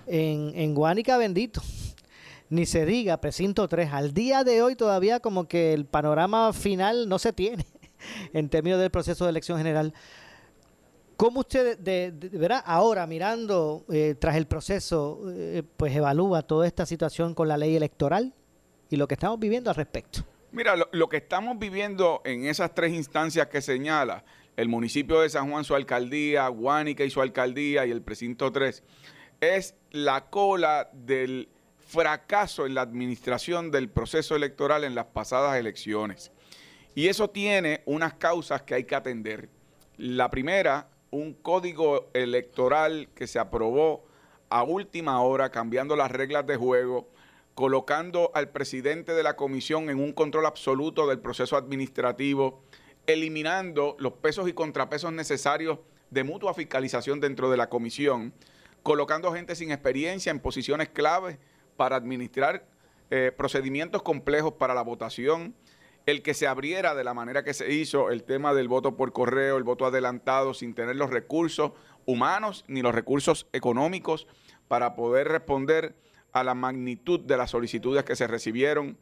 en, 0.07 0.51
en 0.55 0.73
Guánica 0.75 1.17
bendito. 1.17 1.61
Ni 2.49 2.65
se 2.65 2.85
diga, 2.85 3.17
precinto 3.21 3.67
3. 3.67 3.93
Al 3.93 4.13
día 4.13 4.43
de 4.43 4.63
hoy 4.63 4.75
todavía 4.75 5.19
como 5.19 5.47
que 5.47 5.71
el 5.73 5.85
panorama 5.85 6.51
final 6.53 7.07
no 7.07 7.19
se 7.19 7.31
tiene 7.31 7.65
en 8.33 8.49
términos 8.49 8.79
del 8.79 8.89
proceso 8.89 9.25
de 9.25 9.29
elección 9.29 9.57
general. 9.59 9.93
¿Cómo 11.15 11.41
usted, 11.41 11.77
de, 11.77 12.11
de- 12.11 12.29
¿verdad? 12.37 12.63
ahora 12.65 13.05
mirando 13.05 13.83
eh, 13.91 14.15
tras 14.17 14.35
el 14.37 14.47
proceso, 14.47 15.21
eh, 15.31 15.63
pues 15.77 15.93
evalúa 15.95 16.41
toda 16.43 16.65
esta 16.65 16.85
situación 16.85 17.33
con 17.35 17.47
la 17.49 17.57
ley 17.57 17.75
electoral 17.75 18.33
y 18.89 18.95
lo 18.95 19.07
que 19.07 19.15
estamos 19.15 19.37
viviendo 19.37 19.69
al 19.69 19.75
respecto? 19.75 20.21
Mira, 20.51 20.75
lo 20.91 21.09
que 21.09 21.17
estamos 21.17 21.59
viviendo 21.59 22.21
en 22.23 22.45
esas 22.45 22.73
tres 22.73 22.93
instancias 22.93 23.47
que 23.47 23.61
señala, 23.61 24.23
el 24.59 24.67
municipio 24.67 25.21
de 25.21 25.29
San 25.29 25.49
Juan, 25.49 25.63
su 25.63 25.73
alcaldía, 25.73 26.45
Guánica 26.49 27.05
y 27.05 27.09
su 27.09 27.21
alcaldía 27.21 27.85
y 27.85 27.91
el 27.91 28.01
precinto 28.01 28.51
3, 28.51 28.83
es 29.39 29.73
la 29.91 30.29
cola 30.29 30.89
del 30.91 31.47
fracaso 31.77 32.65
en 32.65 32.73
la 32.73 32.81
administración 32.81 33.71
del 33.71 33.87
proceso 33.87 34.35
electoral 34.35 34.83
en 34.83 34.95
las 34.95 35.05
pasadas 35.05 35.57
elecciones. 35.57 36.33
Y 36.93 37.07
eso 37.07 37.29
tiene 37.29 37.83
unas 37.85 38.15
causas 38.15 38.63
que 38.63 38.75
hay 38.75 38.83
que 38.83 38.95
atender. 38.95 39.47
La 39.95 40.29
primera, 40.29 40.89
un 41.09 41.35
código 41.35 42.09
electoral 42.13 43.07
que 43.15 43.27
se 43.27 43.39
aprobó 43.39 44.03
a 44.49 44.63
última 44.63 45.21
hora, 45.21 45.51
cambiando 45.51 45.95
las 45.95 46.11
reglas 46.11 46.45
de 46.45 46.57
juego, 46.57 47.07
colocando 47.55 48.29
al 48.33 48.49
presidente 48.49 49.13
de 49.13 49.23
la 49.23 49.37
comisión 49.37 49.89
en 49.89 49.99
un 49.99 50.11
control 50.11 50.47
absoluto 50.47 51.07
del 51.07 51.19
proceso 51.19 51.55
administrativo, 51.55 52.61
eliminando 53.07 53.95
los 53.99 54.13
pesos 54.13 54.47
y 54.47 54.53
contrapesos 54.53 55.11
necesarios 55.11 55.79
de 56.09 56.23
mutua 56.23 56.53
fiscalización 56.53 57.19
dentro 57.19 57.49
de 57.49 57.57
la 57.57 57.69
comisión, 57.69 58.33
colocando 58.83 59.31
gente 59.33 59.55
sin 59.55 59.71
experiencia 59.71 60.31
en 60.31 60.39
posiciones 60.39 60.89
claves 60.89 61.37
para 61.75 61.95
administrar 61.95 62.65
eh, 63.11 63.31
procedimientos 63.35 64.03
complejos 64.03 64.53
para 64.53 64.73
la 64.73 64.81
votación, 64.81 65.55
el 66.05 66.21
que 66.21 66.33
se 66.33 66.47
abriera 66.47 66.95
de 66.95 67.03
la 67.03 67.13
manera 67.13 67.43
que 67.43 67.53
se 67.53 67.71
hizo 67.71 68.09
el 68.09 68.23
tema 68.23 68.53
del 68.53 68.67
voto 68.67 68.95
por 68.95 69.13
correo, 69.13 69.57
el 69.57 69.63
voto 69.63 69.85
adelantado, 69.85 70.53
sin 70.53 70.73
tener 70.73 70.95
los 70.95 71.09
recursos 71.09 71.71
humanos 72.05 72.65
ni 72.67 72.81
los 72.81 72.95
recursos 72.95 73.47
económicos 73.53 74.27
para 74.67 74.95
poder 74.95 75.27
responder 75.27 75.95
a 76.31 76.43
la 76.43 76.53
magnitud 76.53 77.19
de 77.19 77.37
las 77.37 77.51
solicitudes 77.51 78.03
que 78.03 78.15
se 78.15 78.27
recibieron. 78.27 78.97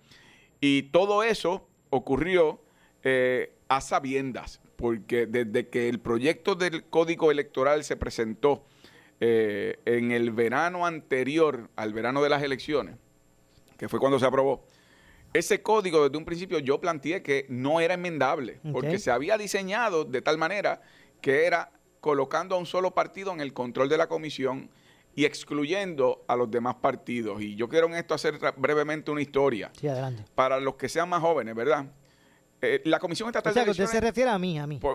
Y 0.60 0.84
todo 0.84 1.24
eso 1.24 1.68
ocurrió 1.90 2.62
eh, 3.04 3.54
a 3.70 3.82
sabiendas, 3.82 4.62
porque 4.76 5.26
desde 5.26 5.68
que 5.70 5.90
el 5.90 6.00
proyecto 6.00 6.56
del 6.56 6.86
Código 6.86 7.32
Electoral 7.32 7.84
se 7.84 7.96
presentó 7.96 8.66
eh, 9.20 9.80
en 9.86 10.12
el 10.12 10.32
verano 10.32 10.86
anterior 10.86 11.70
al 11.76 11.94
verano 11.94 12.22
de 12.22 12.30
las 12.30 12.44
elecciones, 12.44 12.96
que 13.78 13.90
fue 13.90 14.00
cuando 14.00 14.20
se 14.20 14.26
aprobó, 14.26 14.66
ese 15.34 15.62
código 15.62 16.04
desde 16.04 16.18
un 16.18 16.26
principio 16.26 16.60
yo 16.60 16.80
planteé 16.80 17.22
que 17.22 17.46
no 17.50 17.80
era 17.80 17.96
enmendable, 17.96 18.60
porque 18.72 18.98
se 18.98 19.12
había 19.12 19.38
diseñado 19.38 20.06
de 20.06 20.22
tal 20.22 20.38
manera 20.38 20.82
que 21.22 21.46
era 21.46 21.72
colocando 22.00 22.56
a 22.56 22.60
un 22.60 22.66
solo 22.66 22.92
partido 22.92 23.34
en 23.34 23.42
el 23.42 23.54
control 23.54 23.90
de 23.90 23.98
la 23.98 24.08
comisión 24.08 24.70
y 25.16 25.26
excluyendo 25.26 26.24
a 26.28 26.36
los 26.36 26.50
demás 26.50 26.76
partidos. 26.76 27.42
Y 27.42 27.56
yo 27.56 27.68
quiero 27.68 27.88
en 27.88 27.96
esto 27.96 28.14
hacer 28.14 28.40
brevemente 28.56 29.12
una 29.12 29.22
historia. 29.22 29.72
Sí, 29.80 29.88
adelante. 29.88 30.24
Para 30.36 30.60
los 30.60 30.76
que 30.76 30.90
sean 30.90 31.10
más 31.10 31.22
jóvenes, 31.22 31.56
¿verdad? 31.56 31.88
Eh, 32.62 32.82
la 32.86 33.00
Comisión 33.00 33.30
Estatal 33.30 33.52
O 33.52 33.54
sea, 33.54 33.62
de 33.62 33.66
que 33.66 33.72
usted 33.72 33.86
se 33.86 33.98
Elecciones... 33.98 34.10
refiere 34.10 34.32
a 34.32 34.40
mí, 34.40 34.58
a 34.58 34.66
mí. 34.66 34.80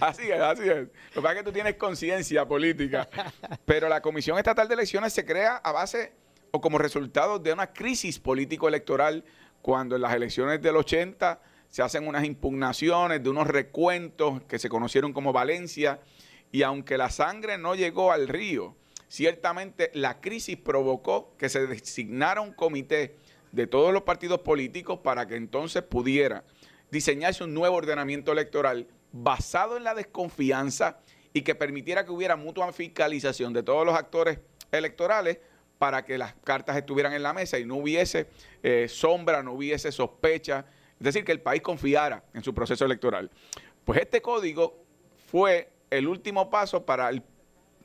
Así 0.00 0.30
es, 0.30 0.40
así 0.40 0.62
es. 0.62 0.76
Lo 0.76 1.14
que 1.14 1.20
pasa 1.20 1.32
es 1.32 1.38
que 1.38 1.44
tú 1.44 1.52
tienes 1.52 1.74
conciencia 1.74 2.46
política. 2.46 3.08
Pero 3.64 3.88
la 3.88 4.00
Comisión 4.00 4.38
Estatal 4.38 4.68
de 4.68 4.74
Elecciones 4.74 5.12
se 5.12 5.24
crea 5.24 5.56
a 5.56 5.72
base 5.72 6.12
o 6.50 6.60
como 6.60 6.78
resultado 6.78 7.38
de 7.38 7.52
una 7.52 7.72
crisis 7.72 8.18
político-electoral 8.18 9.24
cuando 9.60 9.96
en 9.96 10.02
las 10.02 10.14
elecciones 10.14 10.62
del 10.62 10.76
80 10.76 11.40
se 11.68 11.82
hacen 11.82 12.06
unas 12.06 12.24
impugnaciones 12.24 13.22
de 13.22 13.28
unos 13.28 13.46
recuentos 13.46 14.42
que 14.44 14.58
se 14.58 14.68
conocieron 14.68 15.12
como 15.12 15.32
Valencia 15.32 16.00
y 16.50 16.62
aunque 16.62 16.96
la 16.96 17.10
sangre 17.10 17.58
no 17.58 17.74
llegó 17.74 18.12
al 18.12 18.28
río, 18.28 18.74
ciertamente 19.08 19.90
la 19.94 20.20
crisis 20.20 20.56
provocó 20.56 21.34
que 21.36 21.48
se 21.48 21.66
designara 21.66 22.40
un 22.40 22.52
comité 22.52 23.16
de 23.52 23.66
todos 23.66 23.92
los 23.92 24.02
partidos 24.02 24.40
políticos 24.40 25.00
para 25.02 25.26
que 25.26 25.36
entonces 25.36 25.82
pudiera 25.82 26.44
diseñarse 26.90 27.44
un 27.44 27.54
nuevo 27.54 27.76
ordenamiento 27.76 28.32
electoral 28.32 28.86
basado 29.12 29.76
en 29.76 29.84
la 29.84 29.94
desconfianza 29.94 30.98
y 31.32 31.42
que 31.42 31.54
permitiera 31.54 32.04
que 32.04 32.10
hubiera 32.10 32.36
mutua 32.36 32.72
fiscalización 32.72 33.52
de 33.52 33.62
todos 33.62 33.84
los 33.84 33.94
actores 33.94 34.38
electorales 34.72 35.38
para 35.78 36.04
que 36.04 36.18
las 36.18 36.34
cartas 36.44 36.76
estuvieran 36.76 37.12
en 37.12 37.22
la 37.22 37.32
mesa 37.32 37.58
y 37.58 37.64
no 37.64 37.76
hubiese 37.76 38.28
eh, 38.62 38.86
sombra, 38.88 39.42
no 39.42 39.52
hubiese 39.52 39.92
sospecha, 39.92 40.66
es 40.98 41.04
decir, 41.04 41.24
que 41.24 41.32
el 41.32 41.40
país 41.40 41.62
confiara 41.62 42.24
en 42.34 42.42
su 42.42 42.52
proceso 42.52 42.84
electoral. 42.84 43.30
Pues 43.84 44.00
este 44.00 44.20
código 44.20 44.84
fue 45.30 45.70
el 45.90 46.08
último 46.08 46.50
paso 46.50 46.84
para 46.84 47.10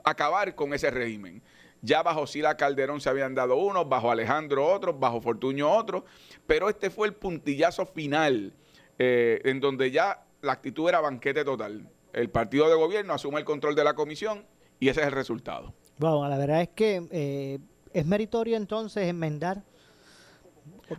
acabar 0.03 0.55
con 0.55 0.73
ese 0.73 0.89
régimen. 0.89 1.41
Ya 1.85 2.01
bajo 2.01 2.25
Sila 2.25 2.55
Calderón 2.55 3.01
se 3.01 3.09
habían 3.09 3.35
dado 3.35 3.57
unos, 3.57 3.87
bajo 3.89 4.09
Alejandro 4.09 4.65
otros, 4.65 4.97
bajo 4.97 5.19
Fortuño 5.19 5.69
otros, 5.69 6.03
pero 6.47 6.69
este 6.69 6.89
fue 6.89 7.07
el 7.07 7.13
puntillazo 7.13 7.85
final, 7.85 8.53
eh, 8.97 9.41
en 9.43 9.59
donde 9.59 9.91
ya 9.91 10.23
la 10.41 10.53
actitud 10.53 10.87
era 10.87 11.01
banquete 11.01 11.43
total. 11.43 11.85
El 12.13 12.29
partido 12.29 12.69
de 12.69 12.75
gobierno 12.75 13.13
asume 13.13 13.39
el 13.39 13.45
control 13.45 13.75
de 13.75 13.83
la 13.83 13.95
comisión 13.95 14.45
y 14.79 14.87
ese 14.87 15.01
es 15.01 15.07
el 15.07 15.11
resultado. 15.11 15.73
Bueno, 15.97 16.25
la 16.29 16.37
verdad 16.37 16.61
es 16.61 16.69
que 16.69 17.05
eh, 17.11 17.59
es 17.91 18.05
meritorio 18.05 18.55
entonces 18.55 19.09
enmendar, 19.09 19.63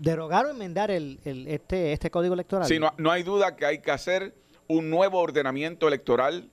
derogar 0.01 0.45
o 0.45 0.51
enmendar 0.51 0.91
el, 0.91 1.19
el- 1.25 1.49
este, 1.49 1.95
este 1.95 2.11
código 2.11 2.35
electoral. 2.35 2.69
Sí, 2.69 2.79
no, 2.79 2.93
no 2.99 3.11
hay 3.11 3.23
duda 3.23 3.57
que 3.57 3.65
hay 3.65 3.79
que 3.81 3.91
hacer 3.91 4.35
un 4.69 4.91
nuevo 4.91 5.19
ordenamiento 5.21 5.89
electoral 5.89 6.51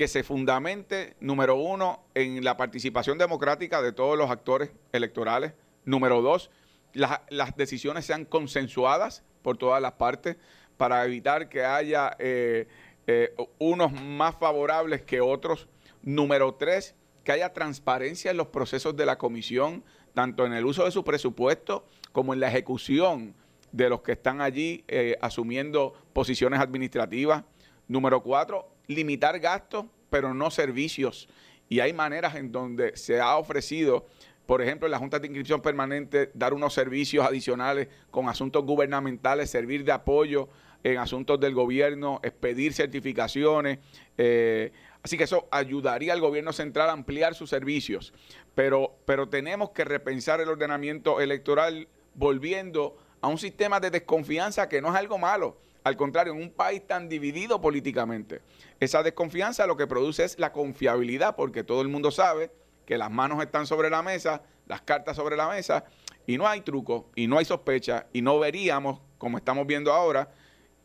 que 0.00 0.08
se 0.08 0.22
fundamente, 0.22 1.14
número 1.20 1.56
uno, 1.56 2.06
en 2.14 2.42
la 2.42 2.56
participación 2.56 3.18
democrática 3.18 3.82
de 3.82 3.92
todos 3.92 4.16
los 4.16 4.30
actores 4.30 4.70
electorales. 4.92 5.52
Número 5.84 6.22
dos, 6.22 6.50
la- 6.94 7.26
las 7.28 7.54
decisiones 7.54 8.06
sean 8.06 8.24
consensuadas 8.24 9.22
por 9.42 9.58
todas 9.58 9.82
las 9.82 9.92
partes 9.92 10.38
para 10.78 11.04
evitar 11.04 11.50
que 11.50 11.66
haya 11.66 12.16
eh, 12.18 12.66
eh, 13.06 13.34
unos 13.58 13.92
más 13.92 14.36
favorables 14.36 15.02
que 15.02 15.20
otros. 15.20 15.68
Número 16.00 16.54
tres, 16.54 16.94
que 17.22 17.32
haya 17.32 17.52
transparencia 17.52 18.30
en 18.30 18.38
los 18.38 18.46
procesos 18.46 18.96
de 18.96 19.04
la 19.04 19.18
comisión, 19.18 19.84
tanto 20.14 20.46
en 20.46 20.54
el 20.54 20.64
uso 20.64 20.86
de 20.86 20.92
su 20.92 21.04
presupuesto 21.04 21.84
como 22.12 22.32
en 22.32 22.40
la 22.40 22.48
ejecución 22.48 23.34
de 23.70 23.90
los 23.90 24.00
que 24.00 24.12
están 24.12 24.40
allí 24.40 24.82
eh, 24.88 25.18
asumiendo 25.20 25.92
posiciones 26.14 26.58
administrativas. 26.58 27.44
Número 27.86 28.22
cuatro, 28.22 28.70
limitar 28.90 29.38
gastos, 29.38 29.86
pero 30.10 30.34
no 30.34 30.50
servicios. 30.50 31.28
Y 31.68 31.80
hay 31.80 31.92
maneras 31.92 32.34
en 32.34 32.50
donde 32.50 32.96
se 32.96 33.20
ha 33.20 33.36
ofrecido, 33.36 34.06
por 34.46 34.60
ejemplo, 34.60 34.86
en 34.86 34.92
la 34.92 34.98
Junta 34.98 35.18
de 35.18 35.28
Inscripción 35.28 35.62
Permanente, 35.62 36.30
dar 36.34 36.52
unos 36.52 36.74
servicios 36.74 37.24
adicionales 37.24 37.88
con 38.10 38.28
asuntos 38.28 38.64
gubernamentales, 38.64 39.50
servir 39.50 39.84
de 39.84 39.92
apoyo 39.92 40.48
en 40.82 40.98
asuntos 40.98 41.38
del 41.38 41.54
gobierno, 41.54 42.20
expedir 42.22 42.72
certificaciones. 42.72 43.78
eh, 44.18 44.72
así 45.02 45.16
que 45.16 45.24
eso 45.24 45.46
ayudaría 45.50 46.12
al 46.12 46.20
gobierno 46.20 46.52
central 46.52 46.88
a 46.88 46.92
ampliar 46.92 47.34
sus 47.34 47.48
servicios. 47.48 48.12
Pero, 48.54 48.96
pero 49.04 49.28
tenemos 49.28 49.70
que 49.70 49.84
repensar 49.84 50.40
el 50.40 50.48
ordenamiento 50.48 51.20
electoral 51.20 51.86
volviendo 52.14 52.96
a 53.20 53.28
un 53.28 53.38
sistema 53.38 53.78
de 53.78 53.90
desconfianza 53.90 54.68
que 54.68 54.80
no 54.80 54.88
es 54.88 54.96
algo 54.96 55.18
malo. 55.18 55.56
Al 55.82 55.96
contrario, 55.96 56.34
en 56.34 56.42
un 56.42 56.50
país 56.50 56.86
tan 56.86 57.08
dividido 57.08 57.60
políticamente, 57.60 58.42
esa 58.78 59.02
desconfianza 59.02 59.66
lo 59.66 59.76
que 59.76 59.86
produce 59.86 60.24
es 60.24 60.38
la 60.38 60.52
confiabilidad, 60.52 61.36
porque 61.36 61.64
todo 61.64 61.80
el 61.80 61.88
mundo 61.88 62.10
sabe 62.10 62.50
que 62.84 62.98
las 62.98 63.10
manos 63.10 63.42
están 63.42 63.66
sobre 63.66 63.88
la 63.88 64.02
mesa, 64.02 64.42
las 64.66 64.82
cartas 64.82 65.16
sobre 65.16 65.36
la 65.36 65.48
mesa, 65.48 65.84
y 66.26 66.36
no 66.36 66.46
hay 66.46 66.60
truco, 66.60 67.10
y 67.14 67.26
no 67.26 67.38
hay 67.38 67.44
sospecha, 67.44 68.06
y 68.12 68.20
no 68.20 68.38
veríamos, 68.38 69.00
como 69.16 69.38
estamos 69.38 69.66
viendo 69.66 69.92
ahora, 69.92 70.30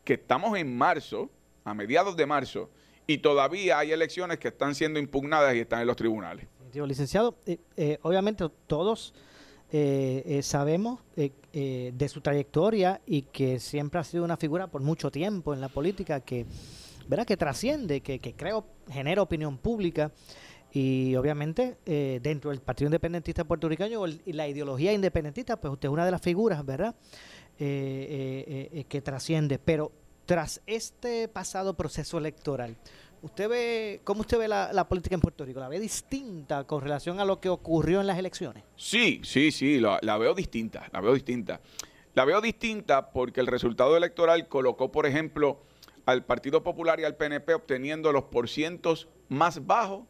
que 0.04 0.14
estamos 0.14 0.56
en 0.58 0.76
marzo, 0.76 1.30
a 1.64 1.74
mediados 1.74 2.16
de 2.16 2.26
marzo, 2.26 2.70
y 3.06 3.18
todavía 3.18 3.78
hay 3.78 3.92
elecciones 3.92 4.38
que 4.38 4.48
están 4.48 4.74
siendo 4.74 4.98
impugnadas 4.98 5.54
y 5.54 5.60
están 5.60 5.80
en 5.80 5.86
los 5.86 5.96
tribunales. 5.96 6.46
Licenciado, 6.72 7.38
eh, 7.46 7.58
eh, 7.76 7.98
obviamente 8.02 8.44
todos 8.66 9.14
eh, 9.72 10.22
eh, 10.26 10.42
sabemos 10.42 11.00
eh, 11.16 11.32
eh, 11.52 11.92
de 11.94 12.08
su 12.08 12.20
trayectoria 12.20 13.00
y 13.04 13.22
que 13.22 13.58
siempre 13.58 14.00
ha 14.00 14.04
sido 14.04 14.24
una 14.24 14.36
figura 14.36 14.68
por 14.68 14.82
mucho 14.82 15.10
tiempo 15.10 15.54
en 15.54 15.60
la 15.60 15.68
política 15.68 16.20
que, 16.20 16.46
¿verdad? 17.08 17.26
que 17.26 17.36
trasciende, 17.36 18.00
que, 18.00 18.20
que 18.20 18.34
creo 18.34 18.64
genera 18.88 19.22
opinión 19.22 19.58
pública 19.58 20.12
y 20.72 21.16
obviamente 21.16 21.78
eh, 21.86 22.20
dentro 22.22 22.50
del 22.50 22.60
Partido 22.60 22.88
Independentista 22.88 23.44
puertorriqueño 23.44 24.06
y 24.06 24.32
la 24.32 24.46
ideología 24.46 24.92
independentista, 24.92 25.56
pues 25.56 25.72
usted 25.72 25.88
es 25.88 25.92
una 25.92 26.04
de 26.04 26.10
las 26.10 26.20
figuras, 26.20 26.64
¿verdad? 26.64 26.94
Eh, 27.58 28.84
que 28.88 29.00
trasciende. 29.00 29.58
Pero 29.58 29.90
tras 30.26 30.60
este 30.66 31.28
pasado 31.28 31.74
proceso 31.74 32.18
electoral, 32.18 32.76
¿usted 33.26 33.48
ve, 33.48 34.00
¿cómo 34.04 34.20
usted 34.20 34.38
ve 34.38 34.48
la, 34.48 34.88
política 34.88 35.14
en 35.14 35.20
Puerto 35.20 35.44
Rico? 35.44 35.60
¿La 35.60 35.68
ve 35.68 35.78
distinta 35.78 36.64
con 36.64 36.80
relación 36.80 37.20
a 37.20 37.24
lo 37.24 37.40
que 37.40 37.48
ocurrió 37.48 38.00
en 38.00 38.06
las 38.06 38.18
elecciones? 38.18 38.64
Sí, 38.76 39.20
sí, 39.24 39.52
sí, 39.52 39.78
la, 39.78 39.98
la 40.02 40.16
veo 40.16 40.34
distinta, 40.34 40.88
la 40.92 41.00
veo 41.00 41.12
distinta. 41.12 41.60
La 42.14 42.24
veo 42.24 42.40
distinta 42.40 43.10
porque 43.10 43.40
el 43.40 43.46
resultado 43.46 43.96
electoral 43.96 44.48
colocó, 44.48 44.90
por 44.90 45.06
ejemplo, 45.06 45.60
al 46.06 46.24
Partido 46.24 46.62
Popular 46.62 46.98
y 47.00 47.04
al 47.04 47.16
PNP 47.16 47.52
obteniendo 47.54 48.12
los 48.12 48.24
porcientos 48.24 49.08
más 49.28 49.66
bajos 49.66 50.04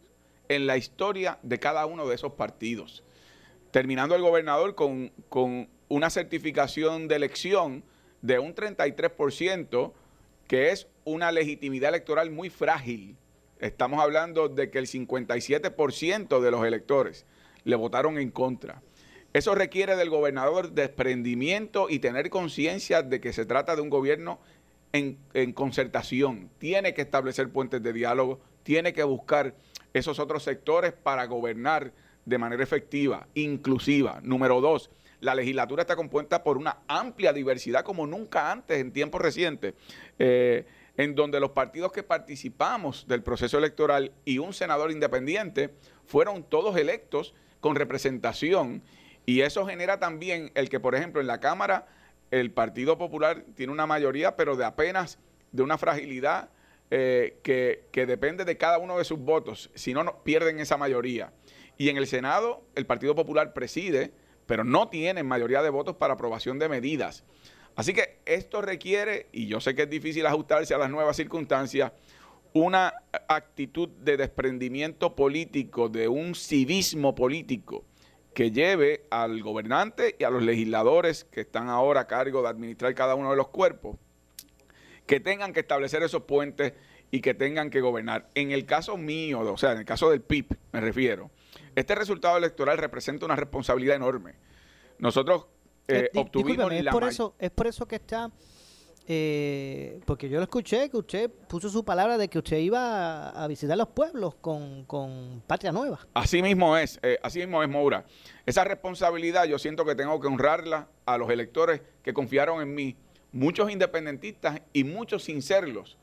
en 0.49 0.67
la 0.67 0.77
historia 0.77 1.39
de 1.43 1.59
cada 1.59 1.87
uno 1.87 2.07
de 2.07 2.15
esos 2.15 2.35
partidos. 2.35 3.03
Terminando 3.71 4.15
el 4.15 4.23
gobernador 4.23 4.75
con, 4.75 5.11
con 5.29 5.69
una 5.89 6.11
certificación 6.11 7.09
de 7.09 7.17
elección 7.17 7.83
de 8.23 8.39
un 8.39 8.55
33%, 8.55 9.93
que 10.47 10.71
es 10.71 10.87
una 11.07 11.31
legitimidad 11.31 11.91
electoral 11.91 12.31
muy 12.31 12.51
frágil. 12.51 13.17
Estamos 13.61 14.03
hablando 14.03 14.49
de 14.49 14.71
que 14.71 14.79
el 14.79 14.87
57% 14.87 16.41
de 16.41 16.51
los 16.51 16.67
electores 16.67 17.25
le 17.65 17.77
votaron 17.77 18.19
en 18.19 18.31
contra. 18.31 18.83
Eso 19.33 19.55
requiere 19.55 19.97
del 19.97 20.11
gobernador 20.11 20.73
desprendimiento 20.73 21.89
y 21.89 22.01
tener 22.01 22.29
conciencia 22.29 23.03
de 23.03 23.21
que 23.21 23.33
se 23.33 23.47
trata 23.47 23.77
de 23.77 23.83
un 23.83 23.89
gobierno 23.89 24.41
en, 24.93 25.53
concertación. 25.53 26.51
Tiene 26.59 26.93
que 26.93 27.03
establecer 27.03 27.51
puentes 27.51 27.83
de 27.83 27.93
diálogo, 27.93 28.41
tiene 28.65 28.93
que 28.93 29.05
buscar 29.05 29.55
esos 29.93 30.19
otros 30.19 30.43
sectores 30.43 30.93
para 30.93 31.27
gobernar 31.27 31.93
de 32.25 32.39
manera 32.39 32.65
efectiva, 32.65 33.29
inclusiva. 33.35 34.21
Número 34.23 34.61
dos, 34.61 34.91
la 35.21 35.35
legislatura 35.35 35.83
está 35.83 35.95
compuesta 35.95 36.43
por 36.43 36.59
una 36.59 36.79
amplia 36.89 37.33
diversidad 37.33 37.85
como 37.85 38.07
nunca 38.07 38.51
antes 38.51 38.79
en 38.79 38.93
tiempos 38.93 39.21
recientes, 39.21 39.75
eh, 40.19 40.67
en 40.97 41.15
donde 41.15 41.41
los 41.41 41.51
partidos 41.51 41.93
que 41.93 42.03
participamos 42.03 43.07
del 43.07 43.23
proceso 43.23 43.59
electoral 43.59 44.13
y 44.25 44.39
un 44.39 44.53
senador 44.53 44.91
independiente 44.91 45.75
fueron 46.05 46.43
todos 46.43 46.77
electos 46.77 47.35
con 47.61 47.77
representación 47.77 48.83
y 49.27 49.41
eso 49.41 49.67
genera 49.67 49.99
también 49.99 50.53
el 50.55 50.69
que, 50.69 50.79
por 50.81 50.95
ejemplo, 50.95 51.21
en 51.21 51.27
la 51.27 51.41
Cámara 51.41 51.87
el 52.31 52.53
Partido 52.53 52.97
Popular 52.97 53.45
tiene 53.55 53.73
una 53.73 53.87
mayoría, 53.87 54.37
pero 54.37 54.57
de 54.57 54.65
apenas 54.65 55.19
de 55.53 55.63
una 55.63 55.79
fragilidad 55.79 56.51
eh, 56.91 57.39
que, 57.43 57.85
que 57.91 58.07
depende 58.07 58.45
de 58.45 58.57
cada 58.57 58.79
uno 58.79 58.99
de 58.99 59.05
sus 59.05 59.19
votos, 59.19 59.71
si 59.75 59.93
no, 59.93 60.05
no 60.05 60.23
pierden 60.23 60.61
esa 60.61 60.77
mayoría. 60.77 61.33
Y 61.77 61.89
en 61.89 61.97
el 61.97 62.07
Senado 62.07 62.63
el 62.77 62.87
Partido 62.87 63.15
Popular 63.17 63.53
preside, 63.53 64.13
pero 64.47 64.63
no 64.63 64.89
tienen 64.89 65.27
mayoría 65.27 65.63
de 65.63 65.71
votos 65.71 65.97
para 65.97 66.15
aprobación 66.15 66.59
de 66.61 66.69
medidas. 66.69 67.25
Así 67.77 67.93
que 67.93 68.21
esto 68.25 68.63
requiere, 68.63 69.27
y 69.33 69.47
yo 69.47 69.61
sé 69.61 69.75
que 69.75 69.83
es 69.83 69.91
difícil 69.91 70.25
ajustarse 70.27 70.75
a 70.75 70.79
las 70.79 70.91
nuevas 70.91 71.15
circunstancias, 71.17 71.93
una 72.55 72.95
actitud 73.29 73.89
de 73.89 74.17
desprendimiento 74.17 75.15
político, 75.15 75.91
de 75.91 76.09
un 76.09 76.35
civismo 76.35 77.15
político 77.15 77.85
que 78.33 78.51
lleve 78.51 79.05
al 79.11 79.43
gobernante 79.43 80.17
y 80.19 80.25
a 80.25 80.31
los 80.31 80.43
legisladores 80.43 81.25
que 81.25 81.43
están 81.43 81.69
ahora 81.69 82.01
a 82.01 82.07
cargo 82.07 82.41
de 82.41 82.49
administrar 82.49 82.95
cada 82.95 83.15
uno 83.15 83.31
de 83.31 83.37
los 83.37 83.49
cuerpos, 83.49 83.99
que 85.07 85.21
tengan 85.21 85.53
que 85.53 85.61
establecer 85.61 86.03
esos 86.03 86.23
puentes 86.23 86.73
y 87.11 87.21
que 87.21 87.35
tengan 87.35 87.69
que 87.69 87.83
gobernar. 87.83 88.31
En 88.35 88.53
el 88.53 88.65
caso 88.65 88.97
mío, 88.97 89.41
o 89.41 89.59
sea, 89.59 89.73
en 89.73 89.79
el 89.79 89.85
caso 89.85 90.11
del 90.11 90.23
PIB, 90.23 90.57
me 90.73 90.81
refiero, 90.81 91.31
este 91.75 91.95
resultado 91.95 92.39
electoral 92.39 92.79
representa 92.79 93.27
una 93.27 93.37
responsabilidad 93.37 93.97
enorme. 93.97 94.35
Nosotros 94.99 95.47
eh, 95.89 96.11
Eh, 96.13 96.19
obtuvimos 96.19 96.73
es 96.73 96.85
la 96.85 96.91
por 96.93 97.05
eso, 97.05 97.35
es 97.39 97.51
por 97.51 97.67
eso 97.67 97.87
que 97.87 97.97
está, 97.97 98.31
eh, 99.09 100.01
porque 100.05 100.29
yo 100.29 100.39
lo 100.39 100.43
escuché, 100.43 100.91
que 100.91 100.97
usted 100.97 101.31
puso 101.31 101.69
su 101.69 101.85
palabra 101.85 102.19
de 102.19 102.29
que 102.29 102.39
usted 102.39 102.59
iba 102.59 103.29
a, 103.29 103.45
a 103.45 103.47
visitar 103.47 103.77
los 103.79 103.89
pueblos 103.89 104.35
con, 104.37 104.85
con 104.85 105.43
Patria 105.47 105.71
Nueva. 105.73 106.01
Así 106.15 106.43
mismo 106.43 106.77
es, 106.77 106.99
eh, 107.03 107.19
así 107.23 107.39
mismo 107.39 107.63
es, 107.63 107.69
Moura. 107.69 108.05
Esa 108.45 108.65
responsabilidad 108.65 109.45
yo 109.45 109.59
siento 109.59 109.85
que 109.85 109.95
tengo 109.95 110.21
que 110.21 110.27
honrarla 110.27 110.89
a 111.05 111.19
los 111.19 111.31
electores 111.31 111.83
que 112.03 112.13
confiaron 112.13 112.63
en 112.63 112.75
mí, 112.75 112.97
muchos 113.33 113.71
independentistas 113.71 114.61
y 114.73 114.83
muchos 114.85 115.23
sin 115.25 115.41
serlos, 115.43 115.97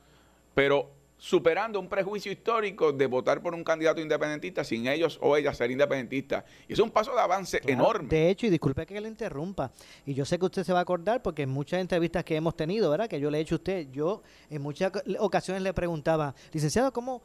pero 0.53 0.91
superando 1.23 1.79
un 1.79 1.87
prejuicio 1.87 2.33
histórico 2.33 2.91
de 2.91 3.07
votar 3.07 3.41
por 3.41 3.55
un 3.55 3.63
candidato 3.63 4.01
independentista 4.01 4.61
sin 4.61 4.87
ellos 4.87 5.17
o 5.21 5.37
ellas 5.37 5.55
ser 5.55 5.71
independentistas. 5.71 6.43
Y 6.67 6.73
es 6.73 6.79
un 6.79 6.91
paso 6.91 7.15
de 7.15 7.21
avance 7.21 7.61
enorme. 7.65 8.09
De 8.09 8.29
hecho, 8.29 8.45
y 8.47 8.49
disculpe 8.49 8.85
que 8.85 8.99
le 8.99 9.07
interrumpa, 9.07 9.71
y 10.05 10.15
yo 10.15 10.25
sé 10.25 10.37
que 10.37 10.43
usted 10.43 10.65
se 10.65 10.73
va 10.73 10.79
a 10.79 10.81
acordar 10.81 11.21
porque 11.21 11.43
en 11.43 11.49
muchas 11.49 11.79
entrevistas 11.79 12.25
que 12.25 12.35
hemos 12.35 12.57
tenido, 12.57 12.91
¿verdad? 12.91 13.07
Que 13.07 13.21
yo 13.21 13.31
le 13.31 13.37
he 13.37 13.41
hecho 13.41 13.55
a 13.55 13.59
usted, 13.59 13.87
yo 13.89 14.21
en 14.49 14.61
muchas 14.61 14.91
ocasiones 15.17 15.63
le 15.63 15.73
preguntaba, 15.73 16.35
licenciado, 16.51 16.91
¿cómo, 16.91 17.21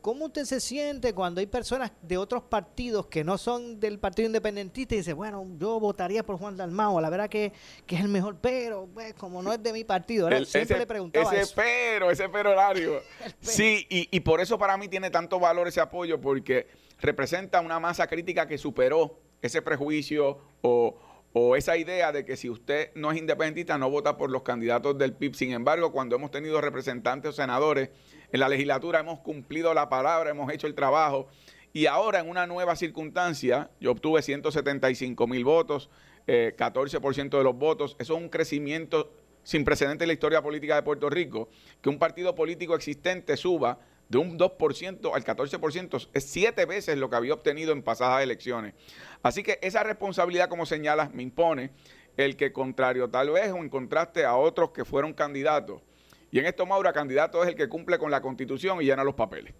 ¿cómo 0.00 0.26
usted 0.26 0.44
se 0.44 0.60
siente 0.60 1.14
cuando 1.14 1.40
hay 1.40 1.46
personas 1.46 1.92
de 2.02 2.16
otros 2.16 2.42
partidos 2.44 3.06
que 3.06 3.24
no 3.24 3.38
son 3.38 3.78
del 3.80 3.98
Partido 3.98 4.26
Independentista 4.26 4.94
y 4.94 4.98
dice, 4.98 5.12
bueno, 5.12 5.46
yo 5.58 5.78
votaría 5.80 6.22
por 6.24 6.36
Juan 6.38 6.56
Dalmao, 6.56 7.00
la 7.00 7.10
verdad 7.10 7.28
que, 7.28 7.52
que 7.86 7.96
es 7.96 8.00
el 8.02 8.08
mejor, 8.08 8.36
pero 8.40 8.88
pues, 8.92 9.14
como 9.14 9.42
no 9.42 9.52
es 9.52 9.62
de 9.62 9.72
mi 9.72 9.84
partido. 9.84 10.28
El- 10.28 10.46
Siempre 10.46 10.74
ese, 10.74 10.78
le 10.78 10.86
preguntaba 10.86 11.30
ese 11.32 11.40
eso. 11.42 11.52
pero, 11.56 12.10
ese 12.10 12.28
pero 12.28 12.50
horario. 12.50 13.00
Sí, 13.40 13.86
y, 13.88 14.08
y 14.10 14.20
por 14.20 14.40
eso 14.40 14.58
para 14.58 14.76
mí 14.76 14.88
tiene 14.88 15.10
tanto 15.10 15.38
valor 15.38 15.68
ese 15.68 15.80
apoyo, 15.80 16.20
porque 16.20 16.66
representa 17.00 17.60
una 17.60 17.80
masa 17.80 18.06
crítica 18.06 18.46
que 18.46 18.58
superó 18.58 19.18
ese 19.42 19.62
prejuicio 19.62 20.38
o, 20.62 20.98
o 21.32 21.56
esa 21.56 21.76
idea 21.76 22.12
de 22.12 22.24
que 22.24 22.36
si 22.36 22.50
usted 22.50 22.90
no 22.94 23.10
es 23.12 23.18
independentista 23.18 23.78
no 23.78 23.88
vota 23.88 24.16
por 24.18 24.30
los 24.30 24.42
candidatos 24.42 24.98
del 24.98 25.14
PIB. 25.14 25.34
Sin 25.34 25.52
embargo, 25.52 25.92
cuando 25.92 26.16
hemos 26.16 26.30
tenido 26.30 26.60
representantes 26.60 27.30
o 27.30 27.32
senadores 27.32 27.88
en 28.32 28.40
la 28.40 28.48
legislatura, 28.48 29.00
hemos 29.00 29.20
cumplido 29.20 29.74
la 29.74 29.88
palabra, 29.88 30.30
hemos 30.30 30.52
hecho 30.52 30.66
el 30.66 30.74
trabajo. 30.74 31.28
Y 31.72 31.86
ahora 31.86 32.20
en 32.20 32.28
una 32.28 32.46
nueva 32.46 32.76
circunstancia, 32.76 33.70
yo 33.80 33.92
obtuve 33.92 34.22
175 34.22 35.26
mil 35.26 35.44
votos, 35.44 35.90
eh, 36.26 36.54
14% 36.56 37.38
de 37.38 37.44
los 37.44 37.56
votos. 37.56 37.96
Eso 37.98 38.16
es 38.16 38.22
un 38.22 38.28
crecimiento 38.28 39.12
sin 39.42 39.64
precedente 39.64 40.04
en 40.04 40.08
la 40.08 40.14
historia 40.14 40.42
política 40.42 40.74
de 40.76 40.82
Puerto 40.82 41.08
Rico. 41.08 41.48
Que 41.80 41.88
un 41.88 41.98
partido 41.98 42.34
político 42.34 42.74
existente 42.74 43.36
suba 43.36 43.78
de 44.08 44.18
un 44.18 44.36
2% 44.36 45.14
al 45.14 45.24
14% 45.24 46.08
es 46.12 46.24
siete 46.24 46.66
veces 46.66 46.98
lo 46.98 47.08
que 47.08 47.16
había 47.16 47.34
obtenido 47.34 47.72
en 47.72 47.82
pasadas 47.82 48.22
elecciones. 48.22 48.74
Así 49.22 49.44
que 49.44 49.60
esa 49.62 49.84
responsabilidad, 49.84 50.48
como 50.48 50.66
señalas, 50.66 51.14
me 51.14 51.22
impone 51.22 51.70
el 52.16 52.36
que 52.36 52.52
contrario 52.52 53.08
tal 53.08 53.30
vez 53.30 53.52
o 53.52 53.58
en 53.58 53.68
contraste 53.68 54.24
a 54.24 54.34
otros 54.34 54.72
que 54.72 54.84
fueron 54.84 55.14
candidatos. 55.14 55.82
Y 56.30 56.38
en 56.38 56.46
esto, 56.46 56.66
Maura, 56.66 56.92
candidato 56.92 57.42
es 57.42 57.48
el 57.48 57.54
que 57.54 57.68
cumple 57.68 57.98
con 57.98 58.10
la 58.10 58.20
constitución 58.20 58.80
y 58.80 58.84
llena 58.84 59.04
los 59.04 59.14
papeles. 59.14 59.54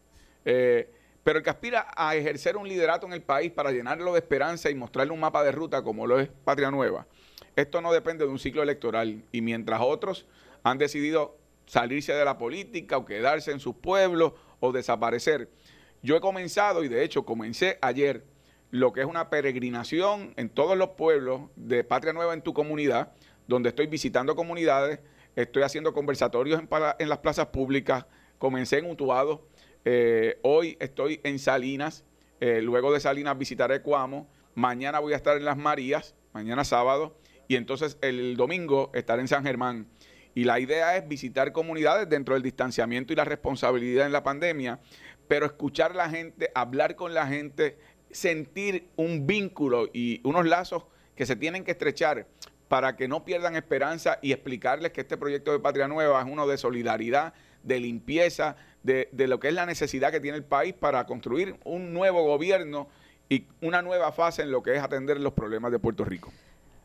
Eh, 0.44 0.90
pero 1.22 1.38
el 1.38 1.44
que 1.44 1.50
aspira 1.50 1.88
a 1.96 2.14
ejercer 2.16 2.56
un 2.56 2.66
liderato 2.66 3.06
en 3.06 3.12
el 3.12 3.22
país 3.22 3.50
para 3.52 3.70
llenarlo 3.72 4.12
de 4.12 4.20
esperanza 4.20 4.70
y 4.70 4.74
mostrarle 4.74 5.12
un 5.12 5.20
mapa 5.20 5.42
de 5.42 5.52
ruta 5.52 5.82
como 5.82 6.06
lo 6.06 6.18
es 6.18 6.28
Patria 6.44 6.70
Nueva, 6.70 7.06
esto 7.56 7.80
no 7.80 7.92
depende 7.92 8.24
de 8.24 8.30
un 8.30 8.38
ciclo 8.38 8.62
electoral. 8.62 9.22
Y 9.32 9.42
mientras 9.42 9.80
otros 9.82 10.26
han 10.62 10.78
decidido 10.78 11.36
salirse 11.66 12.12
de 12.12 12.24
la 12.24 12.38
política 12.38 12.96
o 12.96 13.04
quedarse 13.04 13.52
en 13.52 13.60
sus 13.60 13.74
pueblos 13.74 14.32
o 14.60 14.72
desaparecer, 14.72 15.50
yo 16.02 16.16
he 16.16 16.20
comenzado, 16.20 16.82
y 16.82 16.88
de 16.88 17.04
hecho 17.04 17.24
comencé 17.24 17.78
ayer, 17.82 18.24
lo 18.70 18.92
que 18.92 19.00
es 19.00 19.06
una 19.06 19.30
peregrinación 19.30 20.32
en 20.36 20.48
todos 20.48 20.76
los 20.76 20.90
pueblos 20.90 21.42
de 21.56 21.84
Patria 21.84 22.12
Nueva 22.12 22.34
en 22.34 22.42
tu 22.42 22.54
comunidad, 22.54 23.12
donde 23.48 23.70
estoy 23.70 23.88
visitando 23.88 24.36
comunidades, 24.36 25.00
estoy 25.37 25.62
haciendo 25.62 25.93
conversatorios 25.93 26.61
en, 26.99 27.09
las 27.09 27.18
plazas 27.18 27.47
públicas, 27.47 28.07
comencé 28.39 28.78
en 28.78 28.91
Utuado, 28.91 29.47
eh, 29.85 30.39
hoy 30.43 30.76
estoy 30.81 31.20
en 31.24 31.39
Salinas, 31.39 32.05
eh, 32.41 32.61
luego 32.62 32.93
de 32.93 33.01
Salinas 33.01 33.37
visitaré 33.39 33.83
Cuamo, 33.83 34.28
mañana 34.55 34.99
voy 34.99 35.12
a 35.12 35.16
estar 35.16 35.37
en 35.37 35.45
Las 35.45 35.57
Marías, 35.57 36.14
mañana 36.33 36.64
sábado, 36.64 37.16
y 37.49 37.57
entonces 37.57 37.99
el 38.01 38.37
domingo 38.37 38.91
estaré 38.95 39.22
en 39.22 39.28
San 39.28 39.45
Germán. 39.45 39.89
Y 40.35 40.45
la 40.45 40.61
idea 40.61 40.97
es 40.97 41.09
visitar 41.09 41.51
comunidades 41.51 42.09
dentro 42.09 42.35
del 42.35 42.43
distanciamiento 42.43 43.12
y 43.12 43.16
la 43.16 43.24
responsabilidad 43.24 44.07
en 44.07 44.12
la 44.12 44.22
pandemia, 44.22 44.78
pero 45.26 45.47
escuchar 45.47 45.93
a 45.93 45.95
la 45.95 46.11
gente, 46.11 46.51
hablar 46.55 46.95
con 46.95 47.14
la 47.14 47.26
gente, 47.26 47.76
sentir 48.11 48.89
un 48.97 49.26
vínculo 49.26 49.89
y 49.93 50.20
unos 50.24 50.47
lazos 50.47 50.85
que 51.16 51.26
se 51.26 51.37
tienen 51.37 51.64
que 51.64 51.72
estrechar 51.72 52.26
para 52.70 52.94
que 52.94 53.08
no 53.08 53.24
pierdan 53.24 53.56
esperanza 53.56 54.20
y 54.22 54.30
explicarles 54.30 54.92
que 54.92 55.00
este 55.00 55.16
proyecto 55.16 55.50
de 55.50 55.58
Patria 55.58 55.88
Nueva 55.88 56.20
es 56.20 56.26
uno 56.30 56.46
de 56.46 56.56
solidaridad, 56.56 57.34
de 57.64 57.80
limpieza, 57.80 58.54
de, 58.84 59.08
de 59.10 59.26
lo 59.26 59.40
que 59.40 59.48
es 59.48 59.54
la 59.54 59.66
necesidad 59.66 60.12
que 60.12 60.20
tiene 60.20 60.36
el 60.36 60.44
país 60.44 60.72
para 60.72 61.04
construir 61.04 61.56
un 61.64 61.92
nuevo 61.92 62.22
gobierno 62.22 62.86
y 63.28 63.44
una 63.60 63.82
nueva 63.82 64.12
fase 64.12 64.42
en 64.42 64.52
lo 64.52 64.62
que 64.62 64.76
es 64.76 64.80
atender 64.80 65.18
los 65.18 65.32
problemas 65.32 65.72
de 65.72 65.80
Puerto 65.80 66.04
Rico. 66.04 66.32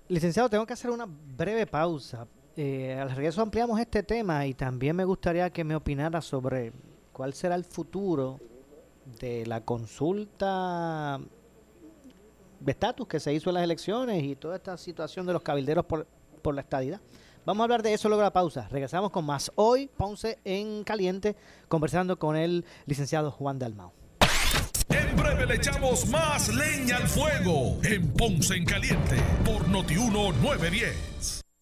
Licenciado, 0.08 0.50
tengo 0.50 0.66
que 0.66 0.74
hacer 0.74 0.90
una 0.90 1.06
breve 1.08 1.68
pausa. 1.68 2.26
Eh, 2.58 2.98
al 3.00 3.12
regreso 3.12 3.44
ampliamos 3.44 3.80
este 3.80 4.02
tema 4.02 4.44
y 4.48 4.56
también 4.56 4.96
me 4.96 5.06
gustaría 5.06 5.52
que 5.52 5.64
me 5.64 5.76
opinara 5.76 6.20
sobre 6.20 6.74
cuál 7.14 7.36
será 7.36 7.54
el 7.54 7.64
futuro 7.64 8.40
de 9.20 9.46
la 9.46 9.62
consulta 9.62 11.20
estatus 12.66 13.08
que 13.08 13.20
se 13.20 13.34
hizo 13.34 13.50
en 13.50 13.56
las 13.56 13.64
elecciones 13.64 14.24
y 14.24 14.36
toda 14.36 14.56
esta 14.56 14.78
situación 14.78 15.26
de 15.26 15.34
los 15.34 15.42
cabilderos 15.42 15.86
por, 15.86 16.08
por 16.42 16.56
la 16.56 16.62
estadidad. 16.62 17.00
Vamos 17.46 17.62
a 17.62 17.64
hablar 17.66 17.84
de 17.84 17.94
eso 17.94 18.10
luego 18.10 18.22
de 18.22 18.28
la 18.28 18.34
pausa. 18.34 18.68
Regresamos 18.72 19.12
con 19.12 19.24
más 19.26 19.52
hoy, 19.56 19.88
Ponce 19.88 20.40
en 20.44 20.84
Caliente, 20.84 21.36
conversando 21.68 22.18
con 22.18 22.36
el 22.36 22.66
licenciado 22.88 23.30
Juan 23.30 23.60
Dalmao. 23.60 23.94
En 24.90 25.16
breve 25.16 25.46
le 25.46 25.56
echamos 25.56 26.08
más 26.10 26.54
leña 26.54 26.98
al 26.98 27.08
fuego 27.08 27.78
en 27.84 28.12
Ponce 28.14 28.56
en 28.56 28.66
Caliente 28.66 29.18
por 29.46 29.68
Notiuno 29.68 30.32
910. 30.32 31.45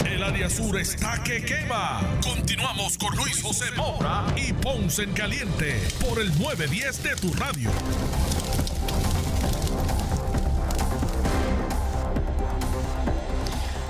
El 0.00 0.22
área 0.22 0.48
sur 0.48 0.78
está 0.78 1.22
que 1.22 1.44
quema. 1.44 2.00
Continuamos 2.22 2.96
con 2.96 3.14
Luis 3.14 3.42
José 3.42 3.66
Moura 3.76 4.24
y 4.36 4.52
Ponce 4.52 5.02
en 5.02 5.12
Caliente 5.12 5.80
por 6.00 6.18
el 6.18 6.28
910 6.38 7.02
de 7.02 7.16
tu 7.16 7.32
radio. 7.34 7.70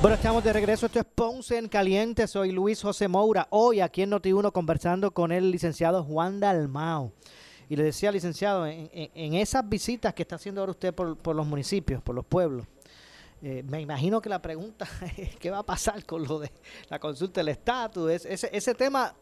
Bueno, 0.00 0.16
estamos 0.16 0.42
de 0.42 0.53
regreso. 0.53 0.86
Esto 0.86 0.98
es 0.98 1.07
Ponce 1.07 1.57
en 1.57 1.68
Caliente. 1.68 2.26
Soy 2.26 2.50
Luis 2.50 2.82
José 2.82 3.07
Moura. 3.09 3.46
Hoy 3.50 3.80
aquí 3.80 4.03
en 4.03 4.11
Noti1 4.11 4.53
conversando 4.53 5.12
con 5.12 5.30
el 5.30 5.50
licenciado 5.50 6.03
Juan 6.03 6.40
Dalmao. 6.40 7.12
Y 7.68 7.76
le 7.76 7.84
decía, 7.84 8.12
licenciado, 8.12 8.66
en, 8.66 9.34
esas 9.34 9.66
visitas 9.66 10.12
que 10.12 10.22
está 10.22 10.34
haciendo 10.36 10.61
ahora 10.61 10.72
usted 10.72 10.92
por 10.92 11.34
los 11.34 11.46
municipios, 11.46 12.03
por 12.03 12.14
los 12.14 12.26
pueblos, 12.26 12.66
eh, 13.43 13.64
me 13.64 13.80
imagino 13.80 14.22
que 14.22 14.28
la 14.28 14.40
pregunta 14.40 14.86
es 15.16 15.36
qué 15.36 15.51
va 15.51 15.59
a 15.59 15.66
pasar 15.66 16.05
con 16.07 16.22
lo 16.22 16.38
de 16.38 16.51
la 16.88 16.99
consulta 17.01 17.40
del 17.40 17.49
estatus. 17.49 18.24
Es- 18.24 18.45
ese, 18.45 18.74
tema, 18.74 19.14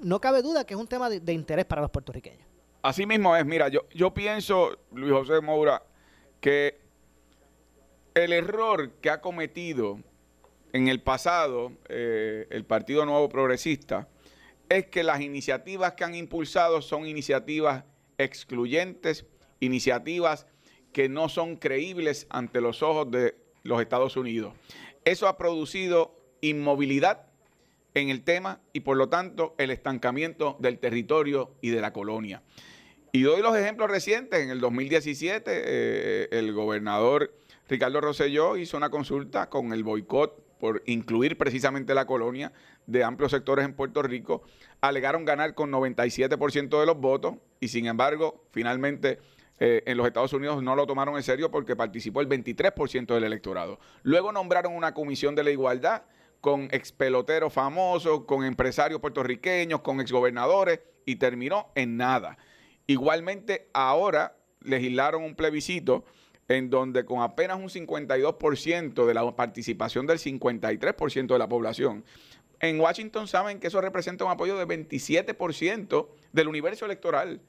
no 0.00 0.20
cabe 0.20 0.40
duda 0.40 0.64
que 0.64 0.72
es 0.72 0.80
un 0.80 0.86
tema 0.86 1.10
de, 1.10 1.32
interés 1.32 1.66
para 1.66 1.82
los 1.82 1.90
puertorriqueños. 1.90 2.46
Así 2.80 3.04
mismo 3.04 3.36
es, 3.36 3.44
mira, 3.44 3.68
yo, 3.68 3.82
yo 3.92 4.14
pienso, 4.14 4.78
Luis 4.92 5.12
José 5.12 5.40
Moura, 5.42 5.82
que 6.40 6.80
el 8.14 8.32
error 8.32 8.92
que 9.02 9.10
ha 9.10 9.20
cometido 9.20 9.98
en 10.72 10.88
el 10.88 11.02
pasado 11.02 11.72
eh, 11.88 12.46
el 12.50 12.64
Partido 12.64 13.04
Nuevo 13.04 13.28
Progresista 13.28 14.08
es 14.68 14.86
que 14.86 15.02
las 15.02 15.20
iniciativas 15.20 15.92
que 15.92 16.04
han 16.04 16.14
impulsado 16.14 16.80
son 16.80 17.06
iniciativas 17.06 17.84
excluyentes, 18.16 19.26
iniciativas 19.60 20.46
que 20.92 21.08
no 21.08 21.28
son 21.28 21.56
creíbles 21.56 22.26
ante 22.30 22.60
los 22.60 22.82
ojos 22.82 23.10
de 23.10 23.47
los 23.68 23.80
Estados 23.80 24.16
Unidos. 24.16 24.54
Eso 25.04 25.28
ha 25.28 25.36
producido 25.36 26.14
inmovilidad 26.40 27.26
en 27.94 28.08
el 28.08 28.22
tema 28.22 28.60
y 28.72 28.80
por 28.80 28.96
lo 28.96 29.08
tanto 29.08 29.54
el 29.58 29.70
estancamiento 29.70 30.56
del 30.58 30.78
territorio 30.78 31.52
y 31.60 31.70
de 31.70 31.80
la 31.80 31.92
colonia. 31.92 32.42
Y 33.12 33.22
doy 33.22 33.42
los 33.42 33.56
ejemplos 33.56 33.90
recientes. 33.90 34.40
En 34.40 34.50
el 34.50 34.60
2017, 34.60 35.50
eh, 35.54 36.28
el 36.30 36.52
gobernador 36.52 37.34
Ricardo 37.68 38.00
Rosselló 38.00 38.56
hizo 38.56 38.76
una 38.76 38.90
consulta 38.90 39.48
con 39.48 39.72
el 39.72 39.82
boicot 39.82 40.58
por 40.58 40.82
incluir 40.86 41.38
precisamente 41.38 41.94
la 41.94 42.06
colonia 42.06 42.52
de 42.86 43.04
amplios 43.04 43.30
sectores 43.30 43.64
en 43.64 43.74
Puerto 43.74 44.02
Rico. 44.02 44.42
Alegaron 44.80 45.24
ganar 45.24 45.54
con 45.54 45.70
97% 45.70 46.80
de 46.80 46.86
los 46.86 46.98
votos 46.98 47.36
y 47.60 47.68
sin 47.68 47.86
embargo, 47.86 48.44
finalmente 48.50 49.18
eh, 49.60 49.82
en 49.86 49.96
los 49.96 50.06
Estados 50.06 50.32
Unidos 50.32 50.62
no 50.62 50.76
lo 50.76 50.86
tomaron 50.86 51.16
en 51.16 51.22
serio 51.22 51.50
porque 51.50 51.76
participó 51.76 52.20
el 52.20 52.28
23% 52.28 53.14
del 53.14 53.24
electorado. 53.24 53.78
Luego 54.02 54.32
nombraron 54.32 54.74
una 54.74 54.94
comisión 54.94 55.34
de 55.34 55.44
la 55.44 55.50
igualdad 55.50 56.02
con 56.40 56.68
expeloteros 56.70 57.52
famosos, 57.52 58.24
con 58.24 58.44
empresarios 58.44 59.00
puertorriqueños, 59.00 59.80
con 59.80 60.00
exgobernadores 60.00 60.80
y 61.04 61.16
terminó 61.16 61.68
en 61.74 61.96
nada. 61.96 62.38
Igualmente, 62.86 63.68
ahora 63.72 64.36
legislaron 64.62 65.22
un 65.22 65.34
plebiscito 65.34 66.04
en 66.48 66.70
donde 66.70 67.04
con 67.04 67.20
apenas 67.20 67.58
un 67.58 67.68
52% 67.68 69.06
de 69.06 69.14
la 69.14 69.36
participación 69.36 70.06
del 70.06 70.18
53% 70.18 71.26
de 71.26 71.38
la 71.38 71.48
población, 71.48 72.04
en 72.60 72.80
Washington 72.80 73.28
saben 73.28 73.60
que 73.60 73.68
eso 73.68 73.80
representa 73.80 74.24
un 74.24 74.30
apoyo 74.30 74.56
de 74.56 74.66
27% 74.66 76.08
del 76.32 76.48
universo 76.48 76.86
electoral. 76.86 77.40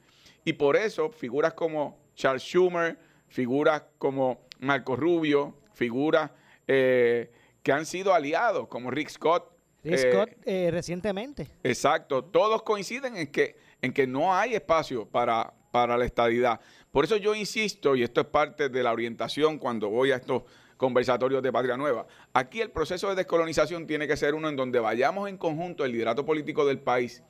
Y 0.44 0.54
por 0.54 0.76
eso 0.76 1.10
figuras 1.10 1.54
como 1.54 1.98
Charles 2.14 2.42
Schumer, 2.42 2.98
figuras 3.28 3.82
como 3.98 4.46
Marco 4.60 4.96
Rubio, 4.96 5.56
figuras 5.74 6.30
eh, 6.66 7.30
que 7.62 7.72
han 7.72 7.86
sido 7.86 8.14
aliados 8.14 8.68
como 8.68 8.90
Rick 8.90 9.10
Scott. 9.10 9.50
Rick 9.82 9.94
eh, 9.94 10.12
Scott, 10.12 10.30
eh, 10.44 10.68
recientemente. 10.70 11.48
Exacto, 11.62 12.24
todos 12.24 12.62
coinciden 12.62 13.16
en 13.16 13.26
que, 13.28 13.56
en 13.80 13.92
que 13.92 14.06
no 14.06 14.34
hay 14.34 14.54
espacio 14.54 15.06
para, 15.06 15.52
para 15.70 15.96
la 15.96 16.04
estadidad. 16.04 16.60
Por 16.90 17.04
eso 17.04 17.16
yo 17.16 17.34
insisto, 17.34 17.96
y 17.96 18.02
esto 18.02 18.20
es 18.20 18.26
parte 18.26 18.68
de 18.68 18.82
la 18.82 18.92
orientación 18.92 19.58
cuando 19.58 19.88
voy 19.88 20.12
a 20.12 20.16
estos 20.16 20.42
conversatorios 20.76 21.42
de 21.42 21.52
Patria 21.52 21.76
Nueva, 21.76 22.06
aquí 22.32 22.60
el 22.60 22.70
proceso 22.70 23.08
de 23.10 23.14
descolonización 23.14 23.86
tiene 23.86 24.08
que 24.08 24.16
ser 24.16 24.34
uno 24.34 24.48
en 24.48 24.56
donde 24.56 24.80
vayamos 24.80 25.28
en 25.28 25.36
conjunto 25.36 25.84
el 25.84 25.92
liderato 25.92 26.24
político 26.24 26.64
del 26.64 26.78
país 26.78 27.22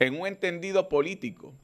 en 0.00 0.20
un 0.20 0.26
entendido 0.26 0.88
político 0.88 1.54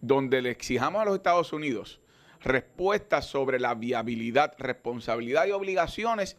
donde 0.00 0.42
le 0.42 0.50
exijamos 0.50 1.02
a 1.02 1.04
los 1.04 1.16
Estados 1.16 1.52
Unidos 1.52 2.00
respuestas 2.40 3.26
sobre 3.26 3.58
la 3.58 3.74
viabilidad, 3.74 4.54
responsabilidad 4.58 5.46
y 5.46 5.52
obligaciones 5.52 6.36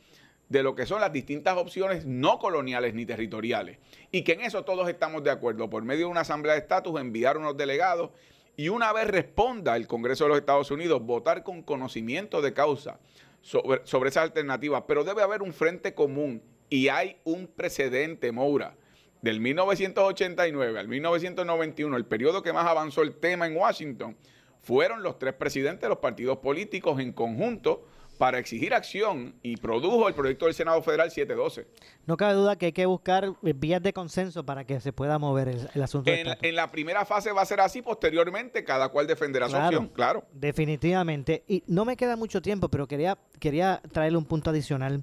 de 0.47 0.63
lo 0.63 0.75
que 0.75 0.85
son 0.85 1.01
las 1.01 1.13
distintas 1.13 1.57
opciones 1.57 2.05
no 2.05 2.39
coloniales 2.39 2.93
ni 2.93 3.05
territoriales. 3.05 3.77
Y 4.11 4.23
que 4.23 4.33
en 4.33 4.41
eso 4.41 4.63
todos 4.63 4.89
estamos 4.89 5.23
de 5.23 5.29
acuerdo. 5.29 5.69
Por 5.69 5.83
medio 5.83 6.05
de 6.05 6.11
una 6.11 6.21
asamblea 6.21 6.55
de 6.55 6.61
estatus, 6.61 6.99
enviar 6.99 7.37
unos 7.37 7.55
delegados 7.55 8.09
y 8.57 8.69
una 8.69 8.91
vez 8.91 9.07
responda 9.07 9.75
el 9.75 9.87
Congreso 9.87 10.25
de 10.25 10.29
los 10.29 10.39
Estados 10.39 10.71
Unidos, 10.71 11.03
votar 11.03 11.43
con 11.43 11.61
conocimiento 11.61 12.41
de 12.41 12.53
causa 12.53 12.99
sobre, 13.41 13.85
sobre 13.85 14.09
esas 14.09 14.23
alternativas. 14.23 14.83
Pero 14.87 15.03
debe 15.03 15.21
haber 15.21 15.43
un 15.43 15.53
frente 15.53 15.93
común 15.93 16.41
y 16.69 16.87
hay 16.87 17.17
un 17.23 17.47
precedente, 17.47 18.31
Moura. 18.31 18.75
Del 19.21 19.39
1989 19.39 20.79
al 20.79 20.87
1991, 20.87 21.97
el 21.97 22.05
periodo 22.05 22.41
que 22.41 22.53
más 22.53 22.65
avanzó 22.65 23.01
el 23.01 23.15
tema 23.15 23.47
en 23.47 23.57
Washington, 23.57 24.15
fueron 24.61 25.03
los 25.03 25.19
tres 25.19 25.33
presidentes 25.33 25.81
de 25.81 25.89
los 25.89 25.97
partidos 25.97 26.37
políticos 26.37 26.99
en 26.99 27.11
conjunto 27.11 27.85
para 28.19 28.37
exigir 28.37 28.73
acción 28.73 29.33
y 29.41 29.55
produjo 29.55 30.09
el 30.09 30.13
proyecto 30.13 30.45
del 30.45 30.53
Senado 30.53 30.81
Federal 30.83 31.09
712. 31.09 31.67
No 32.05 32.17
cabe 32.17 32.33
duda 32.33 32.57
que 32.57 32.67
hay 32.67 32.71
que 32.73 32.85
buscar 32.85 33.23
eh, 33.43 33.53
vías 33.55 33.81
de 33.81 33.93
consenso 33.93 34.45
para 34.45 34.65
que 34.65 34.81
se 34.81 34.91
pueda 34.91 35.17
mover 35.17 35.47
el, 35.47 35.69
el 35.73 35.81
asunto. 35.81 36.11
En, 36.11 36.27
en 36.41 36.55
la 36.55 36.69
primera 36.69 37.05
fase 37.05 37.31
va 37.31 37.41
a 37.41 37.45
ser 37.45 37.61
así, 37.61 37.81
posteriormente 37.81 38.65
cada 38.65 38.89
cual 38.89 39.07
defenderá 39.07 39.47
su 39.47 39.55
opción, 39.55 39.87
claro. 39.87 40.25
Definitivamente. 40.33 41.45
Y 41.47 41.63
no 41.67 41.85
me 41.85 41.95
queda 41.95 42.17
mucho 42.17 42.41
tiempo, 42.41 42.67
pero 42.67 42.87
quería, 42.87 43.17
quería 43.39 43.81
traerle 43.93 44.17
un 44.17 44.25
punto 44.25 44.49
adicional. 44.49 45.01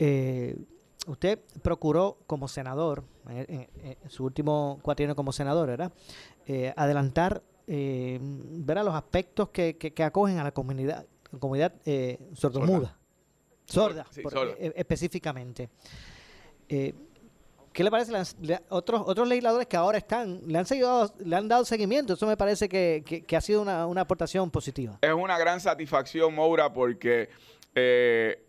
Eh, 0.00 0.56
usted 1.06 1.38
procuró 1.62 2.18
como 2.26 2.48
senador, 2.48 3.04
en, 3.28 3.38
en- 3.48 3.96
en 4.02 4.10
su 4.10 4.24
último 4.24 4.78
cuatrienio 4.82 5.16
como 5.16 5.32
senador, 5.32 5.66
¿verdad? 5.68 5.92
Eh, 6.46 6.72
adelantar 6.76 7.42
eh, 7.66 8.18
¿verdad? 8.20 8.84
los 8.84 8.94
aspectos 8.94 9.50
que, 9.50 9.76
que- 9.76 9.92
que 9.92 10.02
acogen 10.02 10.38
a 10.38 10.44
la 10.44 10.50
comunidad, 10.52 11.06
comunidad 11.38 11.72
eh, 11.86 12.18
sordomuda. 12.34 12.96
Sorda, 13.66 14.04
Sí, 14.10 14.22
por- 14.22 14.32
sorda. 14.32 14.54
eh, 14.58 14.72
específicamente. 14.76 15.70
Eh, 16.68 16.92
¿Qué 17.72 17.84
le 17.84 17.90
parece? 17.92 18.10
Le 18.40 18.58
otros, 18.68 19.02
otros 19.06 19.28
legisladores 19.28 19.68
que 19.68 19.76
ahora 19.76 19.96
están, 19.98 20.40
le 20.44 20.58
han, 20.58 20.66
seguido, 20.66 21.14
le 21.24 21.36
han 21.36 21.46
dado 21.46 21.64
seguimiento. 21.64 22.14
Eso 22.14 22.26
me 22.26 22.36
parece 22.36 22.68
que, 22.68 23.04
que- 23.06 23.22
que 23.22 23.36
ha 23.36 23.40
sido 23.40 23.62
una, 23.62 23.86
una 23.86 24.00
aportación 24.00 24.50
positiva. 24.50 24.98
Es 25.00 25.12
una 25.14 25.38
gran 25.38 25.60
satisfacción, 25.60 26.34
Moura, 26.34 26.72
porque 26.72 27.28
eh, 27.76 28.44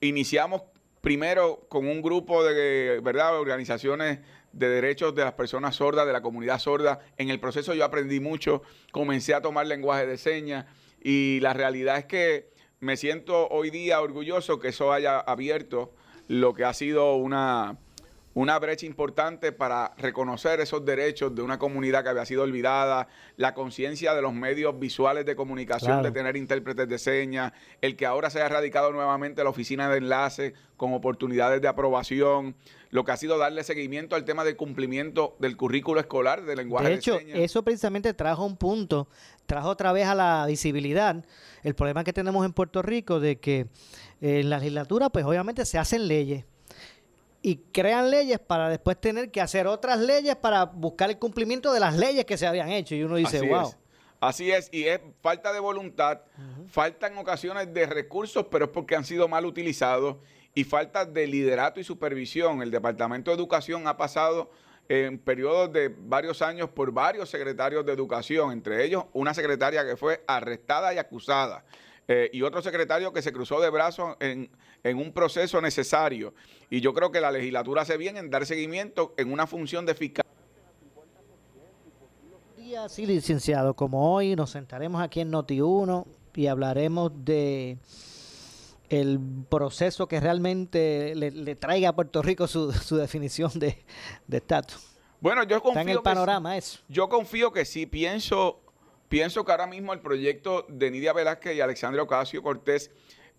iniciamos 0.00 0.62
primero 1.04 1.66
con 1.68 1.86
un 1.86 2.00
grupo 2.00 2.42
de, 2.42 2.98
¿verdad?, 3.02 3.38
organizaciones 3.38 4.20
de 4.52 4.68
derechos 4.70 5.14
de 5.14 5.22
las 5.22 5.34
personas 5.34 5.76
sordas, 5.76 6.06
de 6.06 6.14
la 6.14 6.22
comunidad 6.22 6.58
sorda. 6.58 7.00
En 7.18 7.28
el 7.28 7.38
proceso 7.38 7.74
yo 7.74 7.84
aprendí 7.84 8.20
mucho, 8.20 8.62
comencé 8.90 9.34
a 9.34 9.42
tomar 9.42 9.66
lenguaje 9.66 10.06
de 10.06 10.16
señas 10.16 10.64
y 11.02 11.40
la 11.40 11.52
realidad 11.52 11.98
es 11.98 12.06
que 12.06 12.54
me 12.80 12.96
siento 12.96 13.48
hoy 13.48 13.68
día 13.68 14.00
orgulloso 14.00 14.58
que 14.58 14.68
eso 14.68 14.94
haya 14.94 15.20
abierto 15.20 15.92
lo 16.26 16.54
que 16.54 16.64
ha 16.64 16.72
sido 16.72 17.16
una, 17.16 17.76
una 18.34 18.58
brecha 18.58 18.84
importante 18.84 19.52
para 19.52 19.94
reconocer 19.96 20.60
esos 20.60 20.84
derechos 20.84 21.34
de 21.34 21.42
una 21.42 21.58
comunidad 21.58 22.02
que 22.02 22.08
había 22.10 22.26
sido 22.26 22.42
olvidada, 22.42 23.06
la 23.36 23.54
conciencia 23.54 24.12
de 24.14 24.22
los 24.22 24.34
medios 24.34 24.78
visuales 24.78 25.24
de 25.24 25.36
comunicación, 25.36 25.92
Claro. 25.92 26.02
de 26.02 26.10
tener 26.10 26.36
intérpretes 26.36 26.88
de 26.88 26.98
señas, 26.98 27.52
el 27.80 27.96
que 27.96 28.06
ahora 28.06 28.30
se 28.30 28.40
haya 28.40 28.48
radicado 28.48 28.90
nuevamente 28.92 29.44
la 29.44 29.50
oficina 29.50 29.88
de 29.88 29.98
enlace 29.98 30.54
con 30.76 30.92
oportunidades 30.92 31.62
de 31.62 31.68
aprobación, 31.68 32.56
lo 32.90 33.04
que 33.04 33.12
ha 33.12 33.16
sido 33.16 33.38
darle 33.38 33.62
seguimiento 33.64 34.16
al 34.16 34.24
tema 34.24 34.42
del 34.44 34.56
cumplimiento 34.56 35.36
del 35.38 35.56
currículo 35.56 36.00
escolar 36.00 36.42
de 36.44 36.56
lenguaje 36.56 36.86
De 36.86 36.90
de, 36.90 36.96
hecho, 36.96 37.18
señas. 37.18 37.38
eso 37.38 37.62
precisamente 37.62 38.14
trajo 38.14 38.44
un 38.44 38.56
punto, 38.56 39.08
trajo 39.46 39.68
otra 39.68 39.92
vez 39.92 40.06
a 40.06 40.14
la 40.14 40.44
visibilidad 40.46 41.24
el 41.62 41.74
problema 41.74 42.02
que 42.04 42.12
tenemos 42.12 42.44
en 42.44 42.52
Puerto 42.52 42.82
Rico 42.82 43.20
de 43.20 43.38
que 43.38 43.66
en 44.20 44.50
la 44.50 44.58
legislatura, 44.58 45.08
pues 45.10 45.24
obviamente 45.24 45.64
se 45.66 45.78
hacen 45.78 46.08
leyes 46.08 46.44
y 47.46 47.56
crean 47.72 48.10
leyes 48.10 48.38
para 48.38 48.70
después 48.70 48.98
tener 48.98 49.30
que 49.30 49.42
hacer 49.42 49.66
otras 49.66 50.00
leyes 50.00 50.34
para 50.34 50.64
buscar 50.64 51.10
el 51.10 51.18
cumplimiento 51.18 51.74
de 51.74 51.78
las 51.78 51.94
leyes 51.94 52.24
que 52.24 52.38
se 52.38 52.46
habían 52.46 52.70
hecho. 52.70 52.94
Y 52.94 53.02
uno 53.02 53.16
dice, 53.16 53.36
Así 53.36 53.48
wow. 53.48 53.68
es. 53.68 53.76
Así 54.18 54.50
es, 54.50 54.70
y 54.72 54.84
es 54.84 55.00
falta 55.20 55.52
de 55.52 55.60
voluntad, 55.60 56.22
falta 56.68 57.08
en 57.08 57.18
ocasiones 57.18 57.74
de 57.74 57.84
recursos, 57.84 58.46
pero 58.50 58.64
es 58.64 58.70
porque 58.70 58.96
han 58.96 59.04
sido 59.04 59.28
mal 59.28 59.44
utilizados, 59.44 60.16
y 60.54 60.64
falta 60.64 61.04
de 61.04 61.26
liderato 61.26 61.80
y 61.80 61.84
supervisión. 61.84 62.62
El 62.62 62.70
Departamento 62.70 63.30
de 63.30 63.36
Educación 63.36 63.86
ha 63.88 63.98
pasado 63.98 64.50
en 64.88 65.18
periodos 65.18 65.70
de 65.70 65.94
varios 65.94 66.40
años 66.40 66.70
por 66.70 66.92
varios 66.92 67.28
secretarios 67.28 67.84
de 67.84 67.92
educación, 67.92 68.52
entre 68.52 68.86
ellos 68.86 69.04
una 69.12 69.34
secretaria 69.34 69.84
que 69.84 69.98
fue 69.98 70.24
arrestada 70.26 70.94
y 70.94 70.98
acusada. 70.98 71.66
Eh, 72.08 72.30
y 72.32 72.42
otro 72.42 72.62
secretario 72.62 73.12
que 73.12 73.22
se 73.22 73.32
cruzó 73.32 73.60
de 73.60 73.70
brazos 73.70 74.16
en, 74.20 74.50
en 74.82 74.98
un 74.98 75.12
proceso 75.12 75.60
necesario. 75.60 76.34
Y 76.70 76.80
yo 76.80 76.92
creo 76.92 77.10
que 77.10 77.20
la 77.20 77.30
legislatura 77.30 77.82
hace 77.82 77.96
bien 77.96 78.16
en 78.16 78.30
dar 78.30 78.46
seguimiento 78.46 79.14
en 79.16 79.32
una 79.32 79.46
función 79.46 79.86
de 79.86 79.94
fiscal. 79.94 80.24
día, 82.56 82.88
sí, 82.88 83.06
licenciado, 83.06 83.74
como 83.74 84.14
hoy 84.14 84.36
nos 84.36 84.50
sentaremos 84.50 85.02
aquí 85.02 85.20
en 85.20 85.32
Noti1 85.32 86.06
y 86.34 86.46
hablaremos 86.46 87.12
de 87.24 87.78
el 88.88 89.18
proceso 89.48 90.06
que 90.06 90.20
realmente 90.20 91.14
le, 91.14 91.30
le 91.30 91.56
traiga 91.56 91.90
a 91.90 91.94
Puerto 91.94 92.22
Rico 92.22 92.46
su, 92.46 92.72
su 92.72 92.96
definición 92.96 93.50
de 93.58 93.84
de 94.26 94.36
estatus. 94.38 94.94
Bueno, 95.24 95.42
yo 95.44 95.62
confío 95.62 95.80
Está 95.80 95.90
en 95.90 95.96
el 95.96 96.02
panorama 96.02 96.54
eso. 96.56 96.80
Yo 96.86 97.08
confío 97.08 97.50
que 97.50 97.64
sí. 97.64 97.86
Pienso, 97.86 98.60
pienso 99.14 99.44
que 99.44 99.52
ahora 99.52 99.68
mismo 99.68 99.92
el 99.92 100.00
proyecto 100.00 100.66
de 100.68 100.90
Nidia 100.90 101.12
Velázquez 101.12 101.54
y 101.54 101.60
Alexandre 101.60 102.00
Ocasio 102.00 102.42
Cortés 102.42 102.90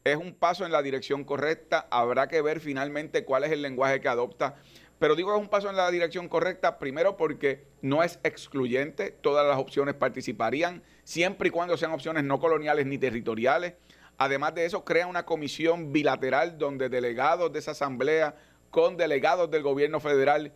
es 0.05 0.15
un 0.15 0.33
paso 0.33 0.65
en 0.65 0.71
la 0.71 0.81
dirección 0.81 1.25
correcta. 1.25 1.85
Habrá 1.91 2.29
que 2.29 2.41
ver 2.41 2.61
finalmente 2.61 3.25
cuál 3.25 3.43
es 3.43 3.51
el 3.51 3.61
lenguaje 3.61 3.99
que 3.99 4.07
adopta. 4.07 4.55
Pero 4.99 5.17
digo 5.17 5.31
que 5.31 5.35
es 5.35 5.41
un 5.41 5.49
paso 5.49 5.69
en 5.69 5.75
la 5.75 5.91
dirección 5.91 6.29
correcta, 6.29 6.79
primero 6.79 7.17
porque 7.17 7.65
no 7.81 8.03
es 8.03 8.21
excluyente, 8.23 9.11
todas 9.11 9.45
las 9.45 9.57
opciones 9.57 9.95
participarían, 9.95 10.81
siempre 11.03 11.49
y 11.49 11.51
cuando 11.51 11.75
sean 11.75 11.91
opciones 11.91 12.23
no 12.23 12.39
coloniales 12.39 12.85
ni 12.85 12.97
territoriales. 12.97 13.73
Además 14.17 14.55
de 14.55 14.63
eso, 14.63 14.85
crea 14.85 15.07
una 15.07 15.25
comisión 15.25 15.91
bilateral 15.91 16.57
donde 16.57 16.87
delegados 16.87 17.51
de 17.51 17.59
esa 17.59 17.71
asamblea 17.71 18.37
con 18.71 18.95
delegados 18.95 19.51
del 19.51 19.63
gobierno 19.63 19.99
federal 19.99 20.53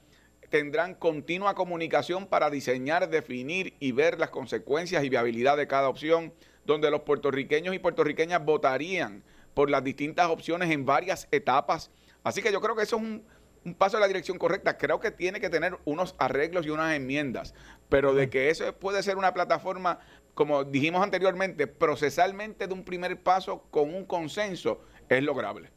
tendrán 0.49 0.95
continua 0.95 1.55
comunicación 1.55 2.27
para 2.27 2.49
diseñar, 2.49 3.09
definir 3.09 3.73
y 3.79 3.91
ver 3.91 4.19
las 4.19 4.29
consecuencias 4.29 5.03
y 5.03 5.09
viabilidad 5.09 5.57
de 5.57 5.67
cada 5.67 5.89
opción, 5.89 6.33
donde 6.65 6.91
los 6.91 7.01
puertorriqueños 7.01 7.73
y 7.75 7.79
puertorriqueñas 7.79 8.43
votarían 8.43 9.23
por 9.53 9.69
las 9.69 9.83
distintas 9.83 10.29
opciones 10.29 10.71
en 10.71 10.85
varias 10.85 11.27
etapas. 11.31 11.91
Así 12.23 12.41
que 12.41 12.51
yo 12.51 12.61
creo 12.61 12.75
que 12.75 12.83
eso 12.83 12.97
es 12.97 13.01
un, 13.01 13.23
un 13.65 13.73
paso 13.73 13.97
en 13.97 14.01
la 14.01 14.07
dirección 14.07 14.37
correcta. 14.37 14.77
Creo 14.77 14.99
que 14.99 15.11
tiene 15.11 15.39
que 15.39 15.49
tener 15.49 15.77
unos 15.85 16.15
arreglos 16.17 16.65
y 16.65 16.69
unas 16.69 16.93
enmiendas, 16.93 17.53
pero 17.89 18.13
de 18.13 18.29
que 18.29 18.49
eso 18.49 18.71
puede 18.73 19.03
ser 19.03 19.17
una 19.17 19.33
plataforma, 19.33 19.99
como 20.33 20.63
dijimos 20.63 21.03
anteriormente, 21.03 21.67
procesalmente 21.67 22.67
de 22.67 22.73
un 22.73 22.83
primer 22.83 23.21
paso 23.21 23.63
con 23.71 23.93
un 23.93 24.05
consenso, 24.05 24.81
es 25.09 25.23
lograble. 25.23 25.71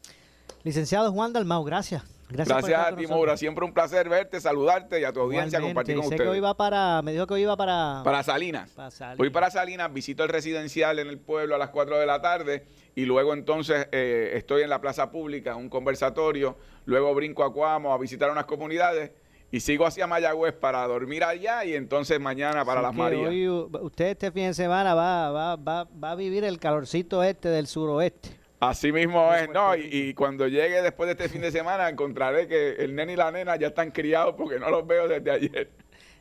Licenciado 0.63 1.13
Juan 1.13 1.33
Dalmau, 1.33 1.65
gracias. 1.65 2.03
Gracias, 2.33 2.59
Gracias, 2.59 2.81
a 2.81 2.97
ti. 2.97 3.07
Maura. 3.07 3.37
Siempre 3.37 3.65
un 3.65 3.73
placer 3.73 4.09
verte, 4.09 4.41
saludarte 4.41 5.01
y 5.01 5.05
a 5.05 5.13
tu 5.13 5.21
audiencia 5.21 5.59
Igualmente, 5.59 5.75
compartir 5.75 5.95
con 5.97 6.03
sé 6.05 6.09
ustedes. 6.15 6.23
que 6.23 6.33
hoy 6.35 6.41
va 6.41 6.55
para, 6.57 7.03
me 7.03 7.13
dijo 7.13 7.27
que 7.27 7.35
hoy 7.35 7.43
iba 7.43 7.57
para... 7.57 8.03
Para 8.05 8.23
Salinas. 8.23 8.71
Para 8.71 8.91
Salinas. 8.91 9.19
Voy 9.19 9.31
para 9.31 9.51
Salinas, 9.51 9.93
visito 9.93 10.23
el 10.23 10.29
residencial 10.29 10.99
en 10.99 11.09
el 11.09 11.19
pueblo 11.19 11.55
a 11.55 11.59
las 11.59 11.71
4 11.71 11.99
de 11.99 12.07
la 12.07 12.21
tarde 12.21 12.65
y 12.95 13.05
luego 13.05 13.35
entonces 13.35 13.89
eh, 13.93 14.33
estoy 14.35 14.63
en 14.63 14.71
la 14.71 14.81
plaza 14.81 15.11
pública, 15.11 15.57
un 15.57 15.69
conversatorio, 15.69 16.57
luego 16.87 17.15
brinco 17.15 17.45
a 17.45 17.53
Cuamo 17.53 17.93
a 17.93 17.99
visitar 17.99 18.31
unas 18.31 18.47
comunidades 18.47 19.13
y 19.51 19.61
sigo 19.61 19.85
hacia 19.87 20.07
Mayagüez 20.07 20.55
para 20.55 20.87
dormir 20.87 21.25
allá 21.25 21.65
y 21.65 21.75
entonces 21.75 22.19
mañana 22.19 22.65
para 22.65 22.81
Así 22.81 22.87
las 22.89 22.95
Marías. 22.97 23.29
hoy, 23.29 23.49
uh, 23.49 23.69
usted 23.83 24.07
este 24.07 24.31
fin 24.33 24.45
de 24.45 24.55
semana 24.55 24.95
va, 24.95 25.31
va, 25.31 25.57
va, 25.57 25.85
va 26.03 26.11
a 26.13 26.15
vivir 26.15 26.45
el 26.45 26.59
calorcito 26.59 27.23
este 27.23 27.51
del 27.51 27.67
suroeste. 27.67 28.42
Así 28.63 28.93
mismo 28.93 29.35
es, 29.35 29.51
¿no? 29.51 29.75
Y, 29.75 29.89
y 29.91 30.15
cuando 30.15 30.47
llegue 30.47 30.83
después 30.83 31.09
de 31.09 31.13
este 31.13 31.29
fin 31.29 31.43
de 31.43 31.51
semana 31.51 31.89
encontraré 31.89 32.47
que 32.47 32.77
el 32.77 32.95
nene 32.95 33.15
y 33.15 33.17
la 33.17 33.33
nena 33.33 33.57
ya 33.57 33.67
están 33.67 33.91
criados 33.91 34.37
porque 34.39 34.61
no 34.61 34.71
los 34.71 34.87
veo 34.87 35.09
desde 35.09 35.33
ayer. 35.33 35.69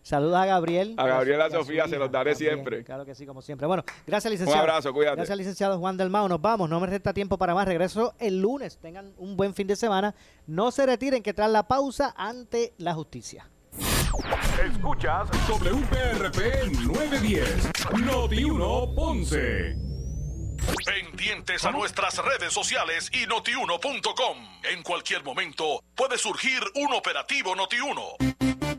Saludos 0.02 0.38
a 0.38 0.48
Gabriel. 0.48 0.96
A 0.98 1.06
Gabriela 1.06 1.48
y 1.48 1.52
su 1.52 1.58
Sofía 1.58 1.88
se 1.88 2.00
los 2.00 2.12
daré 2.12 2.34
siempre. 2.34 2.84
Claro 2.84 3.06
que 3.06 3.14
sí, 3.14 3.28
como 3.28 3.44
siempre. 3.44 3.68
Bueno, 3.68 3.84
gracias, 4.08 4.32
licenciado. 4.32 4.64
Un 4.64 4.70
abrazo, 4.70 4.92
cuídate. 4.92 5.18
Gracias, 5.18 5.38
licenciado 5.38 5.78
Juan 5.78 5.98
del 5.98 6.10
Mao. 6.10 6.28
Nos 6.28 6.42
vamos, 6.42 6.68
no 6.68 6.80
me 6.80 6.88
resta 6.88 7.14
tiempo 7.14 7.38
para 7.38 7.54
más. 7.54 7.68
Regreso 7.68 8.16
el 8.18 8.42
lunes. 8.42 8.80
Tengan 8.80 9.14
un 9.20 9.38
buen 9.38 9.54
fin 9.54 9.68
de 9.68 9.76
semana. 9.76 10.16
No 10.48 10.72
se 10.72 10.88
retiren, 10.88 11.22
que 11.22 11.36
tras 11.36 11.52
la 11.52 11.68
pausa 11.68 12.16
ante 12.18 12.74
la 12.80 12.96
justicia. 12.96 13.48
Escuchas 14.68 15.30
WPRP 15.48 16.74
910, 16.88 17.70
Noti 18.04 18.44
1 18.44 18.96
Ponce. 18.96 19.76
Pendientes 20.86 21.66
a 21.66 21.72
nuestras 21.72 22.18
redes 22.18 22.54
sociales 22.54 23.10
y 23.14 23.26
notiuno.com. 23.28 24.38
En 24.64 24.84
cualquier 24.84 25.24
momento 25.24 25.84
puede 25.96 26.18
surgir 26.18 26.62
un 26.76 26.94
operativo 26.94 27.56
Noti 27.56 27.80
1. 27.80 28.71